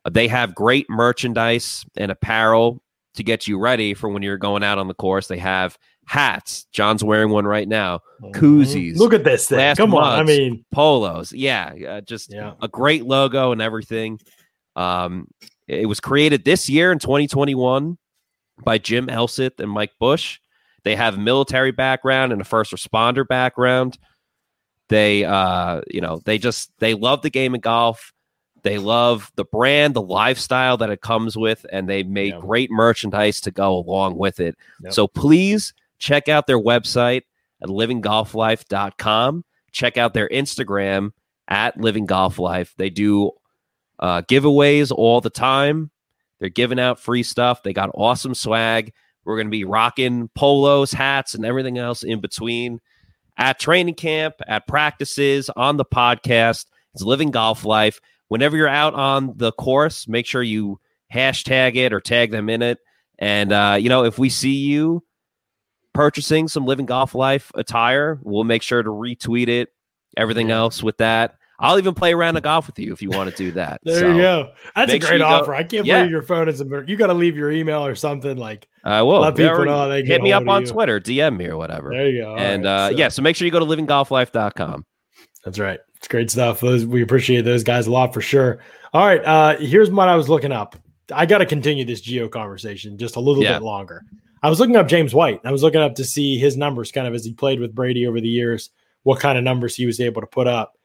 Uh, 0.05 0.09
they 0.09 0.27
have 0.27 0.55
great 0.55 0.89
merchandise 0.89 1.85
and 1.97 2.11
apparel 2.11 2.81
to 3.13 3.23
get 3.23 3.47
you 3.47 3.59
ready 3.59 3.93
for 3.93 4.09
when 4.09 4.23
you're 4.23 4.37
going 4.37 4.63
out 4.63 4.77
on 4.77 4.87
the 4.87 4.93
course. 4.93 5.27
They 5.27 5.37
have 5.37 5.77
hats. 6.11 6.65
John's 6.73 7.05
wearing 7.05 7.29
one 7.29 7.45
right 7.45 7.67
now. 7.69 8.01
Koozies. 8.33 8.97
Look 8.97 9.13
at 9.13 9.23
this 9.23 9.47
thing. 9.47 9.77
Come 9.77 9.95
on. 9.95 10.19
I 10.19 10.23
mean, 10.23 10.65
Polos. 10.69 11.31
Yeah, 11.31 11.73
uh, 11.87 12.01
just 12.01 12.33
yeah. 12.33 12.51
a 12.61 12.67
great 12.67 13.05
logo 13.05 13.53
and 13.53 13.61
everything. 13.61 14.19
Um, 14.75 15.29
it 15.69 15.85
was 15.85 16.01
created 16.01 16.43
this 16.43 16.69
year 16.69 16.91
in 16.91 16.99
2021 16.99 17.97
by 18.61 18.77
Jim 18.77 19.07
Elsith 19.07 19.61
and 19.61 19.71
Mike 19.71 19.93
Bush. 20.01 20.41
They 20.83 20.97
have 20.97 21.17
military 21.17 21.71
background 21.71 22.33
and 22.33 22.41
a 22.41 22.45
first 22.45 22.73
responder 22.73 23.25
background. 23.25 23.97
They, 24.89 25.23
uh, 25.23 25.79
you 25.89 26.01
know, 26.01 26.19
they 26.25 26.37
just 26.37 26.71
they 26.79 26.93
love 26.93 27.21
the 27.21 27.29
game 27.29 27.55
of 27.55 27.61
golf. 27.61 28.11
They 28.63 28.79
love 28.79 29.31
the 29.37 29.45
brand, 29.45 29.93
the 29.93 30.01
lifestyle 30.01 30.75
that 30.77 30.89
it 30.89 30.99
comes 30.99 31.37
with, 31.37 31.65
and 31.71 31.87
they 31.87 32.03
make 32.03 32.33
Yeah. 32.33 32.41
great 32.41 32.69
merchandise 32.69 33.39
to 33.41 33.51
go 33.51 33.77
along 33.77 34.17
with 34.17 34.41
it. 34.41 34.57
Yep. 34.83 34.91
So 34.91 35.07
please 35.07 35.73
check 36.01 36.27
out 36.27 36.47
their 36.47 36.59
website 36.59 37.21
at 37.61 37.69
livinggolflife.com. 37.69 39.45
Check 39.71 39.97
out 39.97 40.13
their 40.13 40.27
Instagram 40.27 41.11
at 41.47 41.79
Living 41.79 42.05
Golf 42.05 42.39
Life. 42.39 42.73
They 42.77 42.89
do 42.89 43.31
uh, 43.99 44.23
giveaways 44.23 44.91
all 44.91 45.21
the 45.21 45.29
time. 45.29 45.91
They're 46.39 46.49
giving 46.49 46.79
out 46.79 46.99
free 46.99 47.23
stuff. 47.23 47.63
They 47.63 47.71
got 47.71 47.91
awesome 47.93 48.33
swag. 48.33 48.93
We're 49.23 49.35
going 49.35 49.47
to 49.47 49.51
be 49.51 49.63
rocking 49.63 50.29
polos, 50.35 50.91
hats, 50.91 51.35
and 51.35 51.45
everything 51.45 51.77
else 51.77 52.03
in 52.03 52.19
between 52.19 52.81
at 53.37 53.59
training 53.59 53.93
camp, 53.93 54.35
at 54.47 54.67
practices, 54.67 55.49
on 55.55 55.77
the 55.77 55.85
podcast. 55.85 56.65
It's 56.95 57.03
Living 57.03 57.29
Golf 57.29 57.63
Life. 57.63 58.01
Whenever 58.27 58.57
you're 58.57 58.67
out 58.67 58.95
on 58.95 59.33
the 59.37 59.51
course, 59.51 60.07
make 60.07 60.25
sure 60.25 60.41
you 60.41 60.79
hashtag 61.13 61.75
it 61.75 61.93
or 61.93 62.01
tag 62.01 62.31
them 62.31 62.49
in 62.49 62.63
it. 62.63 62.79
And, 63.19 63.51
uh, 63.51 63.77
you 63.79 63.89
know, 63.89 64.03
if 64.03 64.17
we 64.17 64.29
see 64.29 64.55
you 64.55 65.03
purchasing 65.93 66.47
some 66.47 66.65
Living 66.65 66.85
Golf 66.85 67.13
Life 67.15 67.51
attire, 67.55 68.19
we'll 68.23 68.43
make 68.43 68.61
sure 68.61 68.81
to 68.81 68.89
retweet 68.89 69.47
it. 69.47 69.69
Everything 70.17 70.49
Yeah. 70.49 70.57
else 70.57 70.81
with 70.83 70.97
that. 70.97 71.35
I'll 71.59 71.77
even 71.77 71.93
play 71.93 72.11
around 72.11 72.35
of 72.37 72.43
golf 72.43 72.65
with 72.65 72.79
you 72.79 72.91
if 72.91 73.03
you 73.03 73.11
want 73.11 73.29
to 73.29 73.35
do 73.35 73.51
that. 73.51 73.81
There 73.85 73.99
So, 73.99 74.07
you 74.11 74.17
go. 74.21 74.51
That's 74.75 74.89
a 74.91 74.95
make 74.95 75.03
sure 75.03 75.11
great 75.11 75.19
go- 75.19 75.25
offer. 75.27 75.53
I 75.53 75.63
can't 75.63 75.85
Yeah. 75.85 75.99
believe 75.99 76.11
your 76.11 76.23
phone 76.23 76.49
is 76.49 76.59
a 76.59 76.65
You 76.87 76.95
got 76.97 77.07
to 77.07 77.13
leave 77.13 77.37
your 77.37 77.51
email 77.51 77.85
or 77.85 77.93
something 77.93 78.35
like. 78.37 78.67
I 78.83 79.03
will. 79.03 79.19
Let 79.21 79.35
people 79.35 79.63
know 79.65 79.87
they 79.87 80.03
hit 80.03 80.23
me 80.23 80.33
up 80.33 80.47
on 80.47 80.63
you. 80.65 80.67
Twitter, 80.71 80.99
DM 80.99 81.37
me 81.37 81.45
or 81.45 81.57
whatever. 81.57 81.91
There 81.91 82.09
you 82.09 82.21
go. 82.23 82.31
All 82.31 82.39
and 82.39 82.63
right, 82.65 82.69
uh, 82.71 82.89
so- 82.89 82.95
yeah, 82.97 83.07
so 83.09 83.21
make 83.21 83.35
sure 83.35 83.45
you 83.45 83.51
go 83.51 83.59
to 83.59 83.65
livinggolflife.com. 83.65 84.85
That's 85.45 85.59
right. 85.59 85.79
It's 85.97 86.07
great 86.07 86.31
stuff. 86.31 86.61
Those 86.61 86.85
we 86.85 87.03
appreciate 87.03 87.41
those 87.45 87.63
guys 87.63 87.85
a 87.87 87.91
lot 87.91 88.11
for 88.13 88.21
sure. 88.21 88.59
All 88.93 89.05
right. 89.05 89.23
Uh 89.23 89.55
here's 89.57 89.89
what 89.91 90.07
I 90.09 90.15
was 90.15 90.29
looking 90.29 90.51
up. 90.51 90.75
I 91.13 91.25
gotta 91.27 91.45
continue 91.45 91.85
this 91.85 92.01
Gio 92.01 92.29
conversation 92.29 92.97
just 92.97 93.15
a 93.17 93.19
little 93.19 93.43
Yeah. 93.43 93.53
bit 93.59 93.63
longer. 93.63 94.03
I 94.43 94.49
was 94.49 94.59
looking 94.59 94.75
up 94.75 94.87
James 94.87 95.13
White. 95.13 95.41
I 95.43 95.51
was 95.51 95.63
looking 95.63 95.81
up 95.81 95.95
to 95.95 96.03
see 96.03 96.37
his 96.37 96.57
numbers 96.57 96.91
kind 96.91 97.07
of 97.07 97.13
as 97.13 97.23
he 97.23 97.33
played 97.33 97.59
with 97.59 97.75
Brady 97.75 98.07
over 98.07 98.19
the 98.19 98.27
years, 98.29 98.71
what 99.03 99.19
kind 99.19 99.37
of 99.37 99.43
numbers 99.43 99.75
he 99.75 99.85
was 99.85 99.99
able 99.99 100.21
to 100.21 100.27
put 100.27 100.47
up. 100.47 100.77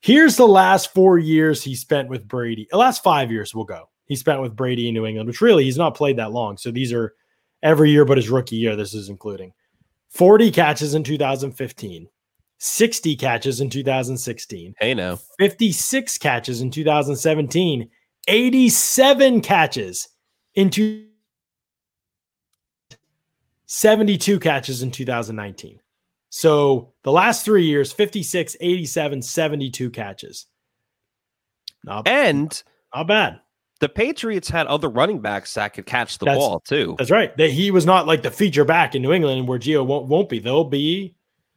Here's 0.00 0.36
the 0.36 0.48
last 0.48 0.92
four 0.92 1.18
years 1.18 1.62
he 1.62 1.74
spent 1.74 2.08
with 2.08 2.26
Brady. 2.26 2.66
The 2.70 2.76
last 2.76 3.02
five 3.02 3.30
years 3.30 3.54
we'll 3.54 3.64
go. 3.64 3.88
He 4.06 4.16
spent 4.16 4.42
with 4.42 4.56
Brady 4.56 4.88
in 4.88 4.94
New 4.94 5.06
England, 5.06 5.28
which 5.28 5.40
really 5.40 5.64
he's 5.64 5.78
not 5.78 5.94
played 5.94 6.18
that 6.18 6.32
long. 6.32 6.56
So 6.56 6.70
these 6.70 6.92
are 6.92 7.14
every 7.62 7.90
year 7.90 8.04
but 8.04 8.18
his 8.18 8.28
rookie 8.28 8.56
year, 8.56 8.76
this 8.76 8.94
is 8.94 9.08
including 9.08 9.52
40 10.10 10.50
catches 10.50 10.94
in 10.94 11.04
2015, 11.04 12.06
60 12.58 13.16
catches 13.16 13.60
in 13.60 13.70
2016, 13.70 14.74
Hey, 14.78 14.94
now. 14.94 15.18
56 15.38 16.18
catches 16.18 16.60
in 16.60 16.70
2017, 16.70 17.88
87 18.28 19.40
catches 19.40 20.08
in 20.54 20.70
two, 20.70 21.06
72 23.66 24.38
catches 24.40 24.82
in 24.82 24.90
2019. 24.90 25.80
So 26.30 26.92
the 27.02 27.12
last 27.12 27.44
three 27.44 27.64
years 27.64 27.92
56, 27.92 28.56
87, 28.60 29.22
72 29.22 29.90
catches. 29.90 30.46
Not, 31.84 32.08
And 32.08 32.62
not 32.94 33.06
bad. 33.06 33.40
the 33.80 33.88
Patriots 33.88 34.48
had 34.48 34.66
other 34.66 34.88
running 34.88 35.20
backs 35.20 35.54
that 35.54 35.74
could 35.74 35.86
catch 35.86 36.18
the 36.18 36.24
That's- 36.24 36.42
ball 36.42 36.60
too. 36.60 36.94
That's 36.98 37.10
right. 37.10 37.36
That 37.36 37.50
he 37.50 37.70
was 37.70 37.84
not 37.86 38.06
like 38.06 38.22
the 38.22 38.30
feature 38.30 38.64
back 38.64 38.94
in 38.94 39.02
New 39.02 39.12
England 39.12 39.46
where 39.46 39.58
Gio 39.58 39.84
won't, 39.86 40.06
won't 40.06 40.28
be. 40.28 40.38
There'll 40.38 40.64
be 40.64 41.14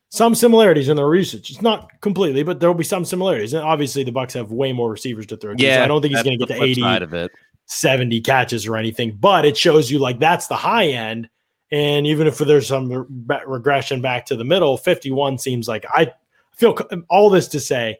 some 0.10 0.36
similarities 0.36 0.90
in 0.90 0.96
their 0.98 1.14
usage. 1.16 1.50
It's 1.50 1.62
not 1.62 1.90
completely, 2.02 2.44
but 2.44 2.60
there 2.60 2.70
will 2.70 2.78
be 2.78 2.84
some 2.84 3.04
similarities. 3.06 3.54
And 3.54 3.64
obviously 3.64 4.04
the 4.04 4.12
Bucks 4.12 4.34
have 4.36 4.52
way 4.52 4.74
more 4.74 4.90
receivers 4.92 5.26
to 5.28 5.38
throw 5.38 5.54
to. 5.56 5.64
so 5.64 5.84
I 5.84 5.88
don't 5.88 6.02
think 6.02 6.14
he's 6.14 6.24
going 6.24 6.40
to 6.40 6.46
get 6.46 6.56
to 6.56 6.64
80, 6.64 6.82
of 7.04 7.14
it. 7.14 7.32
70 7.66 8.22
catches 8.22 8.66
or 8.68 8.78
anything, 8.78 9.18
but 9.20 9.44
it 9.44 9.58
shows 9.58 9.90
you 9.92 10.00
like 10.00 10.20
that's 10.20 10.48
the 10.48 10.56
high 10.56 10.88
end. 10.88 11.30
And 11.72 12.08
even 12.08 12.28
if 12.28 12.38
there's 12.38 12.68
some 12.68 12.92
re- 12.92 13.42
regression 13.46 14.02
back 14.02 14.26
to 14.28 14.36
the 14.36 14.46
middle, 14.46 14.78
51 14.78 15.38
seems 15.38 15.68
like 15.68 15.86
I 15.90 16.14
feel 16.54 16.78
all 17.10 17.30
this 17.30 17.48
to 17.50 17.60
say 17.60 18.00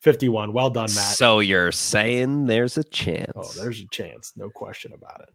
51. 0.00 0.52
Well 0.52 0.70
done, 0.70 0.90
Matt. 0.94 1.16
So 1.16 1.40
you're 1.40 1.72
saying 1.72 2.46
there's 2.46 2.76
a 2.76 2.84
chance? 2.84 3.32
Oh, 3.34 3.50
there's 3.56 3.80
a 3.80 3.86
chance, 3.90 4.32
no 4.36 4.50
question 4.50 4.92
about 4.92 5.20
it. 5.20 5.30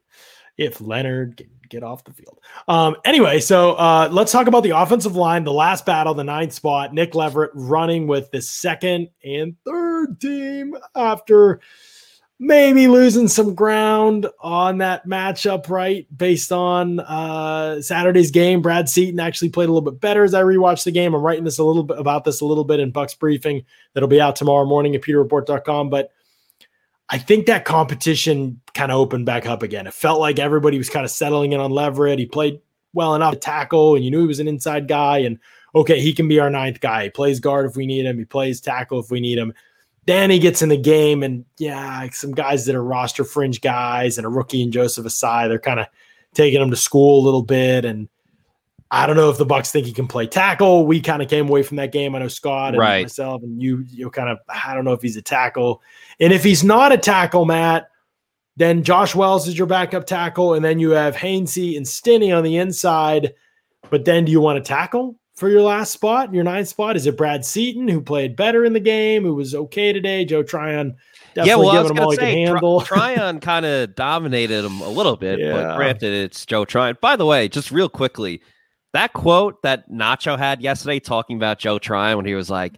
If 0.57 0.81
Leonard 0.81 1.37
can 1.37 1.49
get 1.69 1.81
off 1.81 2.03
the 2.03 2.13
field. 2.13 2.39
Um, 2.67 2.97
anyway, 3.05 3.39
so 3.39 3.73
uh, 3.73 4.09
let's 4.11 4.31
talk 4.31 4.47
about 4.47 4.63
the 4.63 4.71
offensive 4.71 5.15
line. 5.15 5.43
The 5.43 5.53
last 5.53 5.85
battle, 5.85 6.13
the 6.13 6.23
ninth 6.23 6.53
spot. 6.53 6.93
Nick 6.93 7.15
Leverett 7.15 7.51
running 7.53 8.05
with 8.05 8.29
the 8.31 8.41
second 8.41 9.09
and 9.23 9.55
third 9.65 10.19
team 10.19 10.75
after 10.95 11.61
maybe 12.43 12.87
losing 12.87 13.27
some 13.27 13.53
ground 13.53 14.25
on 14.39 14.79
that 14.79 15.07
matchup, 15.07 15.69
right? 15.69 16.07
Based 16.17 16.51
on 16.51 16.99
uh, 16.99 17.79
Saturday's 17.83 18.31
game, 18.31 18.63
Brad 18.63 18.89
Seaton 18.89 19.19
actually 19.19 19.49
played 19.49 19.69
a 19.69 19.71
little 19.71 19.89
bit 19.89 20.01
better 20.01 20.23
as 20.23 20.33
I 20.33 20.41
rewatched 20.41 20.85
the 20.85 20.91
game. 20.91 21.13
I'm 21.13 21.21
writing 21.21 21.43
this 21.43 21.59
a 21.59 21.63
little 21.63 21.83
bit 21.83 21.99
about 21.99 22.25
this 22.25 22.41
a 22.41 22.45
little 22.45 22.63
bit 22.63 22.79
in 22.79 22.89
Bucks 22.89 23.13
briefing 23.13 23.63
that'll 23.93 24.09
be 24.09 24.19
out 24.19 24.35
tomorrow 24.35 24.65
morning 24.65 24.95
at 24.95 25.03
pewterreport.com. 25.03 25.91
But 25.91 26.11
I 27.09 27.19
think 27.19 27.45
that 27.45 27.63
competition 27.63 28.59
kind 28.73 28.91
of 28.91 28.97
opened 28.97 29.27
back 29.27 29.45
up 29.45 29.61
again. 29.61 29.85
It 29.85 29.93
felt 29.93 30.19
like 30.19 30.39
everybody 30.39 30.79
was 30.79 30.89
kind 30.89 31.05
of 31.05 31.11
settling 31.11 31.51
in 31.51 31.59
on 31.59 31.69
Leverett. 31.69 32.17
He 32.17 32.25
played 32.25 32.59
well 32.93 33.13
enough 33.13 33.33
to 33.33 33.39
tackle, 33.39 33.95
and 33.95 34.03
you 34.03 34.09
knew 34.09 34.21
he 34.21 34.27
was 34.27 34.39
an 34.39 34.47
inside 34.47 34.87
guy. 34.87 35.19
And 35.19 35.37
okay, 35.75 36.01
he 36.01 36.11
can 36.11 36.27
be 36.27 36.39
our 36.39 36.49
ninth 36.49 36.79
guy. 36.79 37.03
He 37.03 37.09
plays 37.11 37.39
guard 37.39 37.69
if 37.69 37.75
we 37.75 37.85
need 37.85 38.07
him. 38.07 38.17
He 38.17 38.25
plays 38.25 38.59
tackle 38.61 38.99
if 38.99 39.11
we 39.11 39.19
need 39.19 39.37
him. 39.37 39.53
He 40.07 40.39
gets 40.39 40.61
in 40.61 40.69
the 40.69 40.77
game, 40.77 41.23
and 41.23 41.45
yeah, 41.57 42.09
some 42.11 42.31
guys 42.31 42.65
that 42.65 42.75
are 42.75 42.83
roster 42.83 43.23
fringe 43.23 43.61
guys 43.61 44.17
and 44.17 44.25
a 44.25 44.29
rookie 44.29 44.63
and 44.63 44.73
Joseph 44.73 45.05
Asai, 45.05 45.47
they're 45.47 45.59
kind 45.59 45.79
of 45.79 45.87
taking 46.33 46.61
him 46.61 46.69
to 46.71 46.75
school 46.75 47.21
a 47.21 47.25
little 47.25 47.43
bit. 47.43 47.85
And 47.85 48.09
I 48.89 49.05
don't 49.05 49.15
know 49.15 49.29
if 49.29 49.37
the 49.37 49.45
Bucks 49.45 49.71
think 49.71 49.85
he 49.85 49.93
can 49.93 50.07
play 50.07 50.27
tackle. 50.27 50.85
We 50.85 51.01
kind 51.01 51.21
of 51.21 51.29
came 51.29 51.47
away 51.47 51.63
from 51.63 51.77
that 51.77 51.91
game. 51.91 52.15
I 52.15 52.19
know 52.19 52.27
Scott 52.27 52.73
and 52.73 52.79
Right. 52.79 53.03
myself 53.03 53.43
and 53.43 53.61
you, 53.61 53.85
you 53.89 54.09
kind 54.09 54.29
of, 54.29 54.39
I 54.49 54.73
don't 54.73 54.85
know 54.85 54.93
if 54.93 55.01
he's 55.01 55.17
a 55.17 55.21
tackle. 55.21 55.81
And 56.19 56.33
if 56.33 56.43
he's 56.43 56.63
not 56.63 56.91
a 56.91 56.97
tackle, 56.97 57.45
Matt, 57.45 57.87
then 58.57 58.83
Josh 58.83 59.15
Wells 59.15 59.47
is 59.47 59.57
your 59.57 59.67
backup 59.67 60.05
tackle, 60.05 60.55
and 60.55 60.63
then 60.63 60.77
you 60.77 60.91
have 60.91 61.15
Hainsey 61.15 61.77
and 61.77 61.87
Stinnie 61.87 62.33
on 62.33 62.43
the 62.43 62.57
inside. 62.57 63.33
But 63.89 64.03
then, 64.05 64.25
do 64.25 64.31
you 64.31 64.41
want 64.41 64.63
to 64.63 64.67
tackle? 64.67 65.15
For 65.35 65.49
your 65.49 65.61
last 65.61 65.91
spot, 65.91 66.33
your 66.33 66.43
ninth 66.43 66.67
spot? 66.67 66.95
Is 66.95 67.05
it 67.07 67.17
Brad 67.17 67.45
Seaton, 67.45 67.87
who 67.87 68.01
played 68.01 68.35
better 68.35 68.65
in 68.65 68.73
the 68.73 68.79
game, 68.79 69.23
who 69.23 69.35
was 69.35 69.55
okay 69.55 69.93
today? 69.93 70.25
Joe 70.25 70.43
Tryon, 70.43 70.95
definitely 71.33 71.49
yeah, 71.49 71.55
well, 71.55 71.69
I 71.69 71.79
was 71.81 71.91
giving 71.91 71.97
him 71.97 72.03
all 72.03 72.15
gonna 72.15 72.21
say, 72.21 72.41
handle. 72.41 72.81
Try- 72.81 73.15
Tryon 73.15 73.39
kind 73.39 73.65
of 73.65 73.95
dominated 73.95 74.65
him 74.65 74.81
a 74.81 74.89
little 74.89 75.15
bit, 75.15 75.39
Yeah. 75.39 75.53
but 75.53 75.77
granted, 75.77 76.13
it's 76.13 76.45
Joe 76.45 76.65
Tryon. 76.65 76.97
By 77.01 77.15
the 77.15 77.25
way, 77.25 77.47
just 77.47 77.71
real 77.71 77.89
quickly, 77.89 78.41
that 78.93 79.13
quote 79.13 79.61
that 79.63 79.89
Nacho 79.89 80.37
had 80.37 80.61
yesterday 80.61 80.99
talking 80.99 81.37
about 81.37 81.59
Joe 81.59 81.79
Tryon 81.79 82.17
when 82.17 82.25
he 82.25 82.35
was 82.35 82.49
like, 82.49 82.77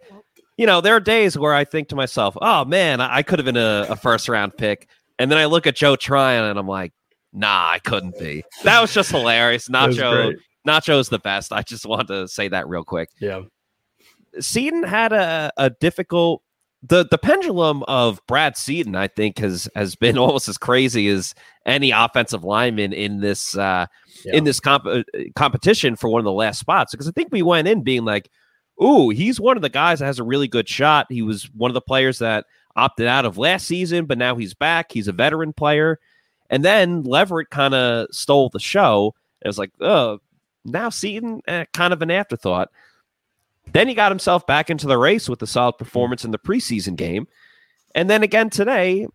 you 0.58 0.68
know, 0.68 0.80
there 0.82 0.96
are 0.96 1.00
days 1.00 1.38
where 1.38 1.56
I 1.56 1.66
think 1.66 1.88
to 1.90 1.96
myself, 1.96 2.38
oh 2.42 2.64
man, 2.66 3.02
I, 3.02 3.18
I 3.18 3.24
could 3.24 3.40
have 3.40 3.46
been 3.46 3.58
a, 3.58 3.88
a 3.90 3.96
first 3.96 4.30
round 4.30 4.56
pick. 4.56 4.88
And 5.20 5.32
then 5.32 5.38
I 5.40 5.46
look 5.46 5.66
at 5.66 5.76
Joe 5.76 5.96
Tryon 5.96 6.44
and 6.46 6.60
I'm 6.60 6.68
like, 6.68 6.94
nah, 7.34 7.70
I 7.72 7.80
couldn't 7.80 8.18
be. 8.20 8.44
That 8.64 8.80
was 8.80 8.94
just 8.94 9.10
hilarious. 9.10 9.68
Was 9.68 9.98
Nacho. 10.68 10.82
Nacho's 10.94 11.10
the 11.10 11.20
best. 11.20 11.52
I 11.54 11.62
just 11.62 11.86
want 11.86 12.08
to 12.10 12.28
say 12.28 12.48
that 12.48 12.68
real 12.68 12.84
quick. 12.84 13.10
Yeah. 13.20 13.42
Seaton 14.40 14.84
had 14.84 15.14
a, 15.14 15.52
a 15.58 15.70
difficult 15.70 16.42
the 16.86 17.06
the 17.10 17.18
pendulum 17.18 17.84
of 17.84 18.20
Brad 18.28 18.58
Seaton, 18.58 18.96
I 18.96 19.08
think, 19.08 19.40
has 19.40 19.70
has 19.76 19.96
been 19.96 20.18
almost 20.20 20.50
as 20.50 20.58
crazy 20.58 21.08
as 21.08 21.34
any 21.66 21.92
offensive 21.92 22.44
lineman 22.44 22.92
in 22.94 23.22
this 23.22 23.56
uh, 23.58 23.86
Yeah. 24.26 24.36
in 24.36 24.44
this 24.44 24.60
comp- 24.60 24.86
uh, 24.86 25.04
competition 25.36 25.96
for 25.96 26.10
one 26.10 26.20
of 26.20 26.26
the 26.26 26.32
last 26.32 26.60
spots. 26.60 26.92
Because 26.92 27.08
I 27.08 27.12
think 27.12 27.30
we 27.32 27.42
went 27.42 27.68
in 27.70 27.84
being 27.84 28.04
like, 28.06 28.30
"Ooh, 28.84 29.10
he's 29.10 29.40
one 29.40 29.56
of 29.56 29.62
the 29.62 29.70
guys 29.70 30.00
that 30.00 30.06
has 30.08 30.20
a 30.20 30.24
really 30.26 30.48
good 30.48 30.68
shot." 30.68 31.08
He 31.10 31.22
was 31.22 31.50
one 31.54 31.70
of 31.72 31.76
the 31.76 31.82
players 31.82 32.20
that 32.20 32.46
opted 32.76 33.08
out 33.08 33.24
of 33.26 33.38
last 33.38 33.66
season, 33.68 34.06
but 34.06 34.18
now 34.18 34.36
he's 34.36 34.54
back. 34.56 34.92
He's 34.92 35.08
a 35.08 35.14
veteran 35.14 35.54
player, 35.54 36.00
and 36.50 36.66
then 36.66 37.04
Leverett 37.04 37.50
kind 37.50 37.74
of 37.76 38.08
stole 38.12 38.50
the 38.50 38.60
show. 38.60 39.14
It 39.42 39.48
was 39.48 39.58
like, 39.60 39.72
oh, 39.80 40.20
now 40.66 40.90
Seaton, 40.90 41.42
eh, 41.48 41.66
kind 41.74 41.94
of 41.94 42.02
an 42.02 42.12
afterthought. 42.12 42.70
Then 43.72 43.88
he 43.88 43.94
got 43.94 44.12
himself 44.12 44.46
back 44.46 44.70
into 44.70 44.88
the 44.88 44.98
race 44.98 45.30
with 45.30 45.42
a 45.42 45.48
solid 45.48 45.78
performance 45.78 46.26
in 46.26 46.32
the 46.32 46.40
preseason 46.40 46.96
game. 46.96 47.28
And 47.96 48.10
then 48.10 48.24
again 48.24 48.50
today, 48.50 49.08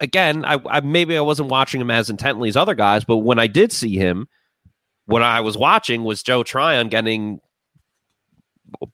again, 0.00 0.44
I, 0.44 0.58
I 0.68 0.80
maybe 0.80 1.16
I 1.16 1.20
wasn't 1.22 1.48
watching 1.48 1.80
him 1.80 1.90
as 1.90 2.10
intently 2.10 2.48
as 2.48 2.56
other 2.56 2.74
guys, 2.74 3.04
but 3.04 3.18
when 3.18 3.38
I 3.38 3.46
did 3.46 3.72
see 3.72 3.96
him, 3.96 4.28
what 5.06 5.22
I 5.22 5.40
was 5.40 5.56
watching 5.56 6.04
was 6.04 6.22
Joe 6.22 6.42
Tryon 6.42 6.88
getting 6.88 7.40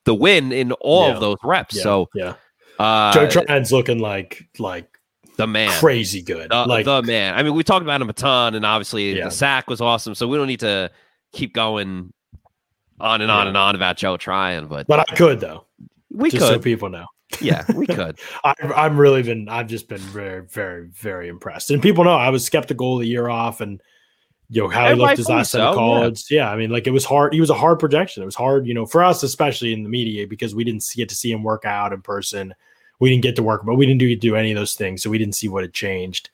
the 0.05 0.15
win 0.15 0.53
in 0.53 0.73
all 0.73 1.09
Yeah. 1.09 1.15
of 1.15 1.21
those 1.21 1.39
reps. 1.43 1.75
Yeah. 1.77 1.83
So 1.83 2.09
yeah. 2.15 2.35
uh, 2.79 3.13
Joe 3.13 3.29
Tryon's 3.29 3.73
looking 3.73 3.99
like 3.99 4.49
like 4.59 4.89
the 5.37 5.47
man, 5.49 5.71
crazy 5.81 6.23
good. 6.23 6.51
the, 6.51 6.65
like 6.67 6.85
the 6.85 7.03
man. 7.03 7.35
I 7.35 7.43
mean, 7.43 7.55
we 7.55 7.65
talked 7.65 7.83
about 7.83 8.01
him 8.01 8.09
a 8.09 8.13
ton, 8.13 8.55
and 8.55 8.65
obviously 8.65 9.17
Yeah. 9.19 9.25
the 9.25 9.31
sack 9.33 9.69
was 9.69 9.81
awesome. 9.81 10.15
So 10.15 10.29
we 10.29 10.37
don't 10.39 10.47
need 10.47 10.61
to 10.61 10.91
keep 11.35 11.53
going 11.53 12.13
on 13.01 13.21
and 13.21 13.31
on 13.31 13.45
Yeah. 13.45 13.49
and 13.49 13.57
on 13.57 13.75
about 13.75 13.97
Joe 13.97 14.17
Tryon, 14.17 14.67
but 14.69 14.87
but 14.87 15.01
I 15.01 15.15
could 15.17 15.41
though, 15.41 15.67
we 16.11 16.31
just 16.31 16.47
so 16.47 16.55
could, 16.55 16.63
people 16.63 16.89
know. 16.89 17.07
yeah, 17.41 17.65
we 17.75 17.87
could. 17.99 18.19
I, 18.45 18.55
I'm 18.77 18.97
really 18.99 19.23
been. 19.23 19.49
I've 19.49 19.67
just 19.67 19.89
been 19.89 19.99
very, 19.99 20.43
very, 20.47 20.87
very 20.89 21.29
impressed. 21.29 21.71
And 21.71 21.83
people 21.83 22.05
know 22.05 22.15
I 22.15 22.31
was 22.31 22.45
skeptical 22.45 22.99
the 22.99 23.07
year 23.07 23.29
off, 23.29 23.61
and 23.61 23.81
you 24.51 24.63
know 24.63 24.69
how 24.69 24.89
he 24.89 24.95
looked 24.95 25.17
his 25.17 25.29
last 25.29 25.51
so, 25.51 25.69
of 25.69 25.75
college. 25.75 26.25
Yeah. 26.31 26.51
I 26.51 26.57
mean, 26.57 26.71
like 26.71 26.87
it 26.87 26.93
was 26.93 27.05
hard. 27.05 27.33
He 27.35 27.41
was 27.41 27.51
a 27.51 27.55
hard 27.55 27.79
projection. 27.79 28.23
It 28.23 28.27
was 28.27 28.35
hard, 28.37 28.67
you 28.67 28.75
know, 28.75 28.87
for 28.87 29.03
us, 29.03 29.23
especially 29.23 29.73
in 29.73 29.83
the 29.83 29.89
media, 29.89 30.27
because 30.27 30.55
we 30.55 30.65
didn't 30.65 30.85
get 30.95 31.09
to 31.09 31.15
see 31.17 31.33
him 31.33 31.43
work 31.43 31.65
out 31.65 31.93
in 31.93 32.03
person. 32.03 32.55
We 33.01 33.11
didn't 33.11 33.23
get 33.25 33.35
to 33.37 33.43
work, 33.43 33.67
but 33.67 33.75
we 33.75 33.87
didn't 33.87 33.99
do 33.99 34.15
do 34.15 34.37
any 34.37 34.53
of 34.53 34.57
those 34.57 34.75
things, 34.75 35.03
so 35.03 35.11
we 35.11 35.19
didn't 35.19 35.35
see 35.35 35.49
what 35.49 35.65
had 35.65 35.73
changed. 35.75 36.31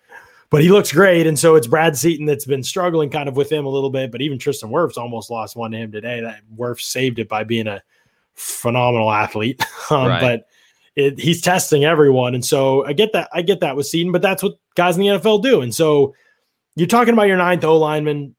But 0.50 0.62
he 0.62 0.68
looks 0.68 0.90
great, 0.90 1.28
and 1.28 1.38
so 1.38 1.54
it's 1.54 1.68
Brad 1.68 1.96
Seaton 1.96 2.26
that's 2.26 2.44
been 2.44 2.64
struggling 2.64 3.08
kind 3.08 3.28
of 3.28 3.36
with 3.36 3.50
him 3.50 3.66
a 3.66 3.68
little 3.68 3.90
bit. 3.90 4.10
But 4.10 4.20
even 4.20 4.36
Tristan 4.36 4.70
Wirfs 4.70 4.98
almost 4.98 5.30
lost 5.30 5.54
one 5.54 5.70
to 5.70 5.78
him 5.78 5.92
today. 5.92 6.20
That 6.20 6.42
Wirfs 6.56 6.82
saved 6.82 7.20
it 7.20 7.28
by 7.28 7.44
being 7.44 7.68
a 7.68 7.82
phenomenal 8.34 9.12
athlete. 9.12 9.62
um, 9.90 10.08
Right. 10.08 10.20
But 10.20 10.46
it, 10.96 11.20
he's 11.20 11.40
testing 11.40 11.84
everyone, 11.84 12.34
and 12.34 12.44
so 12.44 12.84
I 12.84 12.92
get 12.92 13.12
that. 13.12 13.28
I 13.32 13.42
get 13.42 13.60
that 13.60 13.76
with 13.76 13.86
Seaton, 13.86 14.10
but 14.10 14.22
that's 14.22 14.42
what 14.42 14.58
guys 14.74 14.96
in 14.96 15.02
the 15.02 15.08
NFL 15.08 15.42
do. 15.42 15.60
And 15.60 15.72
so 15.72 16.14
you're 16.74 16.88
talking 16.88 17.14
about 17.14 17.28
your 17.28 17.36
ninth 17.36 17.62
O 17.64 17.78
lineman. 17.78 18.34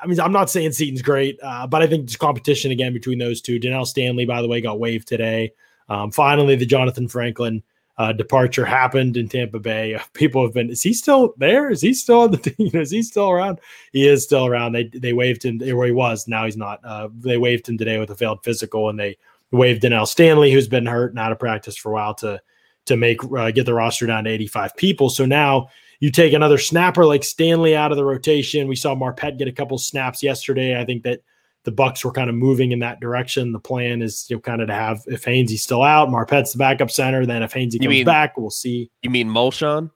I 0.00 0.06
mean, 0.06 0.20
I'm 0.20 0.32
not 0.32 0.48
saying 0.50 0.70
Seaton's 0.72 1.02
great, 1.02 1.40
uh, 1.42 1.66
but 1.66 1.82
I 1.82 1.88
think 1.88 2.06
there's 2.06 2.16
competition 2.16 2.70
again 2.70 2.92
between 2.92 3.18
those 3.18 3.40
two. 3.40 3.58
Donell 3.58 3.86
Stanley, 3.86 4.24
by 4.24 4.40
the 4.40 4.46
way, 4.46 4.60
got 4.60 4.78
waived 4.78 5.08
today. 5.08 5.52
Um, 5.88 6.12
finally, 6.12 6.54
the 6.54 6.66
Jonathan 6.66 7.08
Franklin 7.08 7.64
uh, 7.98 8.12
departure 8.12 8.64
happened 8.64 9.16
in 9.16 9.28
Tampa 9.28 9.58
Bay. 9.58 10.00
People 10.14 10.42
have 10.42 10.54
been. 10.54 10.70
Is 10.70 10.82
he 10.82 10.92
still 10.92 11.34
there? 11.36 11.70
Is 11.70 11.82
he 11.82 11.92
still 11.92 12.20
on 12.20 12.30
the 12.30 12.36
team? 12.50 12.70
Is 12.74 12.90
he 12.90 13.02
still 13.02 13.28
around? 13.28 13.60
He 13.92 14.06
is 14.06 14.24
still 14.24 14.46
around. 14.46 14.72
They 14.72 14.84
they 14.84 15.12
waived 15.12 15.44
him 15.44 15.58
where 15.58 15.86
he 15.86 15.92
was. 15.92 16.28
Now 16.28 16.44
he's 16.44 16.56
not. 16.56 16.80
Uh, 16.84 17.08
they 17.12 17.38
waived 17.38 17.68
him 17.68 17.76
today 17.76 17.98
with 17.98 18.10
a 18.10 18.14
failed 18.14 18.42
physical, 18.44 18.88
and 18.88 18.98
they 18.98 19.16
waived 19.50 19.82
Donell 19.82 20.06
Stanley, 20.06 20.52
who's 20.52 20.68
been 20.68 20.86
hurt 20.86 21.10
and 21.10 21.18
out 21.18 21.32
of 21.32 21.38
practice 21.38 21.76
for 21.76 21.90
a 21.90 21.94
while, 21.94 22.14
to 22.14 22.40
to 22.86 22.96
make 22.96 23.22
uh, 23.36 23.50
get 23.50 23.66
the 23.66 23.74
roster 23.74 24.06
down 24.06 24.24
to 24.24 24.30
85 24.30 24.76
people. 24.76 25.10
So 25.10 25.26
now 25.26 25.68
you 26.00 26.10
take 26.10 26.32
another 26.32 26.58
snapper 26.58 27.04
like 27.04 27.24
Stanley 27.24 27.76
out 27.76 27.90
of 27.90 27.96
the 27.96 28.04
rotation. 28.04 28.68
We 28.68 28.76
saw 28.76 28.94
Marpet 28.94 29.38
get 29.38 29.48
a 29.48 29.52
couple 29.52 29.76
snaps 29.78 30.22
yesterday. 30.22 30.80
I 30.80 30.84
think 30.84 31.02
that 31.02 31.20
the 31.64 31.72
Bucks 31.72 32.04
were 32.04 32.12
kind 32.12 32.30
of 32.30 32.36
moving 32.36 32.72
in 32.72 32.78
that 32.80 33.00
direction. 33.00 33.52
The 33.52 33.58
plan 33.60 34.00
is 34.02 34.26
you 34.30 34.36
know, 34.36 34.40
kind 34.40 34.60
of 34.62 34.68
to 34.68 34.74
have 34.74 35.00
if 35.06 35.24
Hainsey's 35.24 35.62
still 35.62 35.82
out, 35.82 36.08
Marpet's 36.08 36.52
the 36.52 36.58
backup 36.58 36.90
center. 36.90 37.26
Then 37.26 37.42
if 37.42 37.52
Hainsey 37.52 37.78
comes 37.78 37.88
mean- 37.88 38.04
back, 38.06 38.36
we'll 38.36 38.50
see. 38.50 38.90
You 39.02 39.10
mean 39.10 39.28
Molchon? 39.28 39.90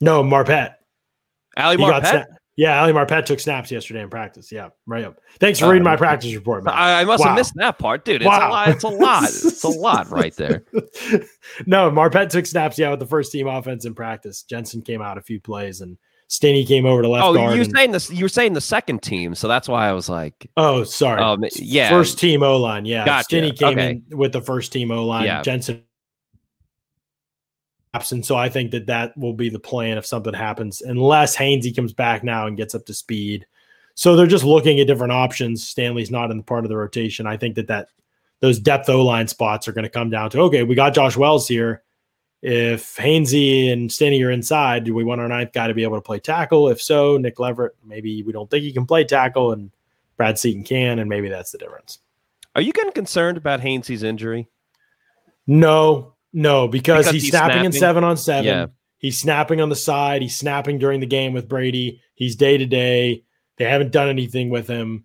No, 0.00 0.22
Marpet. 0.22 0.74
Ali 1.56 1.76
Marpet? 1.76 2.02
sna- 2.02 2.24
yeah, 2.56 2.82
Ali 2.82 2.92
Marpet 2.92 3.24
took 3.24 3.40
snaps 3.40 3.70
yesterday 3.70 4.02
in 4.02 4.10
practice. 4.10 4.50
Yeah, 4.52 4.68
right 4.86 5.04
up. 5.04 5.16
Thanks 5.38 5.58
for 5.58 5.66
Oh, 5.66 5.70
reading 5.70 5.84
my 5.84 5.94
uh, 5.94 5.98
practice 5.98 6.34
report, 6.34 6.64
man. 6.64 6.74
I, 6.74 7.00
I 7.00 7.04
must 7.04 7.20
Wow. 7.22 7.28
have 7.28 7.36
missed 7.38 7.54
that 7.56 7.78
part, 7.78 8.04
dude. 8.04 8.16
It's 8.22 8.26
Wow. 8.28 8.48
a 8.48 8.50
lot. 8.50 8.68
It's 8.68 8.84
a 8.84 8.88
lot. 8.88 9.22
It's 9.24 9.64
a 9.64 9.68
lot 9.70 10.10
right 10.10 10.34
there. 10.36 10.64
no, 11.66 11.90
Marpet 11.90 12.28
took 12.30 12.44
snaps, 12.46 12.78
yeah, 12.78 12.90
with 12.90 13.00
the 13.00 13.06
first 13.06 13.32
team 13.32 13.46
offense 13.46 13.84
in 13.86 13.94
practice. 13.94 14.42
Jensen 14.42 14.82
came 14.82 15.00
out 15.00 15.18
a 15.18 15.22
few 15.22 15.40
plays 15.40 15.80
and 15.80 15.96
Stinnie 16.32 16.64
came 16.64 16.86
over 16.86 17.02
to 17.02 17.08
left 17.08 17.26
Oh, 17.26 17.34
guard. 17.34 17.52
you 17.52 17.58
were 17.58 17.64
and- 17.64 17.76
saying 17.76 17.90
this? 17.92 18.10
You 18.10 18.24
were 18.24 18.28
saying 18.30 18.54
the 18.54 18.60
second 18.62 19.02
team, 19.02 19.34
so 19.34 19.48
that's 19.48 19.68
why 19.68 19.86
I 19.86 19.92
was 19.92 20.08
like, 20.08 20.48
oh, 20.56 20.82
sorry. 20.82 21.20
um, 21.20 21.44
yeah, 21.56 21.90
First 21.90 22.18
team 22.18 22.42
O 22.42 22.56
line. 22.56 22.86
Yeah. 22.86 23.04
Gotcha. 23.04 23.24
Stinnie 23.24 23.52
came 23.52 23.78
Okay. 23.78 23.90
in 24.10 24.16
with 24.16 24.32
the 24.32 24.40
first 24.40 24.72
team 24.72 24.90
O 24.90 25.04
line. 25.04 25.26
Yeah. 25.26 25.42
Jensen 25.42 25.82
absent. 27.92 28.24
So 28.24 28.34
I 28.36 28.48
think 28.48 28.70
that 28.70 28.86
that 28.86 29.14
will 29.18 29.34
be 29.34 29.50
the 29.50 29.58
plan 29.58 29.98
if 29.98 30.06
something 30.06 30.32
happens, 30.32 30.80
unless 30.80 31.36
Hainsey 31.36 31.76
comes 31.76 31.92
back 31.92 32.24
now 32.24 32.46
and 32.46 32.56
gets 32.56 32.74
up 32.74 32.86
to 32.86 32.94
speed. 32.94 33.44
So 33.94 34.16
they're 34.16 34.26
just 34.26 34.44
looking 34.44 34.80
at 34.80 34.86
different 34.86 35.12
options. 35.12 35.68
Stanley's 35.68 36.10
not 36.10 36.30
in 36.30 36.38
the 36.38 36.42
part 36.42 36.64
of 36.64 36.70
the 36.70 36.76
rotation. 36.78 37.26
I 37.26 37.36
think 37.36 37.56
that 37.56 37.66
that 37.68 37.88
those 38.40 38.58
depth 38.58 38.88
O 38.88 39.04
line 39.04 39.28
spots 39.28 39.68
are 39.68 39.72
going 39.72 39.84
to 39.84 39.90
come 39.90 40.08
down 40.08 40.30
to 40.30 40.40
okay, 40.40 40.62
we 40.62 40.74
got 40.74 40.94
Josh 40.94 41.14
Wells 41.18 41.46
here. 41.46 41.82
If 42.42 42.96
Hainsey 42.96 43.72
and 43.72 43.90
Stinnie 43.90 44.22
are 44.24 44.30
inside, 44.30 44.82
do 44.82 44.94
we 44.94 45.04
want 45.04 45.20
our 45.20 45.28
ninth 45.28 45.52
guy 45.52 45.68
to 45.68 45.74
be 45.74 45.84
able 45.84 45.96
to 45.96 46.02
play 46.02 46.18
tackle? 46.18 46.68
If 46.68 46.82
so, 46.82 47.16
Nick 47.16 47.38
Leverett, 47.38 47.76
maybe 47.84 48.24
we 48.24 48.32
don't 48.32 48.50
think 48.50 48.64
he 48.64 48.72
can 48.72 48.84
play 48.84 49.04
tackle, 49.04 49.52
and 49.52 49.70
Brad 50.16 50.38
Seaton 50.38 50.64
can, 50.64 50.98
and 50.98 51.08
maybe 51.08 51.28
that's 51.28 51.52
the 51.52 51.58
difference. 51.58 52.00
Are 52.56 52.62
you 52.62 52.72
getting 52.72 52.92
concerned 52.92 53.38
about 53.38 53.60
Hainsey's 53.60 54.02
injury? 54.02 54.48
No, 55.46 56.14
no, 56.32 56.66
because, 56.68 57.06
Because 57.06 57.14
he's, 57.14 57.22
he's 57.22 57.30
snapping, 57.30 57.64
in 57.64 57.72
seven 57.72 58.04
on 58.04 58.16
seven. 58.16 58.44
Yeah. 58.44 58.66
He's 58.98 59.20
snapping 59.20 59.60
on 59.60 59.68
the 59.68 59.76
side. 59.76 60.22
He's 60.22 60.36
snapping 60.36 60.78
during 60.78 61.00
the 61.00 61.06
game 61.06 61.32
with 61.32 61.48
Brady. 61.48 62.00
He's 62.14 62.36
day 62.36 62.58
to 62.58 62.66
day. 62.66 63.24
They 63.56 63.64
haven't 63.64 63.92
done 63.92 64.08
anything 64.08 64.50
with 64.50 64.68
him. 64.68 65.04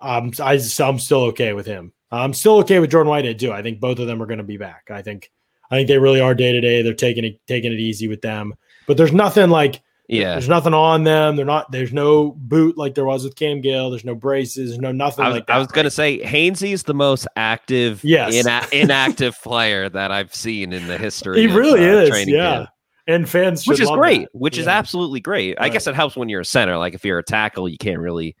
Um, 0.00 0.32
I, 0.38 0.60
I'm 0.80 0.98
still 0.98 1.24
okay 1.24 1.52
with 1.52 1.66
him. 1.66 1.92
I'm 2.10 2.34
still 2.34 2.58
okay 2.58 2.78
with 2.78 2.90
Jordan 2.90 3.10
Whitehead 3.10 3.38
too. 3.38 3.52
I 3.52 3.62
think 3.62 3.80
both 3.80 3.98
of 3.98 4.06
them 4.06 4.22
are 4.22 4.26
going 4.26 4.38
to 4.38 4.44
be 4.44 4.56
back. 4.56 4.90
I 4.90 5.02
think, 5.02 5.30
I 5.70 5.76
think 5.76 5.88
they 5.88 5.98
really 5.98 6.20
are 6.20 6.34
day 6.34 6.52
to 6.52 6.60
day. 6.60 6.82
They're 6.82 6.94
taking 6.94 7.24
it, 7.24 7.40
taking 7.46 7.72
it 7.72 7.80
easy 7.80 8.08
with 8.08 8.22
them. 8.22 8.54
But 8.86 8.96
there's 8.96 9.12
nothing 9.12 9.50
like 9.50 9.80
Yeah, 10.08 10.32
there's 10.32 10.48
nothing 10.48 10.74
on 10.74 11.04
them. 11.04 11.36
They're 11.36 11.46
not. 11.46 11.70
There's 11.72 11.92
no 11.92 12.32
boot 12.32 12.76
like 12.76 12.94
there 12.94 13.06
was 13.06 13.24
with 13.24 13.34
Cam 13.36 13.60
Gill. 13.62 13.90
There's 13.90 14.04
no 14.04 14.14
braces. 14.14 14.78
No 14.78 14.92
nothing 14.92 15.24
I 15.24 15.28
was, 15.28 15.34
like 15.36 15.46
that. 15.46 15.56
I 15.56 15.58
was 15.58 15.68
gonna 15.68 15.90
say 15.90 16.18
Hainsey's 16.22 16.82
the 16.82 16.92
most 16.94 17.26
active, 17.36 18.04
Yes. 18.04 18.34
ina- 18.34 18.66
inactive 18.72 19.40
player 19.42 19.88
that 19.88 20.12
I've 20.12 20.34
seen 20.34 20.72
in 20.72 20.86
the 20.86 20.98
history. 20.98 21.40
He 21.40 21.46
of, 21.46 21.54
really 21.54 21.80
uh, 21.84 22.00
is. 22.02 22.28
Yeah. 22.28 22.56
camp. 22.56 22.70
And 23.06 23.28
fans, 23.28 23.66
which 23.66 23.80
is 23.80 23.90
great. 23.90 24.22
that. 24.22 24.28
Which 24.32 24.56
is 24.56 24.66
absolutely 24.66 25.20
great. 25.20 25.56
I 25.60 25.68
guess 25.68 25.86
it 25.86 25.94
helps 25.94 26.16
when 26.16 26.30
you're 26.30 26.40
a 26.40 26.44
center. 26.44 26.78
Like 26.78 26.94
if 26.94 27.04
you're 27.04 27.18
a 27.18 27.24
tackle, 27.24 27.68
you 27.68 27.76
can't 27.76 27.98
really 27.98 28.34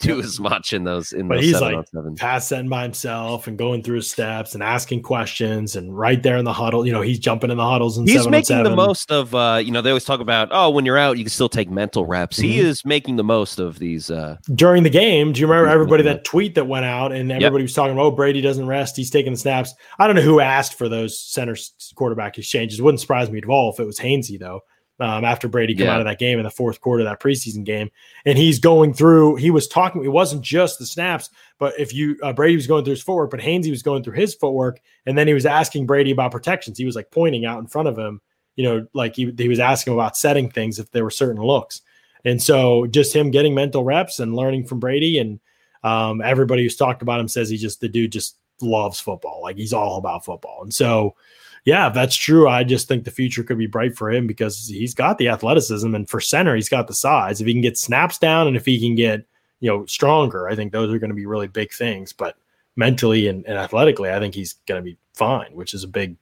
do 0.00 0.18
as 0.20 0.40
much 0.40 0.72
in 0.72 0.84
those 0.84 1.12
in 1.12 1.28
But 1.28 1.36
those 1.36 1.44
he's 1.44 1.52
seven 1.52 1.68
like 1.68 1.76
on 1.78 1.86
seven. 1.86 2.16
pass 2.16 2.48
setting 2.48 2.68
by 2.68 2.82
himself 2.82 3.46
and 3.46 3.56
going 3.58 3.82
through 3.82 3.96
his 3.96 4.10
steps 4.10 4.54
and 4.54 4.62
asking 4.62 5.02
questions 5.02 5.76
and 5.76 5.96
right 5.96 6.20
there 6.22 6.36
in 6.36 6.44
the 6.44 6.52
huddle. 6.52 6.84
You 6.86 6.92
know, 6.92 7.02
he's 7.02 7.18
jumping 7.18 7.50
in 7.50 7.56
the 7.58 7.64
huddles 7.68 7.98
and 7.98 8.08
He's 8.08 8.26
making 8.26 8.62
the 8.64 8.74
most 8.74 9.12
of 9.12 9.34
uh 9.34 9.60
you 9.62 9.70
know 9.70 9.80
they 9.82 9.90
always 9.90 10.04
talk 10.04 10.20
about 10.20 10.48
oh 10.50 10.70
when 10.70 10.84
you're 10.86 10.98
out 10.98 11.18
you 11.18 11.24
can 11.24 11.30
still 11.30 11.48
take 11.48 11.70
mental 11.70 12.04
reps. 12.06 12.36
He 12.38 12.56
Mhm. 12.58 12.64
is 12.64 12.84
making 12.84 13.16
the 13.16 13.24
most 13.24 13.58
of 13.58 13.78
these 13.78 14.10
uh 14.10 14.36
during 14.54 14.82
the 14.82 14.90
game. 14.90 15.32
Do 15.32 15.40
you 15.40 15.46
remember 15.46 15.68
everybody 15.70 16.02
that 16.04 16.24
tweet 16.24 16.54
that 16.56 16.66
went 16.66 16.84
out 16.84 17.12
and 17.12 17.30
everybody 17.30 17.62
was 17.62 17.74
talking 17.74 17.92
about, 17.92 18.02
oh, 18.04 18.10
Brady 18.10 18.40
doesn't 18.40 18.66
rest. 18.66 18.96
He's 18.96 19.10
taking 19.10 19.32
the 19.32 19.38
snaps. 19.38 19.74
I 19.98 20.06
don't 20.06 20.16
know 20.16 20.22
who 20.22 20.40
asked 20.40 20.74
for 20.74 20.88
those 20.88 21.18
center 21.18 21.54
quarterback 21.94 22.38
exchanges. 22.38 22.78
It 22.78 22.82
wouldn't 22.82 23.00
surprise 23.00 23.30
me 23.30 23.38
at 23.38 23.44
all 23.48 23.72
if 23.72 23.78
it 23.78 23.84
was 23.86 23.98
Hainsey, 23.98 24.38
though. 24.38 24.62
Um, 25.00 25.24
after 25.24 25.48
Brady 25.48 25.74
come 25.74 25.86
Yeah. 25.86 25.94
out 25.94 26.00
of 26.00 26.06
that 26.06 26.18
game 26.18 26.38
in 26.38 26.44
the 26.44 26.50
fourth 26.50 26.80
quarter 26.80 27.02
of 27.02 27.08
that 27.08 27.20
preseason 27.20 27.64
game, 27.64 27.90
and 28.24 28.38
he's 28.38 28.58
going 28.58 28.92
through. 28.94 29.36
He 29.36 29.50
was 29.50 29.66
talking. 29.66 30.04
It 30.04 30.08
wasn't 30.12 30.42
just 30.42 30.78
the 30.78 30.86
snaps, 30.86 31.30
but 31.58 31.74
if 31.78 31.92
you 31.94 32.16
uh, 32.22 32.32
Brady 32.32 32.56
was 32.56 32.66
going 32.66 32.84
through 32.84 32.92
his 32.92 33.02
footwork, 33.02 33.30
but 33.30 33.40
Hainsey 33.40 33.70
was 33.70 33.82
going 33.82 34.02
through 34.04 34.14
his 34.14 34.34
footwork, 34.34 34.80
and 35.06 35.16
then 35.16 35.26
he 35.26 35.34
was 35.34 35.46
asking 35.46 35.86
Brady 35.86 36.10
about 36.10 36.30
protections. 36.30 36.78
He 36.78 36.84
was 36.84 36.94
like 36.96 37.10
pointing 37.10 37.44
out 37.44 37.58
in 37.58 37.66
front 37.66 37.88
of 37.88 37.98
him, 37.98 38.20
you 38.54 38.64
know, 38.64 38.86
like 38.92 39.16
he 39.16 39.32
he 39.36 39.48
was 39.48 39.58
asking 39.60 39.94
about 39.94 40.16
setting 40.16 40.50
things 40.50 40.78
if 40.78 40.90
there 40.90 41.04
were 41.04 41.10
certain 41.10 41.42
looks, 41.42 41.80
and 42.24 42.40
so 42.40 42.86
just 42.86 43.14
him 43.14 43.30
getting 43.30 43.54
mental 43.54 43.82
reps 43.84 44.20
and 44.20 44.36
learning 44.36 44.66
from 44.66 44.78
Brady, 44.78 45.18
and 45.18 45.40
um, 45.82 46.20
everybody 46.20 46.62
who's 46.62 46.76
talked 46.76 47.02
about 47.02 47.18
him 47.18 47.28
says 47.28 47.48
he 47.48 47.56
just 47.56 47.80
the 47.80 47.88
dude 47.88 48.12
just 48.12 48.36
loves 48.60 49.00
football, 49.00 49.40
like 49.42 49.56
he's 49.56 49.72
all 49.72 49.96
about 49.96 50.24
football, 50.24 50.60
and 50.62 50.72
so 50.72 51.16
yeah, 51.64 51.86
if 51.86 51.94
that's 51.94 52.16
true, 52.16 52.48
I 52.48 52.64
just 52.64 52.88
think 52.88 53.04
the 53.04 53.10
future 53.10 53.44
could 53.44 53.58
be 53.58 53.66
bright 53.66 53.96
for 53.96 54.10
him 54.10 54.26
because 54.26 54.66
he's 54.66 54.94
got 54.94 55.18
the 55.18 55.28
athleticism 55.28 55.94
and 55.94 56.08
for 56.08 56.20
center, 56.20 56.56
he's 56.56 56.68
got 56.68 56.88
the 56.88 56.94
size. 56.94 57.40
If 57.40 57.46
he 57.46 57.52
can 57.52 57.62
get 57.62 57.78
snaps 57.78 58.18
down 58.18 58.48
and 58.48 58.56
if 58.56 58.66
he 58.66 58.80
can 58.80 58.96
get, 58.96 59.24
you 59.60 59.70
know, 59.70 59.86
stronger, 59.86 60.48
I 60.48 60.56
think 60.56 60.72
those 60.72 60.92
are 60.92 60.98
going 60.98 61.10
to 61.10 61.16
be 61.16 61.26
really 61.26 61.46
big 61.46 61.72
things. 61.72 62.12
But 62.12 62.36
mentally 62.74 63.28
and, 63.28 63.46
and 63.46 63.56
athletically, 63.56 64.10
I 64.10 64.18
think 64.18 64.34
he's 64.34 64.54
going 64.66 64.80
to 64.80 64.84
be 64.84 64.98
fine, 65.14 65.52
which 65.52 65.72
is 65.72 65.84
a 65.84 65.88
big, 65.88 66.16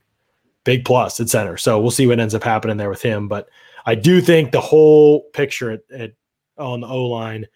big 0.64 0.84
plus 0.84 1.18
at 1.20 1.30
center. 1.30 1.56
So 1.56 1.80
we'll 1.80 1.90
see 1.90 2.06
what 2.06 2.20
ends 2.20 2.34
up 2.34 2.44
happening 2.44 2.76
there 2.76 2.90
with 2.90 3.02
him. 3.02 3.26
But 3.26 3.48
I 3.86 3.94
do 3.94 4.20
think 4.20 4.52
the 4.52 4.60
whole 4.60 5.22
picture 5.32 5.70
at, 5.70 5.82
at 5.90 6.12
on 6.58 6.82
the 6.82 6.86
O 6.86 7.06
line, 7.06 7.46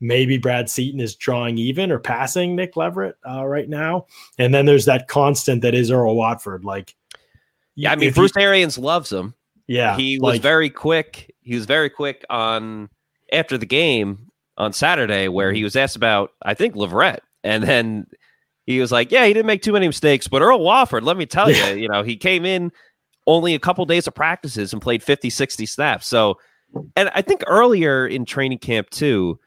maybe 0.00 0.36
Brad 0.36 0.68
Seaton 0.68 1.00
is 1.00 1.14
drawing 1.14 1.56
even 1.56 1.90
or 1.90 1.98
passing 1.98 2.54
Nick 2.54 2.76
Leverett 2.76 3.16
uh, 3.26 3.46
right 3.46 3.68
now. 3.68 4.06
And 4.36 4.52
then 4.52 4.66
there's 4.66 4.84
that 4.84 5.08
constant 5.08 5.62
that 5.62 5.74
is 5.74 5.90
Earl 5.90 6.16
Watford. 6.16 6.66
Like, 6.66 6.94
Yeah, 7.80 7.92
I 7.92 7.96
mean 7.96 8.08
if 8.10 8.14
he- 8.14 8.20
Bruce 8.20 8.36
Arians 8.36 8.76
loves 8.76 9.10
him. 9.10 9.34
yeah, 9.66 9.96
he 9.96 10.18
was 10.18 10.34
like, 10.34 10.42
very 10.42 10.68
quick. 10.68 11.34
He 11.40 11.54
was 11.54 11.64
very 11.64 11.88
quick 11.88 12.24
on 12.28 12.90
after 13.32 13.56
the 13.56 13.66
game 13.66 14.30
on 14.58 14.74
Saturday, 14.74 15.28
where 15.28 15.50
he 15.50 15.60
mm-hmm. 15.60 15.64
was 15.64 15.76
asked 15.76 15.96
about, 15.96 16.32
I 16.42 16.52
think, 16.52 16.76
Leverett, 16.76 17.22
and 17.42 17.64
then 17.64 18.06
he 18.66 18.80
was 18.80 18.92
like, 18.92 19.10
"Yeah, 19.10 19.24
he 19.24 19.32
didn't 19.32 19.46
make 19.46 19.62
too 19.62 19.72
many 19.72 19.86
mistakes, 19.86 20.28
but 20.28 20.42
Earl 20.42 20.60
Watford, 20.60 21.04
let 21.04 21.16
me 21.16 21.24
tell 21.24 21.50
you, 21.50 21.64
you 21.80 21.88
know, 21.88 22.02
he 22.02 22.16
came 22.16 22.44
in 22.44 22.70
only 23.26 23.54
a 23.54 23.58
couple 23.58 23.86
days 23.86 24.06
of 24.06 24.14
practices 24.14 24.74
and 24.74 24.82
played 24.82 25.02
50, 25.02 25.30
60 25.30 25.64
snaps. 25.64 26.06
So, 26.06 26.38
and 26.96 27.10
I 27.14 27.22
think 27.22 27.42
earlier 27.46 28.06
in 28.06 28.24
training 28.26 28.58
camp 28.58 28.90
too." 28.90 29.38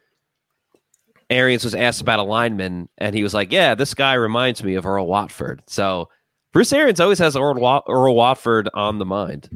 Arians 1.30 1.64
was 1.64 1.74
asked 1.74 2.02
about 2.02 2.20
a 2.20 2.24
lineman, 2.24 2.90
and 2.98 3.16
he 3.16 3.24
was 3.24 3.34
like, 3.34 3.52
"Yeah, 3.52 3.76
this 3.76 3.94
guy 3.94 4.14
reminds 4.16 4.64
me 4.64 4.76
of 4.76 4.86
Earl 4.86 5.08
Watford." 5.08 5.62
So 5.68 6.10
Bruce 6.54 6.72
Arians 6.72 7.00
always 7.00 7.20
has 7.20 7.36
Earl, 7.36 7.56
Wa- 7.56 7.84
Earl 7.90 8.16
Watford 8.16 8.70
on 8.74 9.00
the 9.00 9.06
mind, 9.06 9.50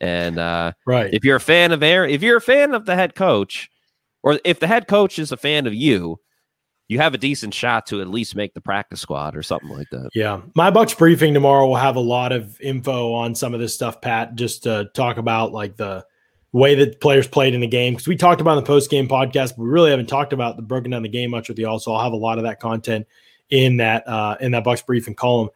and 0.00 0.38
uh, 0.38 0.72
right. 0.86 1.12
if 1.12 1.24
you're 1.24 1.36
a 1.36 1.40
fan 1.40 1.72
of 1.72 1.82
Aaron, 1.82 2.10
if 2.10 2.22
you're 2.22 2.36
a 2.36 2.42
fan 2.42 2.74
of 2.74 2.84
the 2.84 2.94
head 2.94 3.14
coach, 3.14 3.70
or 4.22 4.38
if 4.44 4.60
the 4.60 4.66
head 4.66 4.86
coach 4.86 5.18
is 5.18 5.32
a 5.32 5.36
fan 5.36 5.66
of 5.66 5.74
you, 5.74 6.20
you 6.88 6.98
have 6.98 7.14
a 7.14 7.18
decent 7.18 7.54
shot 7.54 7.86
to 7.86 8.02
at 8.02 8.08
least 8.08 8.36
make 8.36 8.52
the 8.52 8.60
practice 8.60 9.00
squad 9.00 9.34
or 9.34 9.42
something 9.42 9.70
like 9.70 9.88
that. 9.90 10.10
Yeah. 10.14 10.42
My 10.54 10.70
Bucks 10.70 10.92
briefing 10.92 11.32
tomorrow 11.32 11.66
will 11.66 11.76
have 11.76 11.96
a 11.96 12.00
lot 12.00 12.32
of 12.32 12.60
info 12.60 13.14
on 13.14 13.34
some 13.34 13.54
of 13.54 13.60
this 13.60 13.74
stuff, 13.74 14.02
Pat, 14.02 14.34
just 14.34 14.64
to 14.64 14.90
talk 14.94 15.16
about 15.16 15.52
like 15.52 15.76
the 15.76 16.04
way 16.52 16.74
that 16.74 17.00
players 17.00 17.26
played 17.26 17.54
in 17.54 17.62
the 17.62 17.66
game. 17.66 17.94
Because 17.94 18.06
we 18.06 18.16
talked 18.16 18.42
about 18.42 18.58
in 18.58 18.64
the 18.64 18.66
post 18.66 18.90
game 18.90 19.08
podcast, 19.08 19.56
but 19.56 19.60
we 19.60 19.68
really 19.68 19.90
haven't 19.90 20.08
talked 20.08 20.34
about 20.34 20.56
the 20.56 20.62
broken 20.62 20.90
down 20.90 21.02
the 21.02 21.08
game 21.08 21.30
much 21.30 21.48
with 21.48 21.58
y'all. 21.58 21.78
So 21.78 21.94
I'll 21.94 22.04
have 22.04 22.12
a 22.12 22.16
lot 22.16 22.36
of 22.36 22.44
that 22.44 22.60
content 22.60 23.06
in 23.48 23.78
that 23.78 24.06
uh 24.06 24.36
in 24.40 24.52
that 24.52 24.64
Bucks 24.64 24.82
briefing 24.82 25.14
column. 25.14 25.48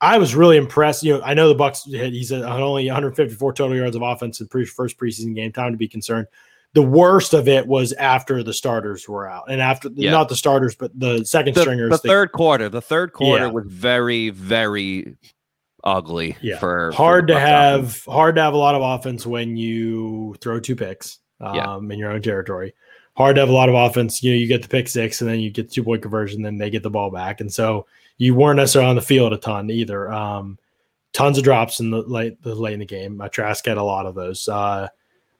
I 0.00 0.18
was 0.18 0.34
really 0.34 0.56
impressed. 0.56 1.02
You 1.02 1.14
know, 1.14 1.22
I 1.24 1.34
know 1.34 1.48
the 1.48 1.54
Bucks. 1.54 1.90
had- 1.92 2.12
He's 2.12 2.30
at 2.32 2.42
only 2.44 2.86
154 2.86 3.52
total 3.54 3.76
yards 3.76 3.96
of 3.96 4.02
offense 4.02 4.40
in 4.40 4.48
pre- 4.48 4.64
first 4.66 4.98
preseason 4.98 5.34
game. 5.34 5.52
Time 5.52 5.72
to 5.72 5.78
be 5.78 5.88
concerned. 5.88 6.26
The 6.74 6.82
worst 6.82 7.32
of 7.32 7.48
it 7.48 7.66
was 7.66 7.92
after 7.94 8.42
the 8.42 8.52
starters 8.52 9.08
were 9.08 9.26
out, 9.26 9.44
and 9.48 9.62
after 9.62 9.88
Yeah. 9.94 10.10
not 10.10 10.28
the 10.28 10.36
starters, 10.36 10.74
but 10.74 10.90
the 10.98 11.24
second 11.24 11.54
The, 11.54 11.62
stringers. 11.62 11.90
the 11.90 11.96
the- 12.02 12.08
third 12.08 12.32
quarter, 12.32 12.68
the 12.68 12.82
third 12.82 13.14
quarter 13.14 13.46
Yeah. 13.46 13.50
was 13.50 13.64
very, 13.66 14.28
very 14.28 15.16
ugly. 15.84 16.36
Yeah. 16.42 16.58
for 16.58 16.90
for 16.92 16.96
hard 16.96 17.28
the 17.28 17.34
to 17.34 17.40
have 17.40 17.80
offense. 17.84 18.04
hard 18.04 18.34
to 18.36 18.42
have 18.42 18.52
a 18.54 18.58
lot 18.58 18.74
of 18.74 18.82
offense 18.82 19.24
when 19.26 19.56
you 19.56 20.34
throw 20.40 20.58
two 20.60 20.74
picks 20.76 21.20
um, 21.40 21.54
Yeah. 21.54 21.78
in 21.78 21.98
your 21.98 22.10
own 22.10 22.20
territory. 22.22 22.74
Hard 23.16 23.36
to 23.36 23.40
have 23.40 23.48
a 23.48 23.52
lot 23.52 23.68
of 23.70 23.74
offense. 23.74 24.22
You 24.22 24.32
know, 24.32 24.36
you 24.38 24.46
get 24.48 24.62
the 24.62 24.68
pick 24.68 24.88
six 24.88 25.20
and 25.22 25.30
then 25.30 25.40
you 25.40 25.50
get 25.50 25.68
the 25.68 25.74
two 25.74 25.84
point 25.84 26.02
conversion, 26.02 26.42
then 26.42 26.58
they 26.58 26.68
get 26.70 26.82
the 26.82 26.90
ball 26.90 27.10
back, 27.10 27.40
and 27.40 27.50
so 27.52 27.86
you 28.18 28.34
weren't 28.34 28.56
necessarily 28.56 28.90
on 28.90 28.96
the 28.96 29.02
field 29.02 29.32
a 29.32 29.36
ton 29.36 29.70
either. 29.70 30.10
Um, 30.12 30.58
tons 31.12 31.38
of 31.38 31.44
drops 31.44 31.80
in 31.80 31.90
the 31.90 32.02
late 32.02 32.42
the 32.42 32.54
late 32.54 32.74
in 32.74 32.80
the 32.80 32.86
game. 32.86 33.20
Uh, 33.20 33.28
Trask 33.28 33.64
had 33.64 33.78
a 33.78 33.82
lot 33.82 34.06
of 34.06 34.14
those. 34.14 34.48
Uh, 34.48 34.88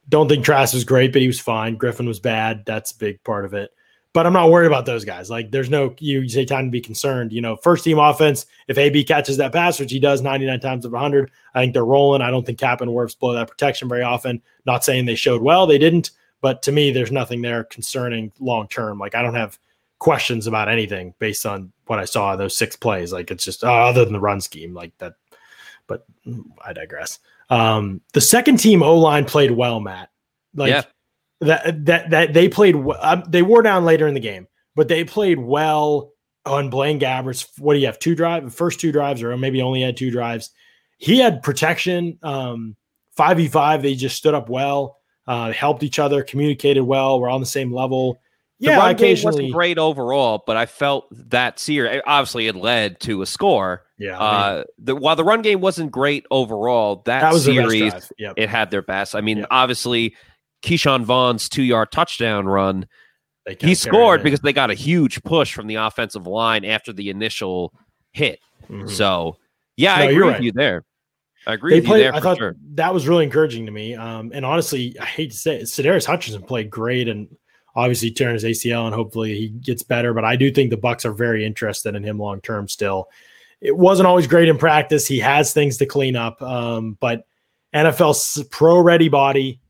don't 0.08 0.28
think 0.28 0.44
Trask 0.44 0.74
was 0.74 0.84
great, 0.84 1.12
but 1.12 1.22
he 1.22 1.26
was 1.26 1.40
fine. 1.40 1.76
Griffin 1.76 2.06
was 2.06 2.20
bad. 2.20 2.64
That's 2.64 2.92
a 2.92 2.98
big 2.98 3.22
part 3.24 3.44
of 3.44 3.54
it. 3.54 3.70
But 4.12 4.26
I'm 4.26 4.32
not 4.32 4.50
worried 4.50 4.68
about 4.68 4.86
those 4.86 5.04
guys. 5.04 5.28
Like, 5.28 5.50
there's 5.50 5.68
no 5.68 5.94
you, 5.98 6.26
say 6.26 6.46
time 6.46 6.64
to 6.64 6.70
be 6.70 6.80
concerned. 6.80 7.32
You 7.32 7.42
know, 7.42 7.56
first 7.56 7.84
team 7.84 7.98
offense. 7.98 8.46
If 8.66 8.78
AB 8.78 9.04
catches 9.04 9.36
that 9.36 9.52
pass, 9.52 9.78
which 9.78 9.92
he 9.92 10.00
does 10.00 10.22
99 10.22 10.58
times 10.60 10.86
of 10.86 10.92
100, 10.92 11.30
I 11.54 11.60
think 11.60 11.74
they're 11.74 11.84
rolling. 11.84 12.22
I 12.22 12.30
don't 12.30 12.46
think 12.46 12.58
Cap 12.58 12.80
and 12.80 12.90
Wirfs 12.90 13.18
blow 13.18 13.34
that 13.34 13.50
protection 13.50 13.90
very 13.90 14.02
often. 14.02 14.40
Not 14.64 14.84
saying 14.84 15.04
they 15.04 15.16
showed 15.16 15.42
well, 15.42 15.66
they 15.66 15.76
didn't. 15.76 16.12
But 16.40 16.62
to 16.62 16.72
me, 16.72 16.92
there's 16.92 17.12
nothing 17.12 17.42
there 17.42 17.64
concerning 17.64 18.32
long 18.38 18.68
term. 18.68 18.98
Like, 18.98 19.14
I 19.14 19.20
don't 19.20 19.34
have 19.34 19.58
questions 19.98 20.46
about 20.46 20.68
anything 20.68 21.14
based 21.18 21.46
on 21.46 21.72
what 21.86 21.98
I 21.98 22.04
saw 22.04 22.32
in 22.32 22.38
those 22.38 22.56
six 22.56 22.76
plays. 22.76 23.12
Like, 23.12 23.30
it's 23.30 23.44
just 23.44 23.64
uh, 23.64 23.72
other 23.72 24.04
than 24.04 24.12
the 24.12 24.20
run 24.20 24.40
scheme, 24.40 24.74
like 24.74 24.96
that. 24.98 25.14
But 25.86 26.04
I 26.64 26.72
digress. 26.72 27.18
Um, 27.48 28.00
the 28.12 28.20
second 28.20 28.58
team 28.58 28.82
O 28.82 28.96
line 28.98 29.24
played 29.24 29.52
well, 29.52 29.78
Matt. 29.80 30.10
Like 30.54 30.70
Yeah. 30.70 30.82
that 31.40 31.84
that 31.84 32.10
that 32.10 32.32
they 32.34 32.48
played. 32.48 32.74
Um, 33.00 33.22
they 33.28 33.42
wore 33.42 33.62
down 33.62 33.84
later 33.84 34.08
in 34.08 34.14
the 34.14 34.20
game, 34.20 34.48
but 34.74 34.88
they 34.88 35.04
played 35.04 35.38
well 35.38 36.12
on 36.44 36.70
Blaine 36.70 36.98
Gabbert's. 36.98 37.46
What 37.58 37.74
do 37.74 37.78
you 37.78 37.86
have? 37.86 38.00
Two 38.00 38.16
drive, 38.16 38.52
first 38.52 38.80
two 38.80 38.90
drives, 38.90 39.22
or 39.22 39.36
maybe 39.36 39.62
only 39.62 39.82
had 39.82 39.96
two 39.96 40.10
drives. 40.10 40.50
He 40.98 41.18
had 41.18 41.42
protection. 41.42 42.18
Um, 42.22 42.74
five 43.16 43.36
v 43.36 43.46
five. 43.46 43.82
They 43.82 43.94
just 43.94 44.16
stood 44.16 44.34
up 44.34 44.48
well, 44.48 44.98
uh, 45.28 45.52
helped 45.52 45.84
each 45.84 46.00
other, 46.00 46.24
communicated 46.24 46.82
well. 46.82 47.20
We're 47.20 47.30
on 47.30 47.40
the 47.40 47.46
same 47.46 47.72
level. 47.72 48.18
The 48.58 48.68
Yeah, 48.70 48.78
run 48.78 48.96
game 48.96 49.16
wasn't 49.22 49.52
great 49.52 49.76
overall, 49.78 50.42
but 50.46 50.56
I 50.56 50.64
felt 50.66 51.06
that 51.30 51.58
series 51.58 52.00
obviously 52.06 52.46
it 52.46 52.56
led 52.56 53.00
to 53.00 53.20
a 53.22 53.26
score. 53.26 53.82
Yeah, 53.98 54.18
Uh, 54.18 54.64
the, 54.78 54.96
while 54.96 55.14
the 55.16 55.24
run 55.24 55.42
game 55.42 55.60
wasn't 55.60 55.90
great 55.90 56.24
overall, 56.30 57.02
that, 57.06 57.20
that 57.32 57.38
series. 57.40 58.12
Yep. 58.18 58.34
it 58.36 58.48
had 58.48 58.70
their 58.70 58.82
best. 58.82 59.14
I 59.14 59.20
mean, 59.20 59.38
Yeah. 59.38 59.46
obviously, 59.50 60.14
Ke'Shawn 60.62 61.04
Vaughn's 61.04 61.48
two 61.50 61.62
yard 61.62 61.92
touchdown 61.92 62.46
run, 62.46 62.86
he 63.60 63.74
scored 63.74 64.22
because 64.22 64.40
they 64.40 64.52
got 64.54 64.70
a 64.70 64.74
huge 64.74 65.22
push 65.22 65.52
from 65.52 65.66
the 65.66 65.74
offensive 65.76 66.26
line 66.26 66.64
after 66.64 66.92
the 66.92 67.10
initial 67.10 67.72
hit. 68.12 68.40
Mhm. 68.70 68.88
So, 68.90 69.36
yeah, 69.76 69.94
I 69.96 70.02
agree 70.04 70.14
you're 70.16 70.26
with 70.26 70.40
you 70.40 70.52
there. 70.52 70.84
I 71.46 71.52
agree 71.54 71.74
they 71.74 71.80
with 71.80 71.86
played. 71.86 71.98
you 71.98 72.02
there 72.04 72.14
I 72.14 72.16
for 72.18 72.22
thought 72.22 72.38
sure. 72.38 72.56
that 72.74 72.92
was 72.92 73.06
really 73.06 73.22
encouraging 73.24 73.66
to 73.66 73.72
me. 73.72 73.94
Um, 73.94 74.32
and 74.34 74.44
honestly, 74.44 74.96
I 75.00 75.04
hate 75.04 75.30
to 75.30 75.36
say 75.36 75.56
it, 75.56 75.62
Sadarius 75.64 76.06
Hutcherson 76.06 76.44
played 76.46 76.70
great, 76.70 77.06
and 77.06 77.28
obviously 77.76 78.10
tearing 78.10 78.34
his 78.34 78.44
ACL, 78.44 78.86
and 78.86 78.94
hopefully 78.94 79.38
he 79.38 79.48
gets 79.48 79.82
better. 79.82 80.12
But 80.12 80.24
I 80.24 80.34
do 80.34 80.50
think 80.50 80.70
the 80.70 80.76
Bucks 80.76 81.04
are 81.04 81.12
very 81.12 81.44
interested 81.44 81.94
in 81.94 82.02
him 82.02 82.18
long 82.18 82.40
term. 82.40 82.68
Still, 82.68 83.08
it 83.60 83.76
wasn't 83.76 84.06
always 84.08 84.26
great 84.26 84.48
in 84.48 84.58
practice. 84.58 85.06
He 85.06 85.18
has 85.20 85.52
things 85.52 85.76
to 85.78 85.86
clean 85.86 86.16
up. 86.16 86.42
Um, 86.42 86.96
but 87.00 87.26
NFL 87.74 88.50
pro 88.50 88.80
ready 88.80 89.08
body, 89.08 89.60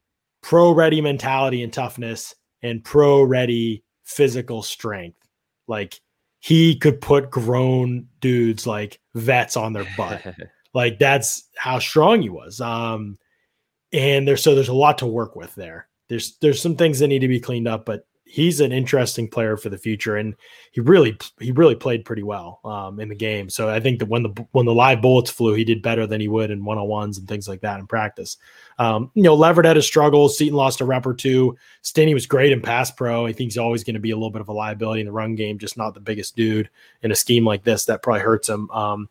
pro 0.42 0.72
ready 0.72 1.00
mentality 1.00 1.62
and 1.62 1.72
toughness, 1.72 2.34
and 2.62 2.82
pro 2.82 3.22
ready 3.22 3.82
physical 4.04 4.62
strength. 4.62 5.18
Like 5.66 6.00
he 6.38 6.76
could 6.76 7.00
put 7.00 7.30
grown 7.30 8.06
dudes 8.20 8.66
like 8.66 9.00
vets 9.14 9.56
on 9.56 9.72
their 9.72 9.86
butt. 9.96 10.24
Like 10.76 10.98
that's 10.98 11.48
how 11.56 11.78
strong 11.78 12.20
he 12.20 12.28
was. 12.28 12.60
Um, 12.60 13.16
and 13.94 14.28
there's 14.28 14.42
so 14.42 14.54
there's 14.54 14.68
a 14.68 14.74
lot 14.74 14.98
to 14.98 15.06
work 15.06 15.34
with 15.34 15.54
there. 15.54 15.88
There's 16.08 16.36
there's 16.38 16.60
some 16.60 16.76
things 16.76 16.98
that 16.98 17.08
need 17.08 17.20
to 17.20 17.28
be 17.28 17.40
cleaned 17.40 17.68
up, 17.68 17.84
but 17.84 18.06
he's 18.26 18.60
an 18.60 18.72
interesting 18.72 19.28
player 19.28 19.56
for 19.56 19.70
the 19.70 19.78
future, 19.78 20.16
and 20.16 20.34
he 20.72 20.80
really 20.80 21.16
he 21.40 21.52
really 21.52 21.74
played 21.74 22.04
pretty 22.04 22.22
well 22.22 22.60
um, 22.64 23.00
in 23.00 23.08
the 23.08 23.14
game. 23.14 23.48
So 23.48 23.68
I 23.68 23.80
think 23.80 24.00
that 24.00 24.08
when 24.08 24.24
the 24.24 24.46
when 24.52 24.66
the 24.66 24.74
live 24.74 25.00
bullets 25.00 25.30
flew, 25.30 25.54
he 25.54 25.64
did 25.64 25.80
better 25.80 26.06
than 26.06 26.20
he 26.20 26.28
would 26.28 26.50
in 26.50 26.64
one 26.64 26.78
on 26.78 26.86
ones 26.86 27.18
and 27.18 27.26
things 27.26 27.48
like 27.48 27.60
that 27.62 27.80
in 27.80 27.86
practice. 27.86 28.36
Um, 28.78 29.10
you 29.14 29.22
know, 29.22 29.34
Leverett 29.34 29.66
had 29.66 29.78
a 29.78 29.82
struggle. 29.82 30.28
Seaton 30.28 30.56
lost 30.56 30.80
a 30.80 30.84
rep 30.84 31.06
or 31.06 31.14
two. 31.14 31.56
Stinnie 31.82 32.14
was 32.14 32.26
great 32.26 32.52
in 32.52 32.60
pass 32.60 32.90
pro. 32.90 33.24
I 33.24 33.32
think 33.32 33.52
he's 33.52 33.58
always 33.58 33.84
going 33.84 33.94
to 33.94 34.00
be 34.00 34.10
a 34.10 34.16
little 34.16 34.30
bit 34.30 34.42
of 34.42 34.48
a 34.48 34.52
liability 34.52 35.00
in 35.00 35.06
the 35.06 35.12
run 35.12 35.34
game, 35.34 35.58
just 35.58 35.78
not 35.78 35.94
the 35.94 36.00
biggest 36.00 36.36
dude 36.36 36.68
in 37.02 37.12
a 37.12 37.16
scheme 37.16 37.44
like 37.44 37.64
this. 37.64 37.86
That 37.86 38.02
probably 38.02 38.20
hurts 38.20 38.48
him. 38.48 38.70
Um, 38.70 39.08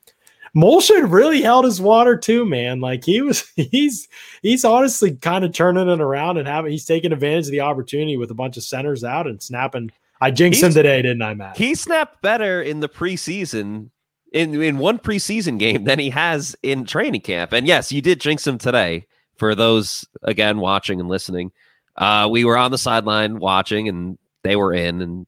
Molchon 0.55 1.11
really 1.11 1.41
held 1.41 1.65
his 1.65 1.81
water 1.81 2.15
too, 2.15 2.45
man. 2.45 2.79
Like 2.79 3.03
he 3.03 3.21
was, 3.21 3.45
he's 3.55 4.07
he's 4.41 4.63
honestly 4.63 5.15
kind 5.15 5.43
of 5.43 5.53
turning 5.53 5.89
it 5.89 6.01
around 6.01 6.37
and 6.37 6.47
having 6.47 6.71
he's 6.71 6.85
taking 6.85 7.11
advantage 7.11 7.45
of 7.45 7.51
the 7.51 7.61
opportunity 7.61 8.17
with 8.17 8.31
a 8.31 8.35
bunch 8.35 8.57
of 8.57 8.63
centers 8.63 9.03
out 9.03 9.27
and 9.27 9.41
snapping. 9.41 9.91
I 10.21 10.31
jinxed 10.31 10.63
him 10.63 10.73
today, 10.73 11.01
didn't 11.01 11.21
I, 11.21 11.33
Matt? 11.33 11.57
he 11.57 11.75
snapped 11.75 12.21
better 12.21 12.61
in 12.61 12.79
the 12.79 12.87
preseason 12.87 13.89
in 14.31 14.61
in 14.61 14.77
one 14.77 14.97
preseason 14.99 15.59
game 15.59 15.83
than 15.83 15.99
he 15.99 16.09
has 16.09 16.55
in 16.63 16.85
training 16.85 17.21
camp. 17.21 17.51
And 17.51 17.67
yes, 17.67 17.91
you 17.91 18.01
did 18.01 18.21
jinx 18.21 18.47
him 18.47 18.57
today, 18.57 19.07
for 19.37 19.55
those 19.55 20.05
again 20.23 20.59
watching 20.59 20.99
and 20.99 21.09
listening, 21.09 21.51
uh, 21.97 22.27
we 22.31 22.45
were 22.45 22.57
on 22.57 22.71
the 22.71 22.77
sideline 22.77 23.39
watching, 23.39 23.87
and 23.89 24.17
they 24.43 24.55
were 24.55 24.73
in, 24.73 25.01
and 25.01 25.27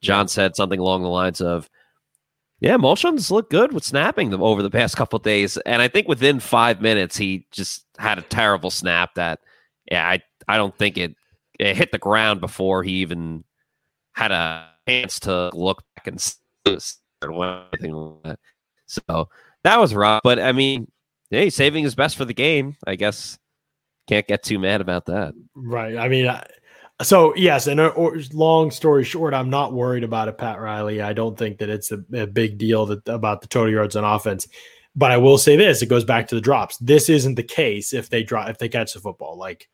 John 0.00 0.28
said 0.28 0.56
something 0.56 0.80
along 0.80 1.02
the 1.02 1.08
lines 1.08 1.40
of, 1.40 1.68
"Yeah, 2.60 2.76
Molchon's 2.76 3.30
looked 3.30 3.50
good 3.50 3.72
with 3.72 3.84
snapping 3.84 4.30
them 4.30 4.42
over 4.42 4.62
the 4.62 4.70
past 4.70 4.96
couple 4.98 5.18
days," 5.18 5.56
and 5.58 5.82
I 5.82 5.88
think 5.88 6.08
within 6.08 6.40
five 6.40 6.80
minutes 6.80 7.16
he 7.16 7.46
just 7.50 7.84
had 7.98 8.18
a 8.18 8.22
terrible 8.22 8.70
snap 8.70 9.14
that, 9.14 9.40
yeah, 9.90 10.08
I 10.08 10.20
I 10.48 10.56
don't 10.56 10.76
think 10.76 10.98
it 10.98 11.14
it 11.58 11.76
hit 11.76 11.92
the 11.92 11.98
ground 11.98 12.40
before 12.40 12.82
he 12.82 12.92
even 12.94 13.44
had 14.14 14.32
a 14.32 14.68
chance 14.88 15.20
to 15.20 15.50
look 15.54 15.82
back 15.96 16.06
and 16.06 16.20
see 16.20 16.34
anything 17.22 17.94
like 17.94 18.22
that. 18.24 18.38
So 18.86 19.28
that 19.64 19.78
was 19.78 19.94
rough, 19.94 20.22
but 20.24 20.38
I 20.38 20.52
mean, 20.52 20.90
hey, 21.30 21.50
saving 21.50 21.84
his 21.84 21.94
best 21.94 22.16
for 22.16 22.24
the 22.24 22.34
game, 22.34 22.76
I 22.86 22.96
guess. 22.96 23.38
Can't 24.06 24.26
get 24.26 24.42
too 24.42 24.58
mad 24.58 24.80
about 24.80 25.04
that. 25.06 25.34
Right. 25.54 25.98
I 25.98 26.08
mean, 26.08 26.26
so 27.02 27.34
yes, 27.36 27.66
and 27.66 27.80
uh, 27.80 27.88
or, 27.88 28.18
long 28.32 28.70
story 28.70 29.04
short, 29.04 29.34
I'm 29.34 29.50
not 29.50 29.72
worried 29.72 30.04
about 30.04 30.28
it, 30.28 30.38
Pat 30.38 30.60
Riley. 30.60 31.00
I 31.00 31.12
don't 31.12 31.38
think 31.38 31.58
that 31.58 31.68
it's 31.68 31.92
a, 31.92 32.02
a 32.12 32.26
big 32.26 32.58
deal 32.58 32.86
that 32.86 33.08
about 33.08 33.40
the 33.40 33.46
total 33.46 33.72
yards 33.72 33.96
on 33.96 34.04
offense. 34.04 34.48
But 34.96 35.12
I 35.12 35.16
will 35.16 35.38
say 35.38 35.56
this: 35.56 35.82
it 35.82 35.88
goes 35.88 36.04
back 36.04 36.28
to 36.28 36.34
the 36.34 36.40
drops. 36.40 36.76
This 36.78 37.08
isn't 37.08 37.36
the 37.36 37.42
case 37.42 37.92
if 37.92 38.10
they 38.10 38.22
drop 38.22 38.48
if 38.48 38.58
they 38.58 38.68
catch 38.68 38.94
the 38.94 39.00
football. 39.00 39.36
Like 39.36 39.68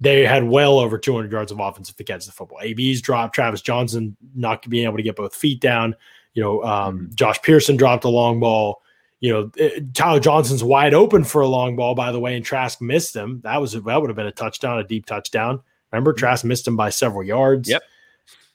they 0.00 0.26
had 0.26 0.44
well 0.44 0.78
over 0.78 0.98
200 0.98 1.30
yards 1.30 1.52
of 1.52 1.60
offense 1.60 1.88
if 1.88 1.96
they 1.96 2.04
catch 2.04 2.26
the 2.26 2.32
football. 2.32 2.58
AB's 2.60 3.00
dropped. 3.00 3.34
Travis 3.34 3.62
Johnson 3.62 4.16
not 4.34 4.68
being 4.68 4.84
able 4.84 4.96
to 4.96 5.02
get 5.02 5.16
both 5.16 5.34
feet 5.34 5.60
down. 5.60 5.94
You 6.34 6.42
know, 6.42 6.62
um, 6.64 6.98
mm-hmm. 6.98 7.14
Josh 7.14 7.40
Pearson 7.42 7.76
dropped 7.76 8.04
a 8.04 8.08
long 8.08 8.40
ball 8.40 8.82
you 9.20 9.32
know, 9.32 9.50
it, 9.56 9.72
eh, 9.72 9.80
Tyler 9.94 10.20
Johnson's 10.20 10.62
wide 10.62 10.94
open 10.94 11.24
for 11.24 11.40
a 11.40 11.48
long 11.48 11.74
ball, 11.74 11.94
by 11.94 12.12
the 12.12 12.20
way, 12.20 12.36
and 12.36 12.44
Trask 12.44 12.80
missed 12.82 13.16
him. 13.16 13.40
That 13.44 13.60
was 13.60 13.72
that 13.72 14.00
would 14.00 14.10
have 14.10 14.16
been 14.16 14.26
a 14.26 14.32
touchdown, 14.32 14.78
a 14.78 14.84
deep 14.84 15.06
touchdown. 15.06 15.62
Remember, 15.96 16.12
mm-hmm. 16.12 16.18
Trask 16.20 16.44
missed 16.44 16.68
him 16.68 16.76
by 16.76 16.90
several 16.90 17.22
yards. 17.22 17.68
Yep. 17.68 17.82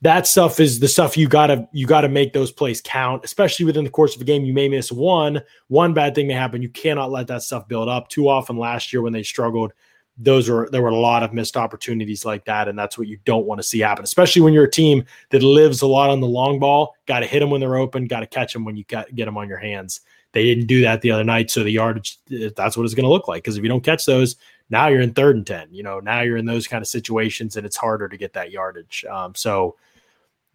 That 0.03 0.25
stuff 0.25 0.59
is 0.59 0.79
the 0.79 0.87
stuff 0.87 1.15
you 1.15 1.27
gotta 1.27 1.67
you 1.71 1.85
gotta 1.85 2.09
make 2.09 2.33
those 2.33 2.51
plays 2.51 2.81
count, 2.81 3.23
especially 3.23 3.65
within 3.65 3.83
the 3.83 3.89
course 3.89 4.15
of 4.15 4.21
a 4.21 4.25
game. 4.25 4.43
You 4.43 4.53
may 4.53 4.67
miss 4.67 4.91
one, 4.91 5.41
one 5.67 5.93
bad 5.93 6.15
thing 6.15 6.27
may 6.27 6.33
happen. 6.33 6.63
You 6.63 6.69
cannot 6.69 7.11
let 7.11 7.27
that 7.27 7.43
stuff 7.43 7.67
build 7.67 7.87
up. 7.87 8.07
Too 8.07 8.27
often 8.27 8.57
last 8.57 8.91
year 8.91 9.03
when 9.03 9.13
they 9.13 9.21
struggled, 9.21 9.73
those 10.17 10.49
were 10.49 10.69
there 10.71 10.81
were 10.81 10.89
a 10.89 10.95
lot 10.95 11.21
of 11.21 11.33
missed 11.33 11.55
opportunities 11.55 12.25
like 12.25 12.45
that, 12.45 12.67
and 12.67 12.77
that's 12.77 12.97
what 12.97 13.07
you 13.07 13.19
don't 13.25 13.45
want 13.45 13.59
to 13.59 13.63
see 13.67 13.79
happen. 13.79 14.03
Especially 14.03 14.41
when 14.41 14.53
you're 14.53 14.65
a 14.65 14.71
team 14.71 15.05
that 15.29 15.43
lives 15.43 15.83
a 15.83 15.87
lot 15.87 16.09
on 16.09 16.19
the 16.19 16.27
long 16.27 16.59
ball. 16.59 16.95
Got 17.05 17.19
to 17.19 17.27
hit 17.27 17.39
them 17.39 17.51
when 17.51 17.61
they're 17.61 17.77
open. 17.77 18.07
Got 18.07 18.21
to 18.21 18.27
catch 18.27 18.53
them 18.53 18.65
when 18.65 18.75
you 18.75 18.83
get 18.85 19.13
get 19.13 19.25
them 19.25 19.37
on 19.37 19.47
your 19.47 19.59
hands. 19.59 20.01
They 20.33 20.43
didn't 20.45 20.67
do 20.67 20.81
that 20.81 21.01
the 21.01 21.11
other 21.11 21.23
night. 21.23 21.51
So 21.51 21.63
the 21.63 21.71
yardage, 21.71 22.17
that's 22.55 22.77
what 22.77 22.85
it's 22.85 22.93
going 22.93 23.03
to 23.03 23.09
look 23.09 23.27
like. 23.27 23.43
Because 23.43 23.57
if 23.57 23.63
you 23.63 23.69
don't 23.69 23.83
catch 23.83 24.05
those, 24.05 24.37
now 24.71 24.87
you're 24.87 25.01
in 25.01 25.13
third 25.13 25.35
and 25.35 25.45
10. 25.45 25.67
You 25.71 25.83
know, 25.83 25.99
now 25.99 26.21
you're 26.21 26.37
in 26.37 26.45
those 26.45 26.67
kind 26.67 26.81
of 26.81 26.87
situations 26.87 27.57
and 27.57 27.65
it's 27.65 27.75
harder 27.75 28.07
to 28.07 28.17
get 28.17 28.33
that 28.33 28.51
yardage. 28.51 29.05
Um, 29.05 29.35
so 29.35 29.75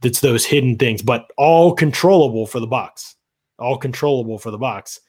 it's 0.02 0.20
those 0.20 0.44
hidden 0.44 0.76
things, 0.76 1.02
but 1.02 1.30
all 1.36 1.74
controllable 1.74 2.46
for 2.46 2.58
the 2.58 2.66
Bucks. 2.66 3.16
All 3.58 3.76
controllable 3.76 4.38
for 4.38 4.50
the 4.50 4.58
Bucks. 4.58 5.00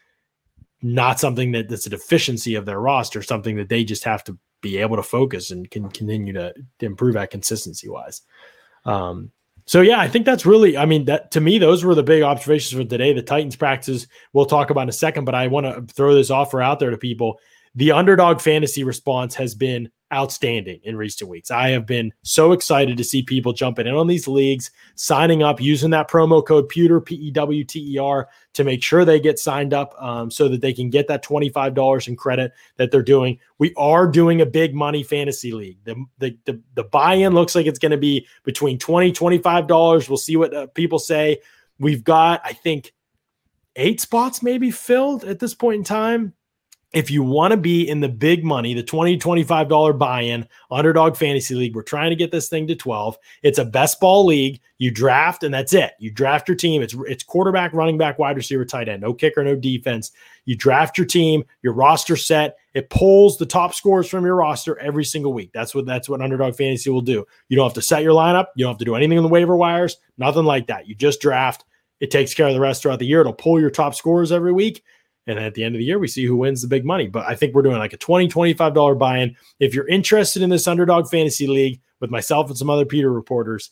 Not 0.81 1.19
something 1.19 1.53
that, 1.53 1.69
that's 1.69 1.87
a 1.87 1.89
deficiency 1.89 2.55
of 2.55 2.65
their 2.65 2.79
roster, 2.79 3.23
something 3.23 3.55
that 3.55 3.69
they 3.69 3.83
just 3.83 4.03
have 4.03 4.23
to 4.25 4.37
be 4.61 4.77
able 4.77 4.97
to 4.97 5.03
focus 5.03 5.51
and 5.51 5.71
can 5.71 5.89
continue 5.89 6.33
to, 6.33 6.53
to 6.79 6.85
improve 6.85 7.15
at 7.15 7.31
consistency 7.31 7.87
wise. 7.87 8.21
Um, 8.85 9.31
so 9.65 9.81
yeah, 9.81 9.99
I 9.99 10.07
think 10.07 10.25
that's 10.25 10.45
really. 10.45 10.77
I 10.77 10.85
mean, 10.85 11.05
that 11.05 11.31
to 11.31 11.41
me, 11.41 11.57
those 11.59 11.83
were 11.83 11.95
the 11.95 12.03
big 12.03 12.23
observations 12.23 12.79
for 12.79 12.87
today. 12.87 13.11
The 13.11 13.21
Titans 13.21 13.57
practices 13.57 14.07
we'll 14.31 14.45
talk 14.45 14.69
about 14.69 14.83
in 14.83 14.89
a 14.89 14.93
second, 14.93 15.25
but 15.25 15.35
I 15.35 15.47
want 15.47 15.65
to 15.65 15.93
throw 15.93 16.15
this 16.15 16.31
offer 16.31 16.61
out 16.61 16.79
there 16.79 16.89
to 16.89 16.97
people. 16.97 17.39
The 17.77 17.91
underdog 17.91 18.41
fantasy 18.41 18.83
response 18.83 19.35
has 19.35 19.53
been 19.53 19.91
outstanding 20.11 20.79
in 20.81 20.97
recent 20.97 21.29
weeks. 21.29 21.51
I 21.51 21.69
have 21.69 21.85
been 21.85 22.11
so 22.23 22.51
excited 22.51 22.97
to 22.97 23.03
see 23.03 23.21
people 23.21 23.53
jumping 23.53 23.85
in 23.85 23.93
on 23.93 24.07
these 24.07 24.27
leagues, 24.27 24.71
signing 24.95 25.43
up, 25.43 25.61
using 25.61 25.91
that 25.91 26.09
promo 26.09 26.43
code 26.43 26.69
Pewter 26.69 26.99
P 26.99 27.13
E 27.13 27.29
W 27.29 27.63
T 27.63 27.93
E 27.93 27.99
R 27.99 28.29
to 28.53 28.63
make 28.63 28.81
sure 28.81 29.05
they 29.05 29.19
get 29.19 29.37
signed 29.37 29.75
up 29.75 29.93
um, 30.01 30.31
so 30.31 30.47
that 30.47 30.59
they 30.59 30.73
can 30.73 30.89
get 30.89 31.07
that 31.07 31.23
$25 31.23 32.07
in 32.07 32.15
credit 32.15 32.51
that 32.77 32.89
they're 32.89 33.03
doing. 33.03 33.37
We 33.59 33.75
are 33.77 34.07
doing 34.07 34.41
a 34.41 34.47
big 34.47 34.73
money 34.73 35.03
fantasy 35.03 35.51
league. 35.51 35.77
The, 35.83 36.03
the, 36.17 36.35
the, 36.45 36.59
the 36.73 36.83
buy-in 36.85 37.35
looks 37.35 37.53
like 37.53 37.67
it's 37.67 37.77
going 37.77 37.91
to 37.91 37.97
be 37.97 38.25
between 38.43 38.79
20 38.79 39.11
$25. 39.11 40.09
We'll 40.09 40.17
see 40.17 40.35
what 40.35 40.51
uh, 40.51 40.65
people 40.65 40.97
say. 40.97 41.41
We've 41.77 42.03
got, 42.03 42.41
I 42.43 42.53
think, 42.53 42.95
eight 43.75 44.01
spots 44.01 44.41
maybe 44.41 44.71
filled 44.71 45.25
at 45.25 45.37
this 45.37 45.53
point 45.53 45.77
in 45.77 45.83
time 45.83 46.33
if 46.93 47.11
you 47.11 47.21
want 47.21 47.51
to 47.51 47.57
be 47.57 47.87
in 47.87 47.99
the 47.99 48.07
big 48.07 48.45
money, 48.45 48.73
the 48.73 48.83
20 48.83 49.17
$25 49.17 49.97
buy 49.97 50.21
in 50.21 50.47
underdog 50.71 51.17
fantasy 51.17 51.53
league, 51.53 51.75
we're 51.75 51.83
trying 51.83 52.11
to 52.11 52.15
get 52.15 52.31
this 52.31 52.47
thing 52.47 52.65
to 52.67 52.75
12. 52.75 53.17
It's 53.43 53.59
a 53.59 53.65
best 53.65 53.99
ball 53.99 54.25
league. 54.25 54.61
You 54.77 54.91
draft, 54.91 55.43
and 55.43 55.53
that's 55.53 55.73
it. 55.73 55.93
You 55.99 56.11
draft 56.11 56.47
your 56.47 56.55
team. 56.55 56.81
It's 56.81 56.95
it's 57.07 57.23
quarterback, 57.23 57.73
running 57.73 57.97
back, 57.97 58.19
wide 58.19 58.37
receiver, 58.37 58.63
tight 58.63 58.87
end, 58.87 59.01
no 59.01 59.13
kicker, 59.13 59.43
no 59.43 59.55
defense. 59.55 60.11
You 60.45 60.55
draft 60.55 60.97
your 60.97 61.07
team, 61.07 61.43
your 61.61 61.73
roster 61.73 62.15
set. 62.15 62.57
It 62.73 62.89
pulls 62.89 63.37
the 63.37 63.45
top 63.47 63.73
scores 63.73 64.07
from 64.07 64.23
your 64.23 64.35
roster 64.35 64.77
every 64.79 65.03
single 65.03 65.33
week. 65.33 65.51
That's 65.51 65.73
what 65.73 65.87
that's 65.87 66.07
what 66.07 66.21
underdog 66.21 66.55
fantasy 66.55 66.91
will 66.91 67.01
do. 67.01 67.25
You 67.49 67.57
don't 67.57 67.65
have 67.65 67.73
to 67.73 67.81
set 67.81 68.03
your 68.03 68.13
lineup. 68.13 68.47
You 68.55 68.65
don't 68.65 68.73
have 68.73 68.79
to 68.79 68.85
do 68.85 68.95
anything 68.95 69.17
on 69.17 69.23
the 69.23 69.29
waiver 69.29 69.57
wires, 69.57 69.97
nothing 70.17 70.45
like 70.45 70.67
that. 70.67 70.87
You 70.87 70.95
just 70.95 71.21
draft. 71.21 71.65
It 71.99 72.11
takes 72.11 72.35
care 72.35 72.47
of 72.47 72.53
the 72.53 72.59
rest 72.59 72.83
throughout 72.83 72.99
the 72.99 73.07
year. 73.07 73.21
It'll 73.21 73.33
pull 73.33 73.59
your 73.59 73.71
top 73.71 73.95
scores 73.95 74.31
every 74.31 74.53
week 74.53 74.83
and 75.27 75.37
at 75.37 75.53
the 75.53 75.63
end 75.63 75.75
of 75.75 75.79
the 75.79 75.85
year, 75.85 75.99
we 75.99 76.07
see 76.07 76.25
who 76.25 76.37
wins 76.37 76.61
the 76.61 76.67
big 76.67 76.85
money. 76.85 77.07
But 77.07 77.27
I 77.27 77.35
think 77.35 77.53
we're 77.53 77.61
doing 77.61 77.77
like 77.77 77.93
a 77.93 77.97
$20, 77.97 78.31
$25 78.31 78.97
buy 78.97 79.17
in. 79.19 79.35
If 79.59 79.75
you're 79.75 79.87
interested 79.87 80.41
in 80.41 80.49
this 80.49 80.67
underdog 80.67 81.09
fantasy 81.09 81.47
league 81.47 81.81
with 81.99 82.09
myself 82.09 82.47
and 82.47 82.57
some 82.57 82.69
other 82.69 82.85
Pewter 82.85 83.11
reporters, 83.11 83.71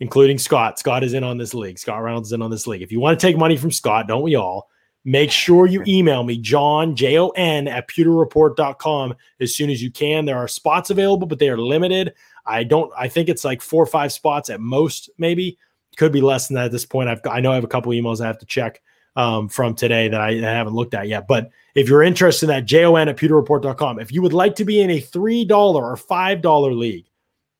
including 0.00 0.38
Scott, 0.38 0.78
Scott 0.78 1.04
is 1.04 1.12
in 1.12 1.22
on 1.22 1.36
this 1.36 1.54
league. 1.54 1.78
Scott 1.78 2.02
Reynolds 2.02 2.28
is 2.28 2.32
in 2.32 2.42
on 2.42 2.50
this 2.50 2.66
league. 2.66 2.82
If 2.82 2.90
you 2.90 3.00
want 3.00 3.18
to 3.18 3.26
take 3.26 3.36
money 3.36 3.56
from 3.56 3.70
Scott, 3.70 4.08
don't 4.08 4.22
we 4.22 4.34
all? 4.34 4.70
Make 5.04 5.30
sure 5.30 5.66
you 5.66 5.84
email 5.86 6.24
me, 6.24 6.38
John, 6.38 6.96
J 6.96 7.18
O 7.18 7.28
N, 7.28 7.68
at 7.68 7.88
pewterreport.com 7.90 9.14
as 9.38 9.54
soon 9.54 9.68
as 9.68 9.82
you 9.82 9.90
can. 9.90 10.24
There 10.24 10.38
are 10.38 10.48
spots 10.48 10.88
available, 10.88 11.26
but 11.26 11.38
they 11.38 11.50
are 11.50 11.58
limited. 11.58 12.14
I 12.46 12.64
don't, 12.64 12.90
I 12.96 13.08
think 13.08 13.28
it's 13.28 13.44
like 13.44 13.60
four 13.60 13.82
or 13.82 13.86
five 13.86 14.12
spots 14.12 14.48
at 14.48 14.60
most, 14.60 15.10
maybe. 15.18 15.58
Could 15.98 16.10
be 16.10 16.22
less 16.22 16.48
than 16.48 16.54
that 16.54 16.64
at 16.64 16.72
this 16.72 16.86
point. 16.86 17.10
I've 17.10 17.20
I 17.30 17.40
know 17.40 17.52
I 17.52 17.54
have 17.54 17.64
a 17.64 17.68
couple 17.68 17.92
emails 17.92 18.20
I 18.20 18.26
have 18.26 18.38
to 18.38 18.46
check 18.46 18.80
um, 19.16 19.48
from 19.48 19.74
today 19.74 20.08
that 20.08 20.20
I, 20.20 20.30
I, 20.30 20.40
haven't 20.40 20.74
looked 20.74 20.94
at 20.94 21.08
yet. 21.08 21.28
But 21.28 21.50
if 21.74 21.88
you're 21.88 22.02
interested 22.02 22.46
in 22.46 22.54
that, 22.54 22.64
jon 22.64 23.08
at 23.08 23.16
pewterreport.com. 23.16 24.00
If 24.00 24.12
you 24.12 24.22
would 24.22 24.32
like 24.32 24.56
to 24.56 24.64
be 24.64 24.80
in 24.80 24.90
a 24.90 25.00
$3 25.00 25.50
or 25.50 25.96
$5 25.96 26.78
league, 26.78 27.06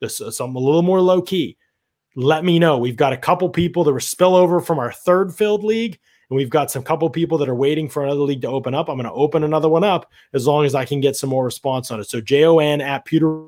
this 0.01 0.21
is 0.21 0.37
something 0.37 0.57
a 0.57 0.65
little 0.65 0.83
more 0.83 1.01
low 1.01 1.23
key, 1.23 1.57
let 2.17 2.45
me 2.45 2.59
know. 2.59 2.79
We've 2.79 2.97
got 2.97 3.13
a 3.13 3.17
couple 3.17 3.49
people 3.49 3.85
that 3.85 3.93
were 3.93 3.99
spillover 3.99 4.65
from 4.65 4.79
our 4.79 4.93
third 4.93 5.35
filled 5.35 5.65
league. 5.65 5.99
And 6.31 6.37
we've 6.37 6.51
got 6.51 6.71
some 6.71 6.83
couple 6.83 7.09
people 7.11 7.39
that 7.39 7.49
are 7.49 7.55
waiting 7.55 7.89
for 7.89 8.03
another 8.03 8.21
league 8.21 8.43
to 8.43 8.49
open 8.49 8.75
up. 8.75 8.89
I'm 8.89 8.97
going 8.97 9.05
to 9.05 9.13
open 9.13 9.45
another 9.45 9.69
one 9.69 9.85
up 9.85 10.11
as 10.33 10.47
long 10.47 10.65
as 10.65 10.75
I 10.75 10.85
can 10.85 11.01
get 11.01 11.17
some 11.17 11.31
more 11.31 11.45
response 11.45 11.91
on 11.91 12.01
it. 12.01 12.09
So 12.09 12.21
jon 12.21 12.81
at 12.81 13.05
pewter 13.05 13.45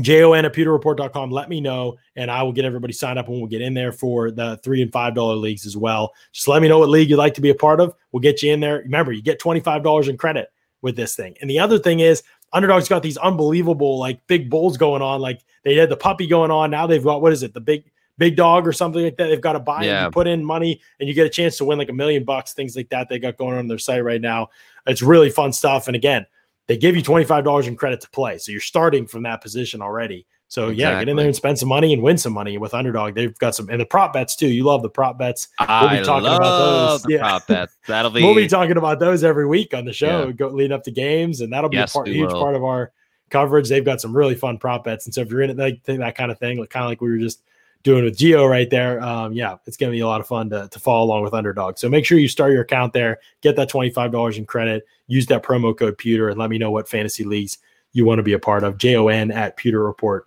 jon 0.00 0.44
at 0.44 0.52
pewterreport.com. 0.52 1.30
Let 1.30 1.48
me 1.48 1.60
know, 1.60 1.96
and 2.16 2.30
I 2.30 2.42
will 2.42 2.52
get 2.52 2.64
everybody 2.64 2.92
signed 2.92 3.18
up 3.18 3.28
and 3.28 3.38
we'll 3.38 3.48
get 3.48 3.60
in 3.60 3.74
there 3.74 3.92
for 3.92 4.30
the 4.30 4.58
three 4.62 4.82
and 4.82 4.92
five 4.92 5.14
dollar 5.14 5.34
leagues 5.34 5.66
as 5.66 5.76
well. 5.76 6.12
Just 6.32 6.48
let 6.48 6.62
me 6.62 6.68
know 6.68 6.78
what 6.78 6.88
league 6.88 7.10
you'd 7.10 7.16
like 7.16 7.34
to 7.34 7.40
be 7.40 7.50
a 7.50 7.54
part 7.54 7.80
of. 7.80 7.94
We'll 8.12 8.20
get 8.20 8.42
you 8.42 8.52
in 8.52 8.60
there. 8.60 8.78
Remember, 8.78 9.12
you 9.12 9.22
get 9.22 9.40
$25 9.40 10.08
in 10.08 10.16
credit 10.16 10.50
with 10.82 10.96
this 10.96 11.14
thing. 11.14 11.34
And 11.40 11.48
the 11.48 11.58
other 11.58 11.78
thing 11.78 12.00
is, 12.00 12.22
underdog's 12.52 12.88
got 12.88 13.02
these 13.02 13.16
unbelievable 13.16 13.98
like 13.98 14.24
big 14.26 14.48
bulls 14.48 14.76
going 14.76 15.02
on. 15.02 15.20
Like 15.20 15.42
they 15.64 15.74
had 15.74 15.88
the 15.88 15.96
puppy 15.96 16.26
going 16.26 16.50
on. 16.50 16.70
Now 16.70 16.86
they've 16.86 17.02
got 17.02 17.22
what 17.22 17.32
is 17.32 17.42
it? 17.42 17.54
The 17.54 17.60
big 17.60 17.90
big 18.16 18.36
dog 18.36 18.66
or 18.66 18.72
something 18.72 19.02
like 19.02 19.16
that. 19.16 19.26
They've 19.26 19.40
got 19.40 19.54
to 19.54 19.60
buy 19.60 19.84
yeah. 19.84 20.06
it, 20.06 20.12
put 20.12 20.26
in 20.26 20.44
money, 20.44 20.80
and 21.00 21.08
you 21.08 21.14
get 21.14 21.26
a 21.26 21.30
chance 21.30 21.56
to 21.58 21.64
win 21.64 21.78
like 21.78 21.88
a 21.88 21.92
million 21.92 22.24
bucks, 22.24 22.54
things 22.54 22.76
like 22.76 22.88
that. 22.90 23.08
They 23.08 23.18
got 23.18 23.36
going 23.36 23.58
on 23.58 23.66
their 23.66 23.78
site 23.78 24.04
right 24.04 24.20
now. 24.20 24.50
It's 24.86 25.02
really 25.02 25.30
fun 25.30 25.52
stuff. 25.52 25.88
And 25.88 25.96
again, 25.96 26.26
they 26.66 26.76
give 26.76 26.96
you 26.96 27.02
$25 27.02 27.66
in 27.66 27.76
credit 27.76 28.00
to 28.00 28.10
play. 28.10 28.38
So 28.38 28.52
you're 28.52 28.60
starting 28.60 29.06
from 29.06 29.22
that 29.24 29.42
position 29.42 29.82
already. 29.82 30.26
So 30.48 30.68
exactly. 30.68 30.82
yeah, 30.82 30.98
get 31.00 31.08
in 31.08 31.16
there 31.16 31.26
and 31.26 31.34
spend 31.34 31.58
some 31.58 31.68
money 31.68 31.92
and 31.92 32.02
win 32.02 32.16
some 32.16 32.32
money 32.32 32.58
with 32.58 32.74
underdog. 32.74 33.14
They've 33.14 33.36
got 33.38 33.54
some 33.54 33.68
and 33.70 33.80
the 33.80 33.86
prop 33.86 34.12
bets 34.12 34.36
too. 34.36 34.46
You 34.46 34.64
love 34.64 34.82
the 34.82 34.90
prop 34.90 35.18
bets. 35.18 35.48
We'll 35.58 35.90
be 35.90 36.02
talking 36.02 36.26
about 36.26 36.42
those. 36.42 37.06
yeah. 37.08 37.18
prop 37.18 37.46
bets. 37.46 37.76
That'll 37.88 38.10
be 38.10 38.22
we'll 38.22 38.36
be 38.36 38.46
talking 38.46 38.76
about 38.76 39.00
those 39.00 39.24
every 39.24 39.46
week 39.46 39.74
on 39.74 39.84
the 39.84 39.92
show, 39.92 40.26
yeah. 40.26 40.32
go 40.32 40.48
lead 40.48 40.70
up 40.70 40.84
to 40.84 40.90
games, 40.90 41.40
and 41.40 41.52
that'll 41.52 41.70
be 41.70 41.78
yes, 41.78 41.90
a 41.90 41.94
part, 41.94 42.08
huge 42.08 42.30
will. 42.30 42.40
part 42.40 42.54
of 42.54 42.62
our 42.62 42.92
coverage. 43.30 43.68
They've 43.68 43.84
got 43.84 44.00
some 44.00 44.16
really 44.16 44.36
fun 44.36 44.58
prop 44.58 44.84
bets. 44.84 45.06
And 45.06 45.14
so 45.14 45.22
if 45.22 45.30
you're 45.30 45.42
in 45.42 45.50
it, 45.50 45.56
like 45.56 45.82
that 45.84 46.14
kind 46.14 46.30
of 46.30 46.38
thing, 46.38 46.58
like 46.58 46.70
kind 46.70 46.84
of 46.84 46.90
like 46.90 47.00
we 47.00 47.10
were 47.10 47.18
just 47.18 47.42
doing 47.84 48.02
with 48.02 48.18
Gio 48.18 48.50
right 48.50 48.68
there. 48.68 49.00
Um, 49.00 49.32
yeah, 49.32 49.56
it's 49.66 49.76
gonna 49.76 49.92
be 49.92 50.00
a 50.00 50.06
lot 50.06 50.20
of 50.20 50.26
fun 50.26 50.50
to, 50.50 50.68
to 50.68 50.80
follow 50.80 51.04
along 51.04 51.22
with 51.22 51.34
underdog. 51.34 51.78
So 51.78 51.88
make 51.88 52.04
sure 52.04 52.18
you 52.18 52.28
start 52.28 52.52
your 52.52 52.62
account 52.62 52.92
there, 52.92 53.18
get 53.40 53.54
that 53.56 53.70
$25 53.70 54.36
in 54.36 54.46
credit, 54.46 54.84
use 55.06 55.26
that 55.26 55.44
promo 55.44 55.76
code 55.76 55.96
pewter, 55.96 56.28
and 56.28 56.38
let 56.38 56.50
me 56.50 56.58
know 56.58 56.72
what 56.72 56.88
fantasy 56.88 57.22
leagues 57.22 57.58
you 57.92 58.04
want 58.04 58.18
to 58.18 58.24
be 58.24 58.32
a 58.32 58.38
part 58.38 58.64
of. 58.64 58.76
J-O-N 58.78 59.30
at 59.30 59.56
pewter 59.56 59.84
report 59.84 60.26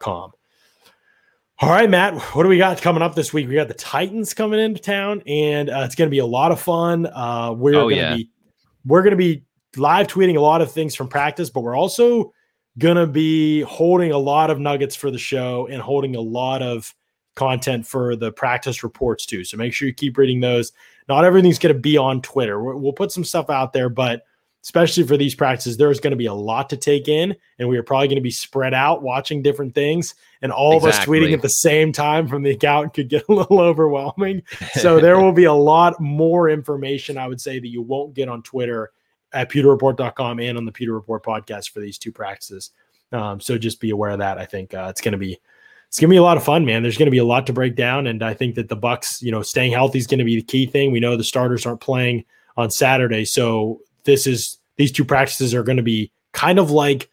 com. 0.00 0.32
All 1.60 1.70
right, 1.70 1.88
Matt, 1.88 2.14
what 2.34 2.42
do 2.42 2.48
we 2.48 2.58
got 2.58 2.80
coming 2.80 3.02
up 3.02 3.14
this 3.14 3.32
week? 3.32 3.48
We 3.48 3.54
got 3.54 3.68
the 3.68 3.74
Titans 3.74 4.34
coming 4.34 4.58
into 4.58 4.80
town, 4.80 5.22
and 5.26 5.70
uh, 5.70 5.82
it's 5.84 5.94
going 5.94 6.08
to 6.08 6.10
be 6.10 6.18
a 6.18 6.26
lot 6.26 6.50
of 6.50 6.60
fun. 6.60 7.06
Uh, 7.06 7.52
we're 7.56 7.76
oh, 7.76 7.88
going 7.88 7.96
to 7.96 8.00
yeah. 8.00 8.16
be 8.16 8.30
we're 8.84 9.02
going 9.02 9.12
to 9.12 9.16
be 9.16 9.44
live 9.76 10.06
tweeting 10.06 10.36
a 10.36 10.40
lot 10.40 10.62
of 10.62 10.70
things 10.70 10.94
from 10.94 11.08
practice, 11.08 11.50
but 11.50 11.60
we're 11.60 11.76
also 11.76 12.32
going 12.78 12.96
to 12.96 13.06
be 13.06 13.62
holding 13.62 14.12
a 14.12 14.18
lot 14.18 14.50
of 14.50 14.58
nuggets 14.58 14.96
for 14.96 15.10
the 15.10 15.18
show 15.18 15.66
and 15.70 15.80
holding 15.80 16.16
a 16.16 16.20
lot 16.20 16.62
of 16.62 16.94
content 17.36 17.86
for 17.86 18.16
the 18.16 18.32
practice 18.32 18.82
reports 18.82 19.26
too. 19.26 19.44
So 19.44 19.56
make 19.56 19.72
sure 19.72 19.88
you 19.88 19.94
keep 19.94 20.18
reading 20.18 20.40
those. 20.40 20.72
Not 21.08 21.24
everything's 21.24 21.58
going 21.58 21.74
to 21.74 21.80
be 21.80 21.96
on 21.96 22.22
Twitter. 22.22 22.62
We'll 22.62 22.92
put 22.92 23.12
some 23.12 23.24
stuff 23.24 23.50
out 23.50 23.72
there, 23.72 23.88
but 23.88 24.24
especially 24.62 25.02
for 25.02 25.18
these 25.18 25.34
practices, 25.34 25.76
there's 25.76 26.00
going 26.00 26.12
to 26.12 26.16
be 26.16 26.26
a 26.26 26.34
lot 26.34 26.70
to 26.70 26.76
take 26.76 27.06
in, 27.06 27.36
and 27.58 27.68
we 27.68 27.76
are 27.76 27.82
probably 27.82 28.08
going 28.08 28.16
to 28.16 28.22
be 28.22 28.30
spread 28.30 28.72
out 28.72 29.02
watching 29.02 29.42
different 29.42 29.74
things. 29.74 30.14
And 30.40 30.50
all 30.50 30.76
exactly. 30.76 30.88
of 30.88 30.94
us 30.94 31.06
tweeting 31.06 31.34
at 31.34 31.42
the 31.42 31.50
same 31.50 31.92
time 31.92 32.26
from 32.26 32.42
the 32.42 32.50
account 32.50 32.94
could 32.94 33.08
get 33.08 33.24
a 33.28 33.32
little 33.32 33.60
overwhelming. 33.60 34.42
So 34.74 35.00
there 35.00 35.20
will 35.20 35.32
be 35.32 35.44
a 35.44 35.52
lot 35.52 36.00
more 36.00 36.48
information, 36.48 37.16
I 37.16 37.28
would 37.28 37.40
say, 37.40 37.58
that 37.58 37.68
you 37.68 37.82
won't 37.82 38.14
get 38.14 38.28
on 38.28 38.42
Twitter 38.42 38.90
at 39.34 39.50
pewterreport.com 39.50 40.40
and 40.40 40.56
on 40.56 40.64
the 40.64 40.72
Pewter 40.72 40.94
Report 40.94 41.24
podcast 41.24 41.70
for 41.70 41.80
these 41.80 41.98
two 41.98 42.12
practices. 42.12 42.70
Um, 43.12 43.40
so 43.40 43.58
just 43.58 43.80
be 43.80 43.90
aware 43.90 44.10
of 44.10 44.18
that. 44.20 44.38
I 44.38 44.46
think 44.46 44.72
uh, 44.74 44.86
it's 44.90 45.00
going 45.00 45.12
to 45.12 45.18
be 45.18 45.38
it's 45.94 46.00
gonna 46.00 46.10
be 46.10 46.16
a 46.16 46.22
lot 46.22 46.36
of 46.36 46.42
fun, 46.42 46.64
man. 46.64 46.82
There's 46.82 46.98
gonna 46.98 47.12
be 47.12 47.18
a 47.18 47.24
lot 47.24 47.46
to 47.46 47.52
break 47.52 47.76
down, 47.76 48.08
and 48.08 48.20
I 48.20 48.34
think 48.34 48.56
that 48.56 48.68
the 48.68 48.74
Bucks, 48.74 49.22
you 49.22 49.30
know, 49.30 49.42
staying 49.42 49.70
healthy 49.70 49.98
is 49.98 50.08
gonna 50.08 50.24
be 50.24 50.34
the 50.34 50.42
key 50.42 50.66
thing. 50.66 50.90
We 50.90 50.98
know 50.98 51.16
the 51.16 51.22
starters 51.22 51.66
aren't 51.66 51.80
playing 51.80 52.24
on 52.56 52.68
Saturday, 52.68 53.24
so 53.24 53.80
this 54.02 54.26
is 54.26 54.58
these 54.76 54.90
two 54.90 55.04
practices 55.04 55.54
are 55.54 55.62
going 55.62 55.76
to 55.76 55.84
be 55.84 56.10
kind 56.32 56.58
of 56.58 56.72
like 56.72 57.08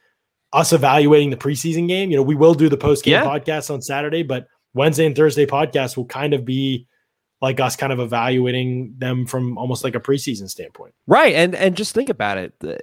us 0.53 0.73
evaluating 0.73 1.29
the 1.29 1.37
preseason 1.37 1.87
game. 1.87 2.09
You 2.09 2.17
know, 2.17 2.23
we 2.23 2.33
will 2.33 2.53
do 2.55 2.69
the 2.69 2.77
post 2.77 3.05
game 3.05 3.13
yeah. 3.13 3.23
podcast 3.23 3.71
on 3.71 3.83
Saturday, 3.83 4.23
but 4.23 4.47
Wednesday 4.73 5.05
and 5.05 5.15
Thursday 5.15 5.45
podcast 5.45 5.95
will 5.95 6.05
kind 6.05 6.33
of 6.33 6.43
be 6.43 6.87
like 7.41 7.59
us 7.59 7.75
kind 7.75 7.91
of 7.91 7.99
evaluating 7.99 8.95
them 8.97 9.25
from 9.25 9.57
almost 9.57 9.83
like 9.83 9.95
a 9.95 9.99
preseason 9.99 10.49
standpoint. 10.49 10.93
Right. 11.07 11.33
And 11.35 11.55
and 11.55 11.75
just 11.75 11.93
think 11.93 12.09
about 12.09 12.37
it. 12.37 12.53
The 12.59 12.77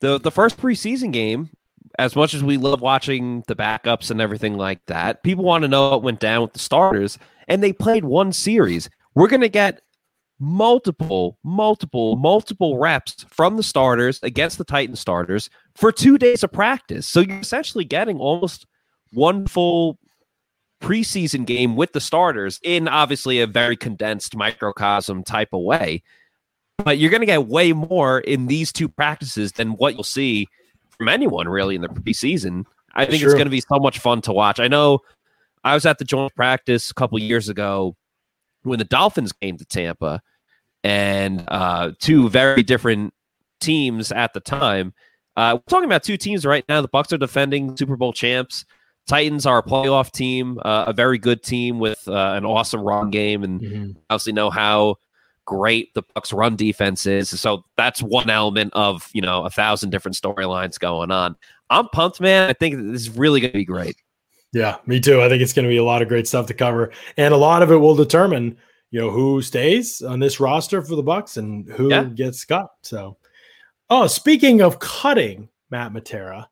the, 0.00 0.18
the 0.18 0.30
first 0.30 0.56
preseason 0.58 1.12
game 1.12 1.50
as 1.98 2.16
much 2.16 2.34
as 2.34 2.42
we 2.42 2.56
love 2.56 2.80
watching 2.80 3.44
the 3.48 3.56
backups 3.56 4.10
and 4.10 4.20
everything 4.20 4.56
like 4.56 4.84
that, 4.86 5.22
people 5.22 5.44
want 5.44 5.62
to 5.62 5.68
know 5.68 5.90
what 5.90 6.02
went 6.02 6.20
down 6.20 6.42
with 6.42 6.52
the 6.52 6.58
starters, 6.58 7.18
and 7.48 7.62
they 7.62 7.72
played 7.72 8.04
one 8.04 8.32
series. 8.32 8.88
We're 9.14 9.28
going 9.28 9.42
to 9.42 9.48
get 9.48 9.82
multiple, 10.40 11.38
multiple, 11.44 12.16
multiple 12.16 12.78
reps 12.78 13.24
from 13.28 13.56
the 13.56 13.62
starters 13.62 14.18
against 14.22 14.58
the 14.58 14.64
Titan 14.64 14.96
starters 14.96 15.50
for 15.76 15.92
two 15.92 16.18
days 16.18 16.42
of 16.42 16.52
practice. 16.52 17.06
So 17.06 17.20
you're 17.20 17.38
essentially 17.38 17.84
getting 17.84 18.18
almost 18.18 18.66
one 19.12 19.46
full 19.46 19.98
preseason 20.82 21.46
game 21.46 21.76
with 21.76 21.92
the 21.92 22.00
starters 22.00 22.60
in 22.62 22.88
obviously 22.88 23.40
a 23.40 23.46
very 23.46 23.76
condensed 23.76 24.36
microcosm 24.36 25.22
type 25.22 25.50
of 25.52 25.62
way. 25.62 26.02
But 26.78 26.98
you're 26.98 27.10
going 27.10 27.20
to 27.20 27.26
get 27.26 27.46
way 27.46 27.72
more 27.72 28.20
in 28.20 28.48
these 28.48 28.72
two 28.72 28.88
practices 28.88 29.52
than 29.52 29.72
what 29.72 29.94
you'll 29.94 30.02
see 30.02 30.48
from 30.98 31.08
anyone 31.08 31.48
really 31.48 31.76
in 31.76 31.80
the 31.80 31.88
preseason. 31.88 32.64
I 32.94 33.06
think 33.06 33.22
it's 33.22 33.34
going 33.34 33.46
to 33.46 33.50
be 33.50 33.60
so 33.60 33.78
much 33.78 33.98
fun 34.00 34.20
to 34.22 34.32
watch. 34.32 34.60
I 34.60 34.68
know 34.68 35.00
I 35.64 35.74
was 35.74 35.86
at 35.86 35.98
the 35.98 36.04
joint 36.04 36.34
practice 36.34 36.90
a 36.90 36.94
couple 36.94 37.18
years 37.18 37.48
ago 37.48 37.96
when 38.64 38.78
the 38.78 38.84
Dolphins 38.84 39.32
came 39.32 39.56
to 39.58 39.64
Tampa, 39.64 40.20
and 40.84 41.44
uh, 41.48 41.92
two 42.00 42.28
very 42.28 42.62
different 42.62 43.14
teams 43.60 44.12
at 44.12 44.34
the 44.34 44.40
time. 44.40 44.92
Uh, 45.36 45.54
we're 45.54 45.70
talking 45.70 45.88
about 45.88 46.02
two 46.02 46.16
teams 46.16 46.44
right 46.44 46.64
now. 46.68 46.80
The 46.80 46.88
Bucks 46.88 47.12
are 47.12 47.18
defending 47.18 47.76
Super 47.76 47.96
Bowl 47.96 48.12
champs. 48.12 48.64
Titans 49.06 49.46
are 49.46 49.58
a 49.58 49.62
playoff 49.62 50.12
team, 50.12 50.58
uh, 50.64 50.84
a 50.86 50.92
very 50.92 51.18
good 51.18 51.42
team 51.42 51.78
with 51.78 52.06
uh, 52.06 52.34
an 52.36 52.44
awesome 52.44 52.80
run 52.80 53.10
game, 53.10 53.42
and 53.42 53.60
mm-hmm. 53.60 53.90
obviously 54.08 54.32
know 54.32 54.50
how 54.50 54.96
great 55.44 55.92
the 55.94 56.02
Bucks 56.14 56.32
run 56.32 56.56
defense 56.56 57.04
is. 57.06 57.28
So 57.40 57.64
that's 57.76 58.02
one 58.02 58.30
element 58.30 58.72
of 58.74 59.10
you 59.12 59.22
know 59.22 59.44
a 59.44 59.50
thousand 59.50 59.90
different 59.90 60.16
storylines 60.16 60.78
going 60.78 61.10
on. 61.10 61.36
I'm 61.70 61.88
pumped, 61.88 62.20
man. 62.20 62.48
I 62.48 62.52
think 62.52 62.76
this 62.76 63.02
is 63.02 63.10
really 63.10 63.40
going 63.40 63.52
to 63.52 63.58
be 63.58 63.64
great. 63.64 63.96
Yeah, 64.52 64.76
me 64.86 65.00
too. 65.00 65.22
I 65.22 65.28
think 65.28 65.42
it's 65.42 65.54
going 65.54 65.64
to 65.64 65.70
be 65.70 65.78
a 65.78 65.84
lot 65.84 66.02
of 66.02 66.08
great 66.08 66.28
stuff 66.28 66.46
to 66.46 66.54
cover, 66.54 66.92
and 67.16 67.34
a 67.34 67.38
lot 67.38 67.62
of 67.62 67.72
it 67.72 67.76
will 67.76 67.96
determine 67.96 68.56
you 68.90 69.00
know 69.00 69.10
who 69.10 69.42
stays 69.42 70.02
on 70.02 70.20
this 70.20 70.38
roster 70.38 70.82
for 70.82 70.94
the 70.94 71.02
Bucks 71.02 71.38
and 71.38 71.68
who 71.72 71.90
yeah. 71.90 72.04
gets 72.04 72.44
cut. 72.44 72.68
So, 72.82 73.16
oh, 73.90 74.06
speaking 74.06 74.62
of 74.62 74.78
cutting, 74.78 75.48
Matt 75.70 75.92
Matera. 75.92 76.46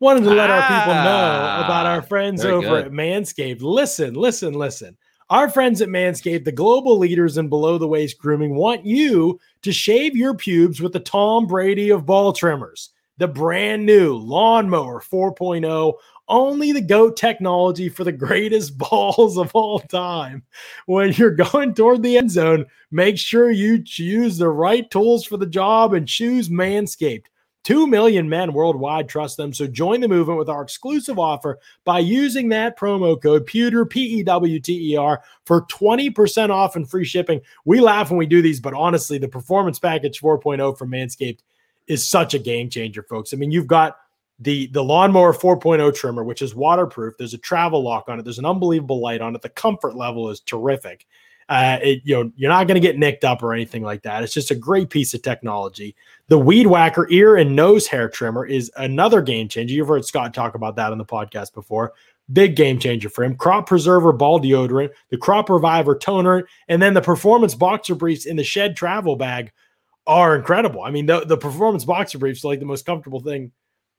Wanted 0.00 0.24
to 0.24 0.30
let 0.30 0.50
ah, 0.50 0.54
our 0.54 0.80
people 0.80 0.94
know 0.94 1.64
about 1.64 1.84
our 1.84 1.98
ah, 1.98 2.00
friends 2.00 2.42
over 2.42 2.66
good. 2.66 2.86
at 2.86 2.92
Manscaped. 2.92 3.60
Listen, 3.60 4.14
listen, 4.14 4.54
listen. 4.54 4.96
Our 5.28 5.50
friends 5.50 5.82
at 5.82 5.90
Manscaped, 5.90 6.44
the 6.44 6.52
global 6.52 6.98
leaders 6.98 7.36
in 7.36 7.50
below 7.50 7.76
the 7.76 7.86
waist 7.86 8.18
grooming, 8.18 8.54
want 8.54 8.84
you 8.84 9.38
to 9.60 9.72
shave 9.72 10.16
your 10.16 10.34
pubes 10.34 10.80
with 10.80 10.94
the 10.94 11.00
Tom 11.00 11.46
Brady 11.46 11.90
of 11.90 12.06
ball 12.06 12.32
trimmers. 12.32 12.90
The 13.18 13.28
brand 13.28 13.84
new 13.84 14.16
Lawnmower 14.16 15.02
4.0, 15.02 15.92
only 16.28 16.72
the 16.72 16.80
GOAT 16.80 17.16
technology 17.18 17.90
for 17.90 18.02
the 18.02 18.10
greatest 18.10 18.78
balls 18.90 19.36
of 19.36 19.50
all 19.52 19.80
time. 19.80 20.42
When 20.86 21.12
you're 21.12 21.30
going 21.30 21.74
toward 21.74 22.02
the 22.02 22.16
end 22.16 22.30
zone, 22.30 22.64
make 22.90 23.18
sure 23.18 23.50
you 23.50 23.84
choose 23.84 24.38
the 24.38 24.48
right 24.48 24.90
tools 24.90 25.26
for 25.26 25.36
the 25.36 25.46
job 25.46 25.92
and 25.92 26.08
choose 26.08 26.48
Manscaped. 26.48 27.26
Two 27.62 27.86
million 27.86 28.28
men 28.28 28.54
worldwide 28.54 29.08
trust 29.08 29.36
them. 29.36 29.52
So 29.52 29.66
join 29.66 30.00
the 30.00 30.08
movement 30.08 30.38
with 30.38 30.48
our 30.48 30.62
exclusive 30.62 31.18
offer 31.18 31.58
by 31.84 31.98
using 31.98 32.48
that 32.48 32.78
promo 32.78 33.20
code 33.20 33.46
Pewter, 33.46 33.84
P 33.84 34.00
E 34.20 34.22
W 34.22 34.60
T 34.60 34.92
E 34.92 34.96
R, 34.96 35.22
for 35.44 35.66
20% 35.66 36.50
off 36.50 36.76
and 36.76 36.88
free 36.88 37.04
shipping. 37.04 37.40
We 37.66 37.80
laugh 37.80 38.10
when 38.10 38.18
we 38.18 38.26
do 38.26 38.40
these, 38.40 38.60
but 38.60 38.72
honestly, 38.72 39.18
the 39.18 39.28
Performance 39.28 39.78
Package 39.78 40.20
4.0 40.20 40.78
from 40.78 40.90
Manscaped 40.90 41.40
is 41.86 42.08
such 42.08 42.32
a 42.32 42.38
game 42.38 42.70
changer, 42.70 43.02
folks. 43.02 43.34
I 43.34 43.36
mean, 43.36 43.50
you've 43.50 43.66
got 43.66 43.98
the 44.40 44.68
the 44.68 44.82
lawnmower 44.82 45.34
4.0 45.34 45.94
trimmer 45.94 46.24
which 46.24 46.40
is 46.40 46.54
waterproof 46.54 47.14
there's 47.18 47.34
a 47.34 47.38
travel 47.38 47.82
lock 47.82 48.08
on 48.08 48.18
it 48.18 48.22
there's 48.22 48.38
an 48.38 48.46
unbelievable 48.46 49.00
light 49.00 49.20
on 49.20 49.34
it 49.34 49.42
the 49.42 49.50
comfort 49.50 49.94
level 49.94 50.30
is 50.30 50.40
terrific 50.40 51.06
uh, 51.50 51.80
it, 51.82 52.00
you 52.04 52.14
know, 52.14 52.30
you're 52.36 52.48
not 52.48 52.68
going 52.68 52.76
to 52.76 52.80
get 52.80 52.96
nicked 52.96 53.24
up 53.24 53.42
or 53.42 53.52
anything 53.52 53.82
like 53.82 54.02
that. 54.02 54.22
It's 54.22 54.32
just 54.32 54.52
a 54.52 54.54
great 54.54 54.88
piece 54.88 55.14
of 55.14 55.22
technology. 55.22 55.96
The 56.28 56.38
Weed 56.38 56.68
Whacker 56.68 57.08
ear 57.10 57.36
and 57.36 57.56
nose 57.56 57.88
hair 57.88 58.08
trimmer 58.08 58.46
is 58.46 58.70
another 58.76 59.20
game 59.20 59.48
changer. 59.48 59.74
You've 59.74 59.88
heard 59.88 60.04
Scott 60.04 60.32
talk 60.32 60.54
about 60.54 60.76
that 60.76 60.92
on 60.92 60.98
the 60.98 61.04
podcast 61.04 61.52
before. 61.52 61.92
Big 62.32 62.54
game 62.54 62.78
changer 62.78 63.10
for 63.10 63.24
him. 63.24 63.34
Crop 63.34 63.66
Preserver 63.66 64.12
ball 64.12 64.38
deodorant, 64.38 64.90
the 65.10 65.18
Crop 65.18 65.50
Reviver 65.50 65.98
toner, 65.98 66.46
and 66.68 66.80
then 66.80 66.94
the 66.94 67.00
Performance 67.00 67.56
Boxer 67.56 67.96
Briefs 67.96 68.26
in 68.26 68.36
the 68.36 68.44
Shed 68.44 68.76
travel 68.76 69.16
bag 69.16 69.50
are 70.06 70.36
incredible. 70.36 70.82
I 70.82 70.92
mean, 70.92 71.06
the, 71.06 71.24
the 71.24 71.36
Performance 71.36 71.84
Boxer 71.84 72.18
Briefs 72.18 72.44
are 72.44 72.48
like 72.48 72.60
the 72.60 72.64
most 72.64 72.86
comfortable 72.86 73.20
thing 73.20 73.50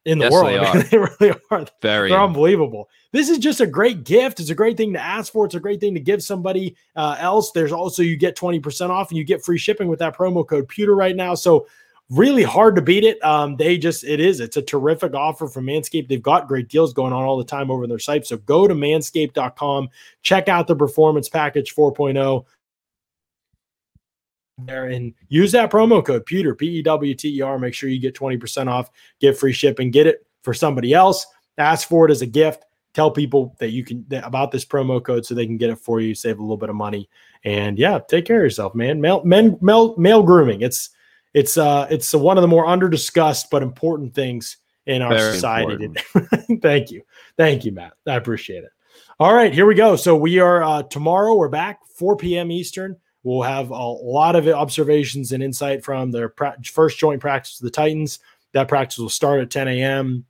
in 0.05 0.17
the 0.17 0.25
yes, 0.25 0.33
world. 0.33 0.47
They, 0.47 0.59
I 0.59 0.73
mean, 0.75 0.85
they, 0.89 0.97
really 0.97 1.39
are. 1.51 1.65
Very. 1.81 2.09
They're 2.09 2.19
unbelievable. 2.19 2.89
This 3.11 3.29
is 3.29 3.37
just 3.37 3.61
a 3.61 3.67
great 3.67 4.03
gift. 4.03 4.39
It's 4.39 4.49
a 4.49 4.55
great 4.55 4.77
thing 4.77 4.93
to 4.93 4.99
ask 4.99 5.31
for. 5.31 5.45
It's 5.45 5.55
a 5.55 5.59
great 5.59 5.79
thing 5.79 5.93
to 5.93 5.99
give 5.99 6.23
somebody 6.23 6.75
uh, 6.95 7.17
else. 7.19 7.51
There's 7.51 7.71
also 7.71 8.03
you 8.03 8.17
get 8.17 8.35
20% 8.35 8.89
off 8.89 9.09
and 9.09 9.17
you 9.17 9.23
get 9.23 9.43
free 9.43 9.57
shipping 9.57 9.87
with 9.87 9.99
that 9.99 10.15
promo 10.15 10.47
code 10.47 10.67
pewter 10.67 10.95
right 10.95 11.15
now. 11.15 11.35
So 11.35 11.67
really 12.09 12.43
hard 12.43 12.75
to 12.75 12.81
beat 12.81 13.03
it. 13.03 13.23
Um, 13.23 13.55
they 13.57 13.77
just 13.77 14.03
it 14.03 14.19
is. 14.19 14.39
It's 14.39 14.57
a 14.57 14.61
terrific 14.61 15.13
offer 15.13 15.47
from 15.47 15.65
Manscaped. 15.65 16.07
They've 16.07 16.21
got 16.21 16.47
great 16.47 16.67
deals 16.67 16.93
going 16.93 17.13
on 17.13 17.23
all 17.23 17.37
the 17.37 17.43
time 17.43 17.71
over 17.71 17.87
their 17.87 17.99
site. 17.99 18.25
So 18.25 18.37
go 18.37 18.67
to 18.67 18.73
manscaped.com, 18.73 19.89
check 20.21 20.49
out 20.49 20.67
the 20.67 20.75
performance 20.75 21.29
package 21.29 21.73
4.0 21.73 22.45
there 24.65 24.87
and 24.87 25.13
use 25.29 25.51
that 25.51 25.71
promo 25.71 26.03
code 26.05 26.25
Pewter, 26.25 26.55
P 26.55 26.67
E 26.67 26.81
W 26.81 27.13
T 27.15 27.37
E 27.37 27.41
R. 27.41 27.59
Make 27.59 27.73
sure 27.73 27.89
you 27.89 27.99
get 27.99 28.15
20% 28.15 28.67
off, 28.67 28.89
get 29.19 29.37
free 29.37 29.53
shipping, 29.53 29.91
get 29.91 30.07
it 30.07 30.25
for 30.43 30.53
somebody 30.53 30.93
else. 30.93 31.25
Ask 31.57 31.87
for 31.87 32.05
it 32.05 32.11
as 32.11 32.21
a 32.21 32.27
gift. 32.27 32.65
Tell 32.93 33.09
people 33.09 33.55
that 33.59 33.71
you 33.71 33.85
can 33.85 34.05
that, 34.09 34.25
about 34.25 34.51
this 34.51 34.65
promo 34.65 35.01
code 35.01 35.25
so 35.25 35.33
they 35.33 35.45
can 35.45 35.57
get 35.57 35.69
it 35.69 35.77
for 35.77 36.01
you, 36.01 36.13
save 36.13 36.39
a 36.39 36.41
little 36.41 36.57
bit 36.57 36.69
of 36.69 36.75
money. 36.75 37.09
And 37.43 37.77
yeah, 37.77 37.99
take 38.07 38.25
care 38.25 38.37
of 38.37 38.43
yourself, 38.43 38.75
man. 38.75 38.99
Male, 38.99 39.23
men, 39.23 39.57
male, 39.61 39.95
male 39.97 40.23
grooming. 40.23 40.61
It's 40.61 40.89
it's 41.33 41.57
uh 41.57 41.87
it's 41.89 42.13
one 42.13 42.37
of 42.37 42.41
the 42.41 42.47
more 42.47 42.65
under 42.67 42.89
discussed 42.89 43.49
but 43.49 43.63
important 43.63 44.13
things 44.13 44.57
in 44.85 45.01
our 45.01 45.15
Very 45.15 45.33
society. 45.33 45.89
Thank 46.61 46.91
you. 46.91 47.03
Thank 47.37 47.63
you, 47.63 47.71
Matt. 47.71 47.93
I 48.05 48.15
appreciate 48.15 48.63
it. 48.63 48.71
All 49.19 49.33
right, 49.33 49.53
here 49.53 49.65
we 49.65 49.75
go. 49.75 49.95
So 49.95 50.15
we 50.15 50.39
are 50.39 50.63
uh 50.63 50.83
tomorrow, 50.83 51.35
we're 51.35 51.49
back 51.49 51.79
4 51.95 52.17
p.m. 52.17 52.51
Eastern. 52.51 52.97
We'll 53.23 53.43
have 53.43 53.69
a 53.69 53.75
lot 53.75 54.35
of 54.35 54.47
observations 54.47 55.31
and 55.31 55.43
insight 55.43 55.83
from 55.83 56.11
their 56.11 56.29
pra- 56.29 56.57
first 56.63 56.97
joint 56.97 57.21
practice 57.21 57.59
of 57.59 57.65
the 57.65 57.71
Titans. 57.71 58.19
That 58.53 58.67
practice 58.67 58.97
will 58.97 59.09
start 59.09 59.41
at 59.41 59.51
10 59.51 59.67
a.m. 59.67 60.25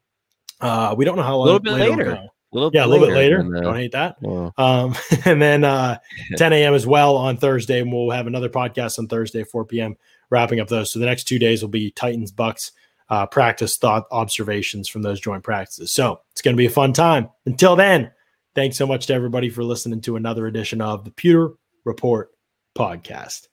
Uh, 0.60 0.94
we 0.98 1.06
don't 1.06 1.16
know 1.16 1.24
how 1.24 1.38
long. 1.38 1.48
A 1.48 1.52
little 1.52 1.60
bit 1.60 1.74
later. 1.74 2.12
A 2.12 2.30
little 2.52 2.72
yeah, 2.74 2.86
a 2.86 2.88
little 2.88 3.08
bit 3.08 3.16
later. 3.16 3.38
Than, 3.38 3.56
uh, 3.56 3.62
don't 3.62 3.76
hate 3.76 3.94
that. 3.94 4.18
Um, 4.58 4.96
and 5.26 5.42
then 5.42 5.64
uh, 5.64 6.00
10 6.36 6.52
a.m. 6.54 6.74
as 6.74 6.86
well 6.86 7.16
on 7.16 7.38
Thursday. 7.38 7.80
And 7.80 7.92
we'll 7.92 8.12
have 8.12 8.28
another 8.28 8.50
podcast 8.50 9.00
on 9.00 9.08
Thursday, 9.08 9.44
4 9.44 9.66
p.m., 9.66 9.96
wrapping 10.30 10.60
up 10.60 10.68
those. 10.68 10.92
So 10.92 11.00
the 11.00 11.06
next 11.06 11.24
two 11.26 11.39
days 11.39 11.62
will 11.62 11.70
be 11.70 11.92
Titans, 11.92 12.32
Bucks 12.32 12.74
uh, 13.10 13.26
practice 13.26 13.78
thought 13.78 14.06
observations 14.12 14.88
from 14.88 15.02
those 15.02 15.20
joint 15.20 15.44
practices. 15.44 15.92
So 15.92 16.22
it's 16.32 16.42
going 16.42 16.56
to 16.56 16.58
be 16.58 16.66
a 16.66 16.70
fun 16.70 16.94
time. 16.94 17.30
Until 17.46 17.76
then, 17.76 18.12
thanks 18.56 18.78
so 18.78 18.86
much 18.86 19.08
to 19.08 19.14
everybody 19.14 19.50
for 19.50 19.64
listening 19.64 20.02
to 20.02 20.18
another 20.18 20.48
edition 20.48 20.82
of 20.82 21.06
the 21.06 21.12
Pewter 21.12 21.54
Report 21.84 22.32
podcast. 22.78 23.47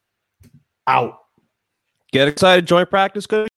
Out. 0.86 1.18
Get 2.12 2.28
excited. 2.28 2.66
Joint 2.66 2.88
practice 2.90 3.26
be 3.26 3.47